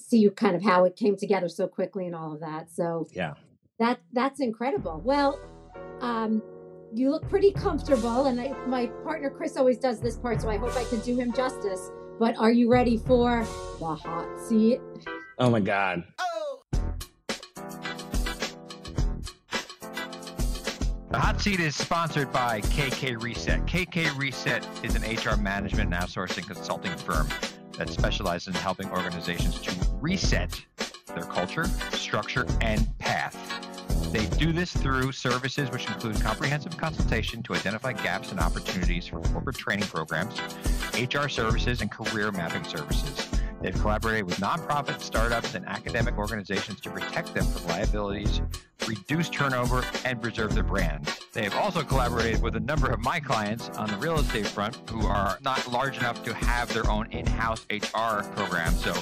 see 0.00 0.18
you 0.18 0.30
kind 0.30 0.56
of 0.56 0.62
how 0.62 0.84
it 0.84 0.96
came 0.96 1.16
together 1.16 1.48
so 1.48 1.66
quickly 1.66 2.06
and 2.06 2.14
all 2.14 2.32
of 2.32 2.40
that. 2.40 2.70
So 2.70 3.06
yeah, 3.12 3.34
that 3.78 4.00
that's 4.12 4.40
incredible. 4.40 5.00
Well, 5.04 5.38
um, 6.00 6.42
you 6.92 7.10
look 7.10 7.28
pretty 7.28 7.52
comfortable, 7.52 8.26
and 8.26 8.40
I, 8.40 8.52
my 8.66 8.86
partner 9.04 9.30
Chris 9.30 9.56
always 9.56 9.78
does 9.78 10.00
this 10.00 10.16
part, 10.16 10.40
so 10.40 10.48
I 10.48 10.56
hope 10.56 10.76
I 10.76 10.84
can 10.84 11.00
do 11.00 11.16
him 11.16 11.32
justice. 11.32 11.90
But 12.18 12.36
are 12.38 12.50
you 12.50 12.70
ready 12.70 12.96
for 12.96 13.46
the 13.78 13.94
hot 13.94 14.26
seat? 14.48 14.80
Oh 15.38 15.50
my 15.50 15.60
god. 15.60 16.04
Oh. 16.18 16.62
The 21.10 21.18
hot 21.18 21.40
seat 21.40 21.60
is 21.60 21.76
sponsored 21.76 22.32
by 22.32 22.62
KK 22.62 23.22
Reset. 23.22 23.66
KK 23.66 24.16
Reset 24.18 24.66
is 24.82 24.94
an 24.94 25.02
HR 25.02 25.36
management 25.36 25.94
and 25.94 26.02
outsourcing 26.02 26.46
consulting 26.46 26.96
firm 26.96 27.28
that 27.78 27.90
specializes 27.90 28.48
in 28.48 28.54
helping 28.54 28.90
organizations 28.90 29.60
to 29.60 29.85
reset 30.00 30.60
their 31.14 31.24
culture, 31.24 31.64
structure, 31.92 32.46
and 32.60 32.86
path. 32.98 33.34
They 34.12 34.26
do 34.38 34.52
this 34.52 34.72
through 34.72 35.12
services 35.12 35.70
which 35.70 35.86
include 35.86 36.20
comprehensive 36.20 36.76
consultation 36.76 37.42
to 37.44 37.54
identify 37.54 37.92
gaps 37.92 38.30
and 38.30 38.40
opportunities 38.40 39.06
for 39.06 39.20
corporate 39.20 39.56
training 39.56 39.86
programs, 39.88 40.40
HR 40.94 41.28
services, 41.28 41.80
and 41.80 41.90
career 41.90 42.30
mapping 42.32 42.64
services. 42.64 43.28
They've 43.60 43.74
collaborated 43.74 44.26
with 44.26 44.36
nonprofits, 44.36 45.00
startups, 45.00 45.54
and 45.54 45.66
academic 45.66 46.18
organizations 46.18 46.80
to 46.82 46.90
protect 46.90 47.34
them 47.34 47.44
from 47.46 47.66
liabilities, 47.66 48.42
reduce 48.86 49.28
turnover, 49.28 49.82
and 50.04 50.20
preserve 50.20 50.54
their 50.54 50.62
brand. 50.62 51.10
They 51.32 51.42
have 51.42 51.54
also 51.54 51.82
collaborated 51.82 52.42
with 52.42 52.56
a 52.56 52.60
number 52.60 52.90
of 52.90 53.00
my 53.00 53.18
clients 53.18 53.70
on 53.70 53.90
the 53.90 53.96
real 53.96 54.18
estate 54.18 54.46
front 54.46 54.78
who 54.90 55.06
are 55.06 55.38
not 55.42 55.70
large 55.70 55.98
enough 55.98 56.22
to 56.24 56.34
have 56.34 56.72
their 56.72 56.88
own 56.88 57.10
in-house 57.12 57.66
HR 57.70 58.22
program. 58.34 58.72
So 58.74 58.94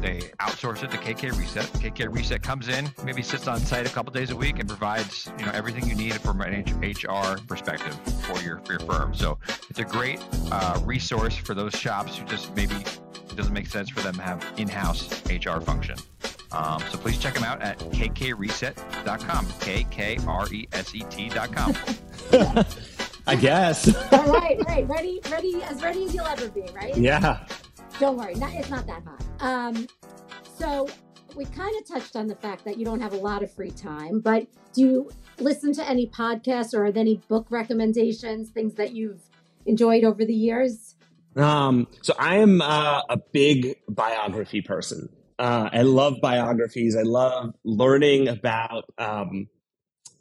they 0.00 0.20
outsource 0.40 0.82
it 0.82 0.90
to 0.90 0.98
KK 0.98 1.36
Reset. 1.36 1.64
KK 1.64 2.14
Reset 2.14 2.42
comes 2.42 2.68
in, 2.68 2.90
maybe 3.04 3.22
sits 3.22 3.48
on 3.48 3.60
site 3.60 3.86
a 3.86 3.90
couple 3.90 4.12
days 4.12 4.30
a 4.30 4.36
week, 4.36 4.58
and 4.58 4.68
provides 4.68 5.30
you 5.38 5.46
know 5.46 5.52
everything 5.52 5.86
you 5.86 5.94
need 5.94 6.14
from 6.14 6.40
an 6.40 6.64
HR 6.80 7.38
perspective 7.46 7.94
for 8.22 8.40
your 8.42 8.60
for 8.60 8.72
your 8.72 8.80
firm. 8.80 9.14
So 9.14 9.38
it's 9.68 9.78
a 9.78 9.84
great 9.84 10.20
uh, 10.50 10.80
resource 10.84 11.36
for 11.36 11.54
those 11.54 11.74
shops 11.74 12.16
who 12.16 12.24
just 12.26 12.54
maybe 12.54 12.74
it 12.74 13.36
doesn't 13.36 13.52
make 13.52 13.66
sense 13.66 13.90
for 13.90 14.00
them 14.00 14.14
to 14.14 14.22
have 14.22 14.44
in-house 14.56 15.08
HR 15.30 15.60
function. 15.60 15.96
Um, 16.52 16.80
so 16.90 16.98
please 16.98 17.18
check 17.18 17.34
them 17.34 17.44
out 17.44 17.60
at 17.62 17.78
kkreset.com. 17.78 19.46
K-K-R-E-S-E-T.com. 19.60 21.76
I 23.28 23.34
guess. 23.34 24.12
All 24.12 24.32
right, 24.32 24.56
right. 24.66 24.88
Ready, 24.88 25.20
ready, 25.30 25.62
as 25.64 25.82
ready 25.82 26.04
as 26.04 26.14
you'll 26.14 26.26
ever 26.26 26.48
be, 26.48 26.62
right? 26.74 26.96
Yeah. 26.96 27.44
Don't 27.98 28.18
worry, 28.18 28.34
not, 28.34 28.52
it's 28.54 28.68
not 28.68 28.86
that 28.86 29.02
hot. 29.04 29.24
Um, 29.40 29.86
so 30.58 30.86
we 31.34 31.46
kind 31.46 31.74
of 31.78 31.88
touched 31.88 32.14
on 32.14 32.26
the 32.26 32.34
fact 32.34 32.64
that 32.64 32.78
you 32.78 32.84
don't 32.84 33.00
have 33.00 33.14
a 33.14 33.16
lot 33.16 33.42
of 33.42 33.50
free 33.50 33.70
time, 33.70 34.20
but 34.20 34.46
do 34.74 34.82
you 34.82 35.10
listen 35.38 35.72
to 35.74 35.88
any 35.88 36.06
podcasts 36.06 36.74
or 36.74 36.84
are 36.84 36.92
there 36.92 37.00
any 37.00 37.22
book 37.28 37.46
recommendations, 37.48 38.50
things 38.50 38.74
that 38.74 38.94
you've 38.94 39.22
enjoyed 39.64 40.04
over 40.04 40.24
the 40.24 40.34
years? 40.34 40.96
Um, 41.36 41.86
so 42.02 42.14
I 42.18 42.36
am 42.36 42.60
uh, 42.60 43.00
a 43.08 43.18
big 43.32 43.76
biography 43.88 44.60
person. 44.60 45.08
Uh, 45.38 45.68
I 45.72 45.82
love 45.82 46.16
biographies. 46.22 46.96
I 46.96 47.02
love 47.02 47.54
learning 47.64 48.28
about, 48.28 48.84
um, 48.98 49.48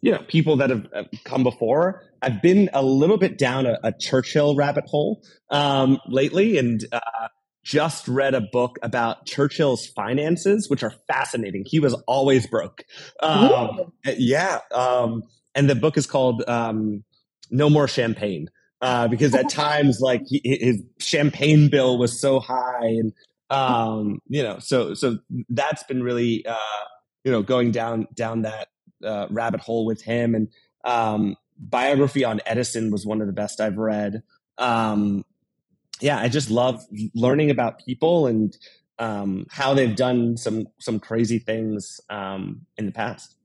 you 0.01 0.11
know, 0.11 0.19
people 0.27 0.57
that 0.57 0.69
have 0.69 0.87
come 1.23 1.43
before. 1.43 2.03
I've 2.21 2.41
been 2.41 2.69
a 2.73 2.83
little 2.83 3.17
bit 3.17 3.37
down 3.37 3.65
a, 3.65 3.79
a 3.83 3.93
Churchill 3.93 4.55
rabbit 4.55 4.85
hole 4.87 5.23
um, 5.49 5.99
lately, 6.07 6.57
and 6.57 6.83
uh, 6.91 7.27
just 7.65 8.07
read 8.07 8.35
a 8.35 8.41
book 8.41 8.77
about 8.83 9.25
Churchill's 9.25 9.87
finances, 9.87 10.69
which 10.69 10.83
are 10.83 10.93
fascinating. 11.07 11.63
He 11.65 11.79
was 11.79 11.95
always 12.07 12.45
broke. 12.45 12.83
Um, 13.21 13.91
yeah. 14.05 14.59
Um, 14.71 15.23
and 15.55 15.67
the 15.67 15.75
book 15.75 15.97
is 15.97 16.05
called 16.05 16.43
um, 16.47 17.03
No 17.49 17.69
More 17.69 17.87
Champagne. 17.87 18.49
Uh, 18.81 19.07
because 19.07 19.33
at 19.33 19.49
times, 19.49 19.99
like 19.99 20.21
he, 20.27 20.41
his 20.43 20.81
champagne 20.99 21.69
bill 21.69 21.97
was 21.97 22.19
so 22.19 22.39
high, 22.39 22.85
and 22.85 23.13
um, 23.49 24.19
you 24.27 24.43
know, 24.43 24.59
so 24.59 24.93
so 24.93 25.17
that's 25.49 25.81
been 25.83 26.03
really 26.03 26.45
uh, 26.45 26.83
you 27.23 27.31
know 27.31 27.41
going 27.41 27.71
down 27.71 28.07
down 28.13 28.43
that 28.43 28.67
uh, 29.03 29.27
rabbit 29.31 29.61
hole 29.61 29.85
with 29.85 30.01
him. 30.03 30.35
And 30.35 30.49
um, 30.83 31.35
biography 31.57 32.25
on 32.25 32.41
Edison 32.45 32.91
was 32.91 33.05
one 33.05 33.21
of 33.21 33.27
the 33.27 33.33
best 33.33 33.59
I've 33.59 33.77
read. 33.77 34.21
Um, 34.57 35.23
yeah, 36.01 36.19
I 36.19 36.29
just 36.29 36.49
love 36.49 36.83
learning 37.13 37.49
about 37.49 37.79
people 37.79 38.27
and 38.27 38.55
um, 38.99 39.45
how 39.49 39.73
they've 39.73 39.95
done 39.95 40.37
some 40.37 40.67
some 40.79 40.99
crazy 40.99 41.39
things 41.39 41.99
um, 42.09 42.65
in 42.77 42.85
the 42.85 42.91
past. 42.91 43.35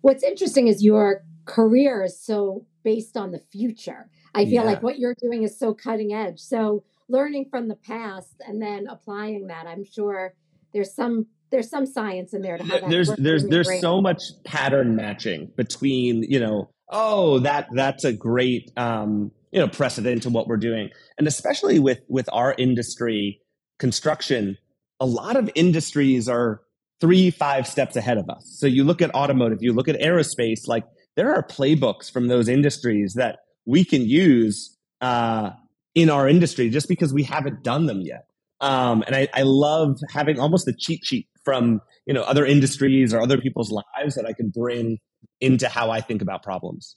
What's 0.00 0.22
interesting 0.22 0.68
is 0.68 0.84
your 0.84 1.24
career 1.46 2.02
is 2.04 2.18
so 2.20 2.66
based 2.82 3.16
on 3.16 3.30
the 3.32 3.38
future. 3.38 4.10
I 4.34 4.44
feel 4.44 4.54
yeah. 4.54 4.62
like 4.62 4.82
what 4.82 4.98
you're 4.98 5.14
doing 5.20 5.44
is 5.44 5.58
so 5.58 5.74
cutting 5.74 6.12
edge. 6.12 6.40
So 6.40 6.84
learning 7.08 7.46
from 7.50 7.68
the 7.68 7.76
past 7.76 8.34
and 8.46 8.60
then 8.60 8.86
applying 8.88 9.46
that, 9.46 9.66
I'm 9.66 9.84
sure 9.84 10.34
there's 10.72 10.92
some 10.92 11.26
there's 11.50 11.70
some 11.70 11.86
science 11.86 12.34
in 12.34 12.42
there 12.42 12.58
to 12.58 12.64
have 12.64 12.90
there's 12.90 13.14
there's 13.16 13.46
there's 13.46 13.80
so 13.80 14.00
much 14.00 14.22
pattern 14.44 14.96
matching 14.96 15.50
between 15.56 16.24
you 16.24 16.40
know 16.40 16.68
oh 16.90 17.38
that 17.38 17.68
that's 17.72 18.02
a 18.04 18.12
great 18.12 18.72
um 18.76 19.30
you 19.54 19.60
know 19.60 19.68
precedent 19.68 20.22
to 20.24 20.30
what 20.30 20.46
we're 20.46 20.58
doing. 20.58 20.90
And 21.16 21.26
especially 21.26 21.78
with 21.78 22.00
with 22.08 22.28
our 22.32 22.54
industry 22.58 23.40
construction 23.78 24.58
a 25.00 25.06
lot 25.06 25.36
of 25.36 25.50
industries 25.54 26.28
are 26.28 26.60
three 27.00 27.30
five 27.30 27.66
steps 27.66 27.96
ahead 27.96 28.16
of 28.16 28.30
us. 28.30 28.56
So 28.58 28.66
you 28.66 28.84
look 28.84 29.00
at 29.00 29.14
automotive 29.14 29.62
you 29.62 29.72
look 29.72 29.88
at 29.88 30.00
aerospace 30.00 30.66
like 30.66 30.84
there 31.16 31.32
are 31.34 31.42
playbooks 31.42 32.10
from 32.10 32.28
those 32.28 32.48
industries 32.48 33.14
that 33.14 33.38
we 33.64 33.84
can 33.84 34.02
use 34.02 34.76
uh, 35.00 35.50
in 35.94 36.10
our 36.10 36.28
industry 36.28 36.68
just 36.68 36.88
because 36.88 37.14
we 37.14 37.22
haven't 37.22 37.62
done 37.62 37.86
them 37.86 38.00
yet. 38.00 38.26
Um, 38.60 39.02
and 39.06 39.14
I, 39.14 39.28
I 39.32 39.42
love 39.42 39.98
having 40.10 40.40
almost 40.40 40.66
a 40.68 40.72
cheat 40.76 41.04
sheet 41.04 41.28
from 41.44 41.80
you 42.06 42.14
know 42.14 42.22
other 42.22 42.44
industries 42.44 43.14
or 43.14 43.20
other 43.20 43.38
people's 43.38 43.70
lives 43.70 44.14
that 44.14 44.26
i 44.26 44.32
can 44.32 44.50
bring 44.50 44.98
into 45.40 45.68
how 45.68 45.90
i 45.90 46.00
think 46.00 46.22
about 46.22 46.42
problems 46.42 46.96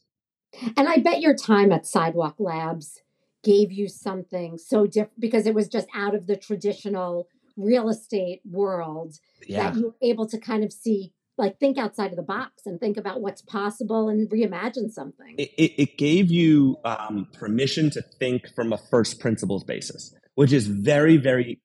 and 0.75 0.87
I 0.87 0.97
bet 0.97 1.21
your 1.21 1.35
time 1.35 1.71
at 1.71 1.85
Sidewalk 1.85 2.35
Labs 2.39 3.01
gave 3.43 3.71
you 3.71 3.87
something 3.87 4.57
so 4.57 4.87
different 4.87 5.19
because 5.19 5.45
it 5.45 5.53
was 5.53 5.67
just 5.67 5.87
out 5.95 6.15
of 6.15 6.27
the 6.27 6.35
traditional 6.35 7.27
real 7.55 7.89
estate 7.89 8.41
world 8.49 9.15
yeah. 9.47 9.63
that 9.63 9.75
you 9.75 9.85
were 9.87 9.95
able 10.01 10.27
to 10.27 10.37
kind 10.37 10.63
of 10.63 10.71
see 10.71 11.13
like 11.37 11.59
think 11.59 11.77
outside 11.77 12.09
of 12.11 12.15
the 12.15 12.23
box 12.23 12.65
and 12.65 12.79
think 12.79 12.97
about 12.97 13.21
what's 13.21 13.41
possible 13.41 14.09
and 14.09 14.29
reimagine 14.29 14.91
something 14.91 15.35
it, 15.37 15.49
it, 15.57 15.81
it 15.81 15.97
gave 15.97 16.31
you 16.31 16.77
um, 16.85 17.27
permission 17.33 17.89
to 17.89 18.01
think 18.19 18.43
from 18.55 18.73
a 18.73 18.77
first 18.77 19.19
principles 19.19 19.63
basis 19.63 20.13
which 20.35 20.53
is 20.53 20.67
very 20.67 21.17
very 21.17 21.59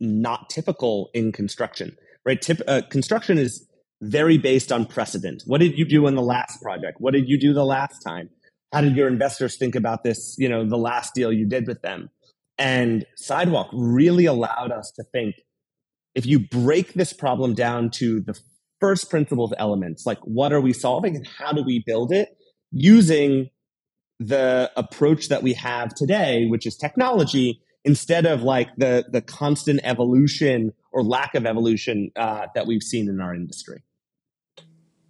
not 0.00 0.50
typical 0.50 1.10
in 1.14 1.30
construction 1.32 1.96
right 2.24 2.42
Tip, 2.42 2.60
uh, 2.66 2.82
construction 2.90 3.38
is 3.38 3.68
very 4.02 4.38
based 4.38 4.72
on 4.72 4.86
precedent. 4.86 5.42
What 5.46 5.60
did 5.60 5.78
you 5.78 5.84
do 5.84 6.06
in 6.06 6.14
the 6.14 6.22
last 6.22 6.60
project? 6.62 6.98
What 7.00 7.12
did 7.12 7.28
you 7.28 7.38
do 7.38 7.52
the 7.52 7.64
last 7.64 8.00
time? 8.00 8.30
How 8.72 8.80
did 8.80 8.96
your 8.96 9.08
investors 9.08 9.56
think 9.56 9.74
about 9.74 10.02
this, 10.02 10.34
you 10.38 10.48
know, 10.48 10.68
the 10.68 10.76
last 10.76 11.14
deal 11.14 11.32
you 11.32 11.46
did 11.46 11.66
with 11.66 11.80
them? 11.82 12.10
And 12.58 13.04
Sidewalk 13.16 13.68
really 13.72 14.26
allowed 14.26 14.72
us 14.72 14.92
to 14.96 15.04
think 15.12 15.36
if 16.14 16.26
you 16.26 16.40
break 16.40 16.94
this 16.94 17.12
problem 17.12 17.54
down 17.54 17.90
to 17.90 18.20
the 18.20 18.38
first 18.80 19.10
principles 19.10 19.52
elements, 19.58 20.06
like 20.06 20.18
what 20.20 20.52
are 20.52 20.60
we 20.60 20.72
solving 20.72 21.16
and 21.16 21.26
how 21.26 21.52
do 21.52 21.62
we 21.62 21.82
build 21.84 22.12
it 22.12 22.36
using 22.70 23.50
the 24.20 24.70
approach 24.76 25.28
that 25.28 25.42
we 25.42 25.52
have 25.54 25.94
today, 25.94 26.46
which 26.46 26.66
is 26.66 26.76
technology, 26.76 27.60
instead 27.84 28.26
of 28.26 28.42
like 28.42 28.68
the 28.76 29.04
the 29.10 29.20
constant 29.20 29.80
evolution 29.84 30.72
or 30.94 31.02
lack 31.02 31.34
of 31.34 31.44
evolution 31.44 32.10
uh, 32.14 32.46
that 32.54 32.66
we've 32.68 32.82
seen 32.82 33.08
in 33.08 33.20
our 33.20 33.34
industry. 33.34 33.82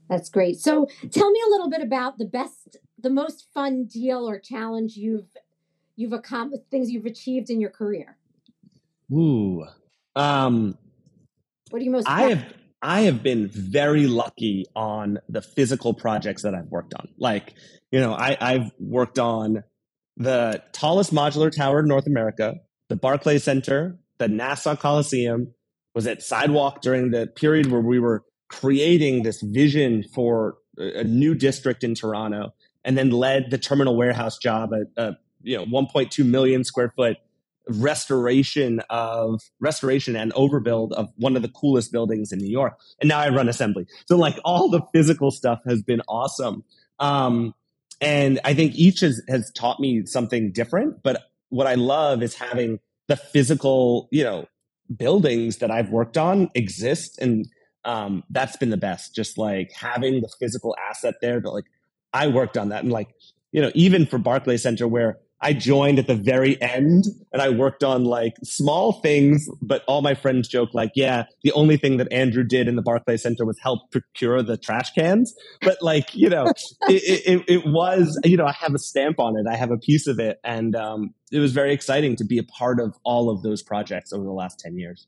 That's 0.08 0.30
great. 0.30 0.58
So 0.58 0.88
tell 1.10 1.30
me 1.30 1.40
a 1.46 1.50
little 1.50 1.68
bit 1.68 1.82
about 1.82 2.16
the 2.18 2.24
best, 2.24 2.78
the 2.98 3.10
most 3.10 3.46
fun 3.52 3.84
deal 3.84 4.28
or 4.28 4.38
challenge 4.38 4.96
you've 4.96 5.28
you've 5.94 6.14
accomplished, 6.14 6.64
things 6.70 6.90
you've 6.90 7.06
achieved 7.06 7.50
in 7.50 7.60
your 7.60 7.70
career. 7.70 8.16
Ooh, 9.12 9.64
um, 10.16 10.76
what 11.70 11.80
are 11.80 11.84
you 11.84 11.90
most? 11.90 12.08
I 12.08 12.30
have 12.30 12.44
I 12.82 13.02
have 13.02 13.22
been 13.22 13.48
very 13.48 14.06
lucky 14.06 14.64
on 14.74 15.18
the 15.28 15.42
physical 15.42 15.92
projects 15.92 16.42
that 16.42 16.54
I've 16.54 16.68
worked 16.68 16.94
on. 16.94 17.08
Like, 17.18 17.54
you 17.90 18.00
know, 18.00 18.14
I, 18.14 18.36
I've 18.40 18.72
worked 18.78 19.18
on 19.18 19.64
the 20.16 20.62
tallest 20.72 21.12
modular 21.12 21.54
tower 21.54 21.80
in 21.80 21.86
North 21.86 22.06
America, 22.06 22.56
the 22.88 22.96
Barclay 22.96 23.38
Center, 23.38 23.98
the 24.18 24.28
Nassau 24.28 24.76
Coliseum, 24.76 25.54
was 25.94 26.06
at 26.06 26.22
Sidewalk 26.22 26.82
during 26.82 27.10
the 27.10 27.26
period 27.26 27.70
where 27.70 27.80
we 27.80 27.98
were 27.98 28.24
creating 28.48 29.22
this 29.22 29.40
vision 29.40 30.02
for 30.02 30.56
a 30.76 31.04
new 31.04 31.34
district 31.34 31.84
in 31.84 31.94
Toronto, 31.94 32.52
and 32.84 32.98
then 32.98 33.10
led 33.10 33.50
the 33.50 33.58
terminal 33.58 33.96
warehouse 33.96 34.38
job 34.38 34.70
at 34.74 35.02
a 35.02 35.16
you 35.42 35.56
know 35.56 35.64
1.2 35.66 36.26
million 36.26 36.64
square 36.64 36.92
foot 36.96 37.18
restoration 37.68 38.80
of 38.90 39.40
restoration 39.60 40.16
and 40.16 40.32
overbuild 40.34 40.92
of 40.92 41.10
one 41.16 41.36
of 41.36 41.42
the 41.42 41.48
coolest 41.48 41.92
buildings 41.92 42.32
in 42.32 42.38
New 42.38 42.50
York. 42.50 42.78
And 43.00 43.08
now 43.08 43.18
I 43.18 43.30
run 43.30 43.48
assembly. 43.48 43.86
So 44.06 44.16
like 44.16 44.36
all 44.44 44.68
the 44.68 44.82
physical 44.92 45.30
stuff 45.30 45.60
has 45.66 45.82
been 45.82 46.02
awesome. 46.08 46.64
Um, 46.98 47.54
and 48.00 48.40
I 48.44 48.54
think 48.54 48.74
each 48.74 49.00
has, 49.00 49.22
has 49.28 49.50
taught 49.52 49.80
me 49.80 50.04
something 50.04 50.52
different. 50.52 51.02
But 51.02 51.22
what 51.48 51.66
I 51.66 51.74
love 51.74 52.22
is 52.22 52.34
having 52.34 52.80
the 53.08 53.16
physical, 53.16 54.08
you 54.10 54.24
know, 54.24 54.46
buildings 54.96 55.58
that 55.58 55.70
I've 55.70 55.90
worked 55.90 56.16
on 56.16 56.50
exist 56.54 57.18
and 57.20 57.46
um, 57.84 58.24
that's 58.30 58.56
been 58.56 58.70
the 58.70 58.76
best. 58.76 59.14
Just 59.14 59.38
like 59.38 59.72
having 59.72 60.20
the 60.20 60.28
physical 60.40 60.74
asset 60.90 61.14
there 61.20 61.40
that 61.40 61.50
like 61.50 61.66
I 62.12 62.28
worked 62.28 62.56
on 62.56 62.70
that 62.70 62.82
and 62.82 62.92
like 62.92 63.08
you 63.52 63.60
know 63.60 63.70
even 63.74 64.06
for 64.06 64.18
Barclay 64.18 64.56
Center 64.56 64.88
where 64.88 65.18
I 65.44 65.52
joined 65.52 65.98
at 65.98 66.06
the 66.06 66.14
very 66.14 66.60
end 66.62 67.04
and 67.30 67.42
I 67.42 67.50
worked 67.50 67.84
on 67.84 68.04
like 68.04 68.32
small 68.42 68.92
things, 68.92 69.46
but 69.60 69.84
all 69.86 70.00
my 70.00 70.14
friends 70.14 70.48
joke 70.48 70.70
like, 70.72 70.92
yeah, 70.94 71.24
the 71.42 71.52
only 71.52 71.76
thing 71.76 71.98
that 71.98 72.10
Andrew 72.10 72.42
did 72.42 72.66
in 72.66 72.76
the 72.76 72.82
Barclay 72.82 73.18
Center 73.18 73.44
was 73.44 73.58
help 73.60 73.90
procure 73.90 74.42
the 74.42 74.56
trash 74.56 74.92
cans. 74.94 75.34
But 75.60 75.76
like, 75.82 76.14
you 76.14 76.30
know, 76.30 76.46
it, 76.88 77.26
it, 77.26 77.44
it, 77.46 77.66
was, 77.66 78.18
you 78.24 78.38
know, 78.38 78.46
I 78.46 78.52
have 78.52 78.74
a 78.74 78.78
stamp 78.78 79.20
on 79.20 79.36
it. 79.36 79.44
I 79.46 79.56
have 79.56 79.70
a 79.70 79.76
piece 79.76 80.06
of 80.06 80.18
it. 80.18 80.40
And 80.44 80.74
um, 80.74 81.12
it 81.30 81.40
was 81.40 81.52
very 81.52 81.74
exciting 81.74 82.16
to 82.16 82.24
be 82.24 82.38
a 82.38 82.44
part 82.44 82.80
of 82.80 82.96
all 83.04 83.28
of 83.28 83.42
those 83.42 83.62
projects 83.62 84.14
over 84.14 84.24
the 84.24 84.32
last 84.32 84.58
10 84.60 84.78
years 84.78 85.06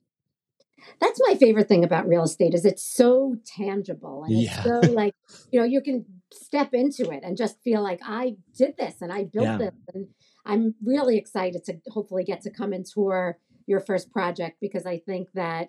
that's 1.00 1.20
my 1.26 1.34
favorite 1.34 1.68
thing 1.68 1.84
about 1.84 2.06
real 2.06 2.22
estate 2.22 2.54
is 2.54 2.64
it's 2.64 2.84
so 2.84 3.36
tangible 3.44 4.24
and 4.24 4.40
yeah. 4.40 4.54
it's 4.54 4.64
so 4.64 4.80
like 4.92 5.14
you 5.50 5.60
know 5.60 5.66
you 5.66 5.80
can 5.80 6.04
step 6.32 6.72
into 6.72 7.10
it 7.10 7.22
and 7.22 7.36
just 7.36 7.60
feel 7.62 7.82
like 7.82 8.00
i 8.04 8.36
did 8.56 8.74
this 8.78 8.94
and 9.00 9.12
i 9.12 9.24
built 9.24 9.46
yeah. 9.46 9.58
this 9.58 9.74
and 9.94 10.06
i'm 10.46 10.74
really 10.84 11.18
excited 11.18 11.64
to 11.64 11.74
hopefully 11.88 12.24
get 12.24 12.40
to 12.40 12.50
come 12.50 12.72
and 12.72 12.86
tour 12.86 13.38
your 13.66 13.80
first 13.80 14.10
project 14.10 14.56
because 14.60 14.86
i 14.86 14.98
think 14.98 15.28
that 15.34 15.68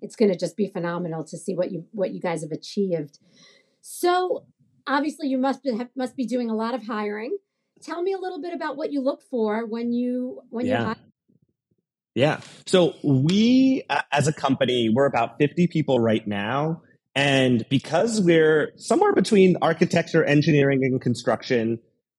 it's 0.00 0.16
going 0.16 0.30
to 0.30 0.36
just 0.36 0.56
be 0.56 0.66
phenomenal 0.66 1.24
to 1.24 1.38
see 1.38 1.54
what 1.54 1.70
you 1.70 1.86
what 1.92 2.12
you 2.12 2.20
guys 2.20 2.42
have 2.42 2.52
achieved 2.52 3.18
so 3.80 4.44
obviously 4.86 5.28
you 5.28 5.38
must 5.38 5.62
be, 5.62 5.78
must 5.94 6.16
be 6.16 6.26
doing 6.26 6.50
a 6.50 6.54
lot 6.54 6.74
of 6.74 6.86
hiring 6.86 7.36
tell 7.84 8.02
me 8.02 8.12
a 8.12 8.18
little 8.18 8.40
bit 8.40 8.54
about 8.54 8.76
what 8.76 8.92
you 8.92 9.00
look 9.00 9.22
for 9.22 9.66
when 9.66 9.92
you 9.92 10.40
when 10.50 10.66
yeah. 10.66 10.78
you 10.78 10.84
hire. 10.86 10.96
yeah. 12.14 12.40
So 12.66 12.94
we, 13.02 13.84
as 14.10 14.26
a 14.26 14.32
company, 14.32 14.88
we're 14.92 15.06
about 15.06 15.38
50 15.38 15.66
people 15.68 16.00
right 16.00 16.26
now. 16.26 16.82
And 17.16 17.64
because 17.68 18.20
we're 18.20 18.72
somewhere 18.76 19.12
between 19.12 19.56
architecture, 19.62 20.24
engineering, 20.24 20.80
and 20.82 21.00
construction, 21.00 21.78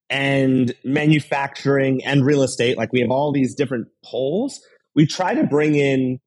and 0.10 0.74
manufacturing 0.84 2.03
and 2.06 2.26
real 2.26 2.43
estate, 2.43 2.78
like 2.78 2.91
we 2.93 3.01
have 3.01 3.12
all 3.12 3.32
these 3.32 3.56
different 3.56 3.88
poles, 4.03 4.62
we 4.93 5.06
try 5.06 5.34
to 5.34 5.43
bring 5.43 5.76
in 5.76 6.20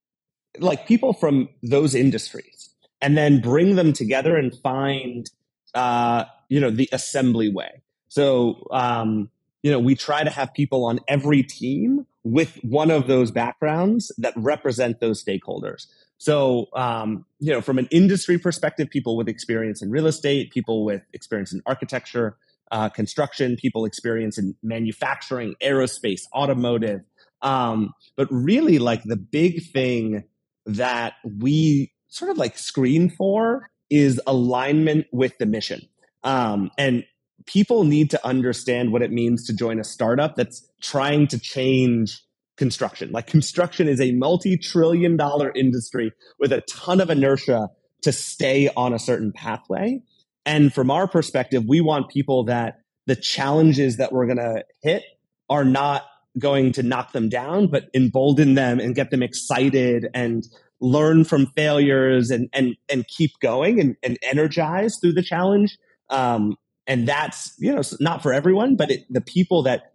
like 0.59 0.87
people 0.87 1.13
from 1.13 1.49
those 1.63 1.95
industries 1.95 2.71
and 3.01 3.17
then 3.17 3.41
bring 3.41 3.77
them 3.77 3.93
together 3.93 4.37
and 4.37 4.55
find, 4.63 5.31
uh, 5.75 6.25
you 6.49 6.61
know, 6.61 6.71
the 6.71 6.89
assembly 6.93 7.51
way. 7.51 7.83
So, 8.09 8.67
um, 8.71 9.31
you 9.63 9.71
know, 9.71 9.79
we 9.79 9.95
try 9.95 10.25
to 10.25 10.31
have 10.31 10.53
people 10.55 10.85
on 10.85 11.01
every 11.09 11.43
team 11.43 12.07
with 12.25 12.57
one 12.63 12.91
of 12.91 13.07
those 13.07 13.31
backgrounds 13.31 14.13
that 14.19 14.33
represent 14.37 15.01
those 15.01 15.23
stakeholders. 15.23 15.87
So, 16.19 16.67
um, 16.75 17.25
you 17.39 17.53
know, 17.53 17.61
from 17.61 17.79
an 17.79 17.87
industry 17.91 18.39
perspective, 18.39 18.91
people 18.91 19.17
with 19.17 19.29
experience 19.29 19.83
in 19.83 19.91
real 19.91 20.07
estate, 20.07 20.51
people 20.51 20.85
with 20.85 21.03
experience 21.13 21.53
in 21.53 21.63
architecture, 21.65 22.37
uh, 22.71 22.89
construction, 22.89 23.57
people 23.57 23.85
experience 23.85 24.39
in 24.39 24.55
manufacturing, 24.63 25.55
aerospace, 25.63 26.23
automotive, 26.35 27.01
Um, 27.43 27.95
but 28.17 28.29
really, 28.31 28.79
like 28.79 29.03
the 29.05 29.17
big 29.17 29.63
thing 29.71 30.25
that 30.67 31.15
we 31.25 31.93
sort 32.09 32.31
of 32.31 32.39
like 32.39 32.59
screen 32.59 33.11
for 33.11 33.71
is 33.91 34.21
alignment 34.27 35.07
with 35.13 35.39
the 35.39 35.47
mission. 35.47 35.83
Um, 36.25 36.71
and 36.77 37.05
people 37.47 37.85
need 37.85 38.11
to 38.11 38.27
understand 38.27 38.93
what 38.93 39.03
it 39.03 39.13
means 39.13 39.47
to 39.47 39.55
join 39.55 39.79
a 39.79 39.85
startup 39.85 40.37
that's 40.37 40.69
trying 40.83 41.27
to 41.29 41.39
change 41.39 42.23
construction. 42.57 43.11
Like 43.13 43.27
construction 43.29 43.89
is 43.89 44.01
a 44.01 44.13
multi-trillion 44.13 45.17
dollar 45.17 45.53
industry 45.55 46.13
with 46.39 46.53
a 46.53 46.61
ton 46.63 47.01
of 47.01 47.09
inertia 47.09 47.69
to 48.03 48.13
stay 48.13 48.69
on 48.77 48.93
a 48.93 48.99
certain 48.99 49.33
pathway. 49.33 50.03
And 50.49 50.73
from 50.73 50.91
our 50.91 51.07
perspective, 51.07 51.65
we 51.69 51.83
want 51.83 52.09
people 52.09 52.45
that 52.45 52.81
the 53.07 53.15
challenges 53.15 53.99
that 53.99 54.13
we're 54.13 54.25
going 54.25 54.39
to 54.39 54.65
hit 54.81 55.03
are 55.51 55.65
not 55.65 56.07
going 56.39 56.73
to 56.73 56.83
knock 56.83 57.13
them 57.13 57.29
down, 57.29 57.67
but 57.67 57.91
embolden 57.95 58.55
them 58.55 58.81
and 58.81 58.95
get 58.95 59.11
them 59.11 59.23
excited 59.23 60.07
and 60.15 60.45
learn 60.81 61.25
from 61.25 61.49
failures 61.55 62.31
and 62.31 62.49
and 62.55 62.77
and 62.89 63.07
keep 63.09 63.33
going 63.43 63.79
and, 63.79 63.97
and 64.03 64.17
energize 64.23 64.97
through 64.99 65.13
the 65.13 65.23
challenge. 65.23 65.77
Um, 66.09 66.57
and 66.87 67.07
that's 67.07 67.55
you 67.59 67.75
know 67.75 67.83
not 68.01 68.23
for 68.23 68.33
everyone, 68.33 68.75
but 68.75 68.91
it, 68.91 69.05
the 69.11 69.21
people 69.21 69.63
that 69.65 69.93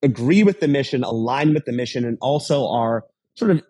agree 0.00 0.44
with 0.44 0.60
the 0.60 0.68
mission, 0.68 1.02
align 1.02 1.54
with 1.54 1.64
the 1.64 1.72
mission, 1.72 2.04
and 2.04 2.18
also 2.20 2.68
are 2.68 3.04
sort 3.34 3.50
of 3.50 3.64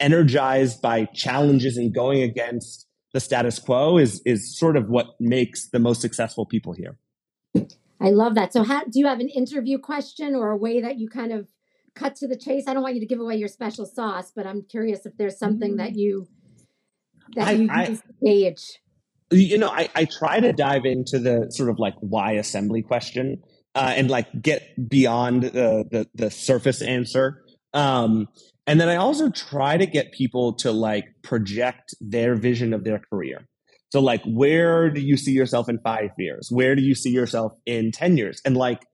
energized 0.00 0.82
by 0.82 1.04
challenges 1.14 1.76
and 1.76 1.94
going 1.94 2.24
against 2.24 2.88
the 3.12 3.20
status 3.20 3.58
quo 3.58 3.98
is 3.98 4.20
is 4.24 4.56
sort 4.58 4.76
of 4.76 4.88
what 4.88 5.20
makes 5.20 5.68
the 5.68 5.78
most 5.78 6.00
successful 6.00 6.46
people 6.46 6.72
here. 6.72 6.96
I 8.00 8.10
love 8.10 8.34
that. 8.34 8.52
So, 8.52 8.64
how, 8.64 8.84
do 8.84 8.98
you 8.98 9.06
have 9.06 9.20
an 9.20 9.28
interview 9.28 9.78
question 9.78 10.34
or 10.34 10.50
a 10.50 10.56
way 10.56 10.80
that 10.80 10.98
you 10.98 11.08
kind 11.08 11.32
of 11.32 11.48
cut 11.94 12.16
to 12.16 12.26
the 12.26 12.36
chase? 12.36 12.64
I 12.66 12.74
don't 12.74 12.82
want 12.82 12.94
you 12.94 13.00
to 13.00 13.06
give 13.06 13.20
away 13.20 13.36
your 13.36 13.48
special 13.48 13.86
sauce, 13.86 14.32
but 14.34 14.46
I'm 14.46 14.62
curious 14.62 15.06
if 15.06 15.16
there's 15.16 15.38
something 15.38 15.76
that 15.76 15.94
you 15.94 16.26
that 17.36 17.48
I, 17.48 17.52
you 17.52 17.68
I, 17.70 17.98
gauge. 18.22 18.80
You 19.30 19.56
know, 19.56 19.68
I, 19.68 19.88
I 19.94 20.04
try 20.06 20.40
to 20.40 20.52
dive 20.52 20.84
into 20.84 21.18
the 21.18 21.46
sort 21.50 21.70
of 21.70 21.78
like 21.78 21.94
why 22.00 22.32
assembly 22.32 22.82
question 22.82 23.42
uh, 23.74 23.94
and 23.96 24.10
like 24.10 24.42
get 24.42 24.88
beyond 24.88 25.44
the, 25.44 25.86
the, 25.90 26.08
the 26.14 26.30
surface 26.30 26.82
answer. 26.82 27.44
Um, 27.72 28.28
and 28.66 28.80
then 28.80 28.88
I 28.88 28.96
also 28.96 29.30
try 29.30 29.76
to 29.76 29.86
get 29.86 30.12
people 30.12 30.54
to 30.54 30.72
like 30.72 31.06
project 31.22 31.94
their 32.00 32.34
vision 32.34 32.72
of 32.72 32.84
their 32.84 33.00
career. 33.10 33.48
So 33.90 34.00
like, 34.00 34.22
where 34.24 34.88
do 34.90 35.00
you 35.00 35.16
see 35.16 35.32
yourself 35.32 35.68
in 35.68 35.78
five 35.78 36.10
years? 36.16 36.48
Where 36.50 36.74
do 36.74 36.82
you 36.82 36.94
see 36.94 37.10
yourself 37.10 37.52
in 37.66 37.92
10 37.92 38.16
years? 38.16 38.40
And 38.44 38.56
like, 38.56 38.86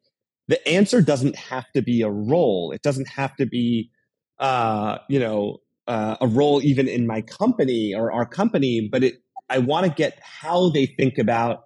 the 0.48 0.66
answer 0.66 1.02
doesn't 1.02 1.36
have 1.36 1.66
to 1.74 1.82
be 1.82 2.02
a 2.02 2.10
role. 2.10 2.72
It 2.72 2.82
doesn't 2.82 3.08
have 3.08 3.36
to 3.36 3.46
be, 3.46 3.90
uh, 4.38 4.98
you 5.08 5.20
know, 5.20 5.58
uh, 5.86 6.16
a 6.20 6.26
role 6.26 6.62
even 6.62 6.88
in 6.88 7.06
my 7.06 7.20
company 7.20 7.94
or 7.94 8.10
our 8.10 8.26
company, 8.26 8.88
but 8.90 9.04
it, 9.04 9.22
I 9.48 9.58
want 9.58 9.86
to 9.86 9.92
get 9.92 10.18
how 10.22 10.70
they 10.70 10.86
think 10.86 11.18
about 11.18 11.64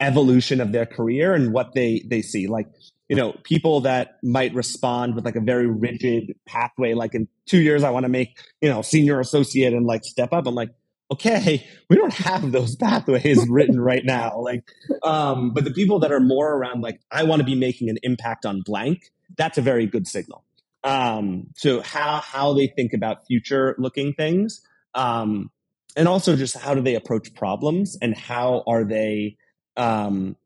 evolution 0.00 0.60
of 0.60 0.72
their 0.72 0.86
career 0.86 1.34
and 1.34 1.52
what 1.52 1.74
they 1.74 2.02
they 2.08 2.20
see 2.20 2.46
like 2.46 2.66
you 3.08 3.16
know 3.16 3.32
people 3.42 3.80
that 3.82 4.18
might 4.22 4.54
respond 4.54 5.14
with 5.14 5.24
like 5.24 5.36
a 5.36 5.40
very 5.40 5.66
rigid 5.66 6.34
pathway 6.46 6.94
like 6.94 7.14
in 7.14 7.28
two 7.46 7.60
years 7.60 7.82
i 7.82 7.90
want 7.90 8.04
to 8.04 8.08
make 8.08 8.38
you 8.60 8.68
know 8.68 8.82
senior 8.82 9.20
associate 9.20 9.72
and 9.72 9.86
like 9.86 10.04
step 10.04 10.32
up. 10.32 10.46
I'm 10.46 10.54
like 10.54 10.70
okay 11.10 11.66
we 11.90 11.96
don't 11.96 12.14
have 12.14 12.50
those 12.50 12.76
pathways 12.76 13.46
written 13.50 13.78
right 13.78 14.04
now. 14.04 14.40
Like 14.40 14.64
um 15.02 15.52
but 15.52 15.64
the 15.64 15.70
people 15.70 15.98
that 16.00 16.12
are 16.12 16.20
more 16.20 16.52
around 16.54 16.80
like 16.82 17.00
i 17.10 17.24
want 17.24 17.40
to 17.40 17.44
be 17.44 17.54
making 17.54 17.90
an 17.90 17.98
impact 18.02 18.46
on 18.46 18.62
blank 18.62 19.10
that's 19.36 19.58
a 19.58 19.62
very 19.62 19.86
good 19.86 20.06
signal. 20.06 20.44
Um 20.82 21.48
so 21.56 21.82
how 21.82 22.20
how 22.20 22.54
they 22.54 22.68
think 22.68 22.92
about 22.92 23.26
future 23.26 23.74
looking 23.78 24.14
things 24.14 24.62
um 24.94 25.50
and 25.96 26.08
also 26.08 26.36
just 26.36 26.56
how 26.56 26.74
do 26.74 26.80
they 26.80 26.94
approach 26.94 27.34
problems 27.34 27.96
and 28.00 28.16
how 28.16 28.62
are 28.66 28.84
they 28.84 29.36
um, 29.76 30.36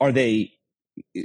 are 0.00 0.12
they 0.12 0.52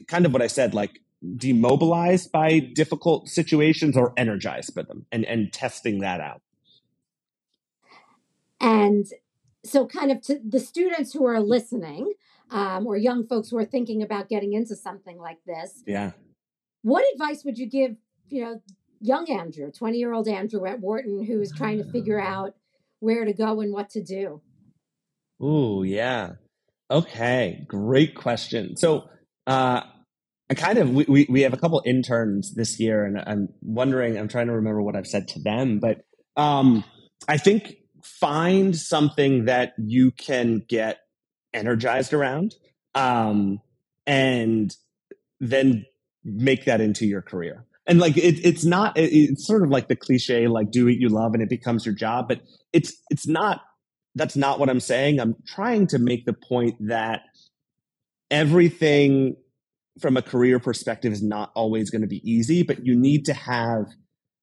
kind 0.07 0.25
of 0.25 0.33
what 0.33 0.41
I 0.41 0.47
said, 0.47 0.73
like 0.73 1.01
demobilized 1.35 2.31
by 2.31 2.59
difficult 2.59 3.27
situations 3.27 3.97
or 3.97 4.13
energized 4.17 4.75
by 4.75 4.83
them 4.83 5.05
and, 5.11 5.25
and 5.25 5.51
testing 5.51 5.99
that 5.99 6.21
out? 6.21 6.41
And 8.59 9.05
so, 9.63 9.85
kind 9.85 10.11
of 10.11 10.21
to 10.23 10.39
the 10.43 10.59
students 10.59 11.13
who 11.13 11.25
are 11.25 11.39
listening, 11.39 12.13
um, 12.49 12.87
or 12.87 12.95
young 12.97 13.27
folks 13.27 13.49
who 13.49 13.57
are 13.57 13.65
thinking 13.65 14.01
about 14.01 14.29
getting 14.29 14.53
into 14.53 14.75
something 14.75 15.17
like 15.17 15.37
this, 15.45 15.83
yeah, 15.85 16.11
what 16.81 17.05
advice 17.13 17.43
would 17.43 17.57
you 17.57 17.67
give? 17.67 17.95
You 18.29 18.43
know, 18.43 18.61
young 18.99 19.29
Andrew, 19.29 19.71
twenty-year-old 19.71 20.27
Andrew 20.27 20.65
at 20.65 20.79
Wharton, 20.79 21.23
who 21.23 21.41
is 21.41 21.51
trying 21.51 21.77
to 21.77 21.91
figure 21.91 22.19
out 22.35 22.55
where 22.99 23.25
to 23.25 23.33
go 23.33 23.61
and 23.61 23.71
what 23.71 23.89
to 23.91 24.01
do. 24.01 24.41
Oh 25.39 25.83
yeah. 25.83 26.33
Okay, 26.89 27.65
great 27.67 28.15
question. 28.15 28.77
So, 28.77 29.09
uh, 29.47 29.81
I 30.49 30.53
kind 30.53 30.77
of 30.77 30.91
we, 30.91 31.25
we 31.29 31.41
have 31.41 31.53
a 31.53 31.57
couple 31.57 31.81
interns 31.85 32.53
this 32.53 32.79
year, 32.79 33.03
and 33.03 33.17
I'm 33.17 33.49
wondering. 33.61 34.17
I'm 34.17 34.27
trying 34.27 34.47
to 34.47 34.53
remember 34.53 34.81
what 34.81 34.95
I've 34.95 35.07
said 35.07 35.27
to 35.29 35.39
them, 35.39 35.79
but 35.79 36.01
um, 36.35 36.83
I 37.27 37.37
think 37.37 37.75
find 38.03 38.75
something 38.75 39.45
that 39.45 39.73
you 39.77 40.11
can 40.11 40.63
get 40.69 40.99
energized 41.53 42.13
around, 42.13 42.55
um, 42.95 43.59
and 44.05 44.75
then 45.39 45.85
make 46.23 46.65
that 46.65 46.79
into 46.81 47.05
your 47.05 47.21
career. 47.21 47.65
And 47.85 47.99
like 47.99 48.15
it, 48.17 48.39
it's 48.45 48.63
not. 48.63 48.97
It, 48.97 49.13
it's 49.13 49.47
sort 49.47 49.63
of 49.63 49.69
like 49.69 49.87
the 49.89 49.95
cliche, 49.95 50.47
like 50.47 50.71
do 50.71 50.85
what 50.85 50.95
you 50.95 51.09
love, 51.09 51.33
and 51.33 51.43
it 51.43 51.49
becomes 51.49 51.85
your 51.85 51.95
job. 51.95 52.27
But 52.29 52.41
it's 52.71 52.93
it's 53.09 53.27
not 53.27 53.61
that's 54.15 54.35
not 54.35 54.59
what 54.59 54.69
I'm 54.69 54.79
saying. 54.79 55.19
I'm 55.19 55.35
trying 55.45 55.87
to 55.87 55.99
make 55.99 56.25
the 56.25 56.33
point 56.33 56.75
that 56.87 57.21
everything 58.31 59.35
from 59.99 60.17
a 60.17 60.21
career 60.21 60.59
perspective 60.59 61.11
is 61.11 61.23
not 61.23 61.51
always 61.55 61.89
going 61.89 62.01
to 62.01 62.07
be 62.07 62.21
easy, 62.29 62.63
but 62.63 62.85
you 62.85 62.95
need 62.95 63.25
to 63.25 63.33
have 63.33 63.85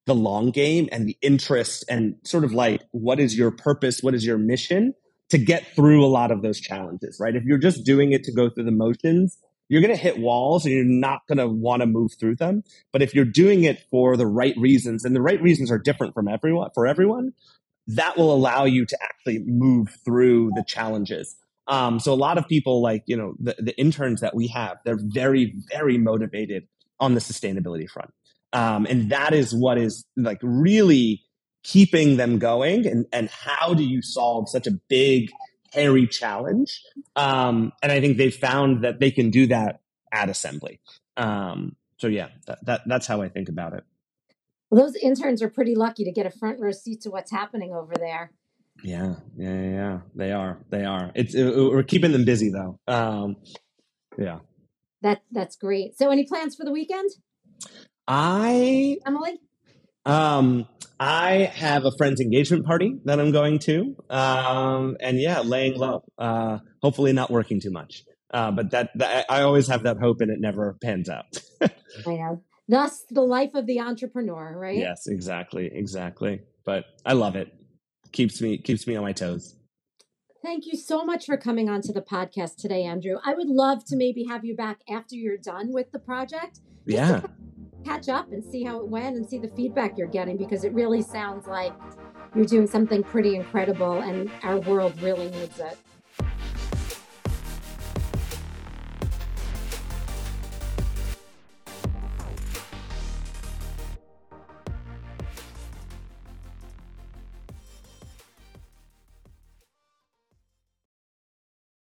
the 0.07 0.15
long 0.15 0.51
game 0.51 0.89
and 0.93 1.09
the 1.09 1.17
interest 1.23 1.85
and 1.89 2.17
sort 2.25 2.45
of 2.45 2.53
like 2.53 2.83
what 2.91 3.21
is 3.21 3.37
your 3.37 3.51
purpose? 3.51 4.03
What 4.03 4.15
is 4.15 4.25
your 4.25 4.39
mission 4.39 4.95
to 5.31 5.39
get 5.39 5.67
through 5.75 6.05
a 6.05 6.07
lot 6.07 6.31
of 6.31 6.43
those 6.43 6.61
challenges, 6.61 7.19
right? 7.19 7.35
If 7.35 7.45
you're 7.45 7.59
just 7.59 7.85
doing 7.85 8.13
it 8.13 8.25
to 8.25 8.33
go 8.33 8.51
through 8.51 8.65
the 8.65 8.71
motions, 8.71 9.39
you're 9.69 9.81
going 9.81 9.95
to 9.95 10.01
hit 10.01 10.19
walls 10.19 10.67
and 10.67 10.75
you're 10.75 10.85
not 10.85 11.27
going 11.27 11.39
to 11.39 11.49
want 11.49 11.81
to 11.81 11.87
move 11.87 12.13
through 12.21 12.37
them. 12.37 12.63
But 12.93 13.03
if 13.03 13.15
you're 13.15 13.25
doing 13.25 13.65
it 13.65 13.83
for 13.91 14.17
the 14.17 14.27
right 14.27 14.55
reasons, 14.59 15.05
and 15.05 15.17
the 15.17 15.23
right 15.23 15.41
reasons 15.41 15.71
are 15.71 15.79
different 15.79 16.13
from 16.13 16.29
everyone, 16.29 16.71
for 16.75 16.87
everyone, 16.87 17.33
that 17.87 18.17
will 18.17 18.35
allow 18.35 18.65
you 18.65 18.85
to 18.85 18.99
actually 19.03 19.41
move 19.47 19.89
through 20.05 20.53
the 20.55 20.65
challenges. 20.67 21.37
Um, 21.67 21.99
so 21.99 22.13
a 22.13 22.15
lot 22.15 22.39
of 22.39 22.47
people 22.47 22.83
like, 22.83 23.05
you 23.07 23.17
know, 23.17 23.35
the, 23.39 23.57
the 23.59 23.79
interns 23.79 24.21
that 24.21 24.35
we 24.35 24.49
have, 24.49 24.79
they're 24.85 25.01
very, 25.01 25.55
very 25.71 25.99
motivated 25.99 26.67
on 27.01 27.15
the 27.15 27.21
sustainability 27.21 27.89
front. 27.89 28.13
Um, 28.53 28.87
and 28.89 29.11
that 29.11 29.33
is 29.35 29.55
what 29.55 29.79
is 29.79 30.05
like 30.17 30.39
really 30.43 31.23
keeping 31.63 32.17
them 32.17 32.39
going. 32.39 32.87
And, 32.87 33.07
and 33.13 33.29
how 33.31 33.75
do 33.75 33.83
you 33.83 34.03
solve 34.03 34.49
such 34.49 34.67
a 34.67 34.73
big, 34.89 35.31
hairy 35.73 36.07
challenge? 36.07 36.81
Um, 37.17 37.73
and 37.83 37.91
I 37.91 38.01
think 38.01 38.17
they've 38.17 38.35
found 38.35 38.85
that 38.85 39.01
they 39.01 39.11
can 39.11 39.31
do 39.31 39.49
that 39.49 39.81
at 40.13 40.29
assembly. 40.29 40.81
Um, 41.17 41.77
so 41.99 42.07
yeah, 42.07 42.29
that, 42.47 42.65
that, 42.67 42.81
that's 42.87 43.07
how 43.07 43.23
I 43.23 43.29
think 43.29 43.49
about 43.49 43.73
it. 43.73 43.85
Well, 44.71 44.85
those 44.85 44.97
interns 44.97 45.43
are 45.43 45.49
pretty 45.49 45.75
lucky 45.75 46.05
to 46.05 46.13
get 46.13 46.27
a 46.27 46.31
front 46.31 46.61
row 46.61 46.73
seat 46.73 47.03
to 47.03 47.11
what's 47.11 47.31
happening 47.31 47.73
over 47.73 47.95
there. 47.97 48.33
Yeah, 48.83 49.15
yeah, 49.37 49.63
yeah, 49.63 49.99
they 50.15 50.33
are. 50.33 50.59
They 50.71 50.85
are. 50.85 51.11
It's 51.15 51.35
it, 51.35 51.45
we're 51.45 51.83
keeping 51.83 52.13
them 52.13 52.25
busy 52.25 52.51
though. 52.51 52.79
Um, 52.87 53.37
yeah. 54.19 54.41
That 55.03 55.23
that's 55.31 55.57
great. 55.57 55.97
So, 55.97 56.11
any 56.11 56.27
plans 56.27 56.57
for 56.57 56.65
the 56.65 56.73
weekend? 56.73 57.11
I 58.09 58.99
Emily. 59.07 59.41
Um, 60.07 60.67
I 61.01 61.51
have 61.55 61.85
a 61.85 61.93
friend's 61.97 62.21
engagement 62.21 62.67
party 62.67 62.99
that 63.05 63.19
I'm 63.21 63.33
going 63.33 63.59
to. 63.61 63.97
Um, 64.11 64.97
and 65.01 65.19
yeah, 65.19 65.41
laying 65.41 65.79
low. 65.79 66.05
Uh, 66.19 66.59
hopefully 66.83 67.13
not 67.13 67.31
working 67.31 67.61
too 67.61 67.71
much. 67.71 68.05
Uh, 68.33 68.51
but 68.51 68.71
that, 68.73 68.91
that 68.97 69.27
I 69.29 69.43
always 69.43 69.69
have 69.69 69.85
that 69.85 69.99
hope, 69.99 70.21
and 70.21 70.31
it 70.31 70.41
never 70.41 70.77
pans 70.83 71.09
out. 71.09 71.27
I 71.61 71.71
know. 72.07 72.43
Thus, 72.69 73.05
the 73.11 73.21
life 73.21 73.55
of 73.55 73.67
the 73.67 73.81
entrepreneur, 73.81 74.59
right? 74.59 74.77
Yes, 74.77 75.07
exactly, 75.07 75.71
exactly. 75.73 76.41
But 76.65 76.87
I 77.05 77.13
love 77.13 77.37
it. 77.37 77.53
Keeps 78.15 78.41
me 78.41 78.57
keeps 78.59 78.87
me 78.87 78.95
on 78.95 79.03
my 79.03 79.13
toes. 79.13 79.57
Thank 80.41 80.67
you 80.67 80.77
so 80.77 81.05
much 81.05 81.27
for 81.27 81.37
coming 81.37 81.69
on 81.69 81.83
to 81.83 81.93
the 81.93 82.01
podcast 82.01 82.59
today, 82.59 82.85
Andrew. 82.85 83.17
I 83.25 83.35
would 83.35 83.49
love 83.49 83.85
to 83.87 83.97
maybe 83.97 84.25
have 84.25 84.45
you 84.45 84.55
back 84.55 84.83
after 84.89 85.17
you're 85.17 85.37
done 85.37 85.73
with 85.73 85.91
the 85.91 85.99
project. 85.99 86.61
Yeah. 86.87 87.23
catch 87.85 88.09
up 88.09 88.31
and 88.31 88.45
see 88.45 88.63
how 88.63 88.79
it 88.79 88.87
went 88.87 89.17
and 89.17 89.29
see 89.29 89.39
the 89.39 89.49
feedback 89.49 89.99
you're 89.99 90.07
getting 90.07 90.37
because 90.37 90.63
it 90.63 90.73
really 90.73 91.03
sounds 91.03 91.49
like 91.49 91.73
you're 92.37 92.45
doing 92.45 92.69
something 92.69 93.03
pretty 93.03 93.35
incredible 93.35 93.95
and 93.95 94.31
our 94.45 94.59
world 94.61 94.95
really 95.03 95.29
needs 95.31 95.59
it. 95.59 95.77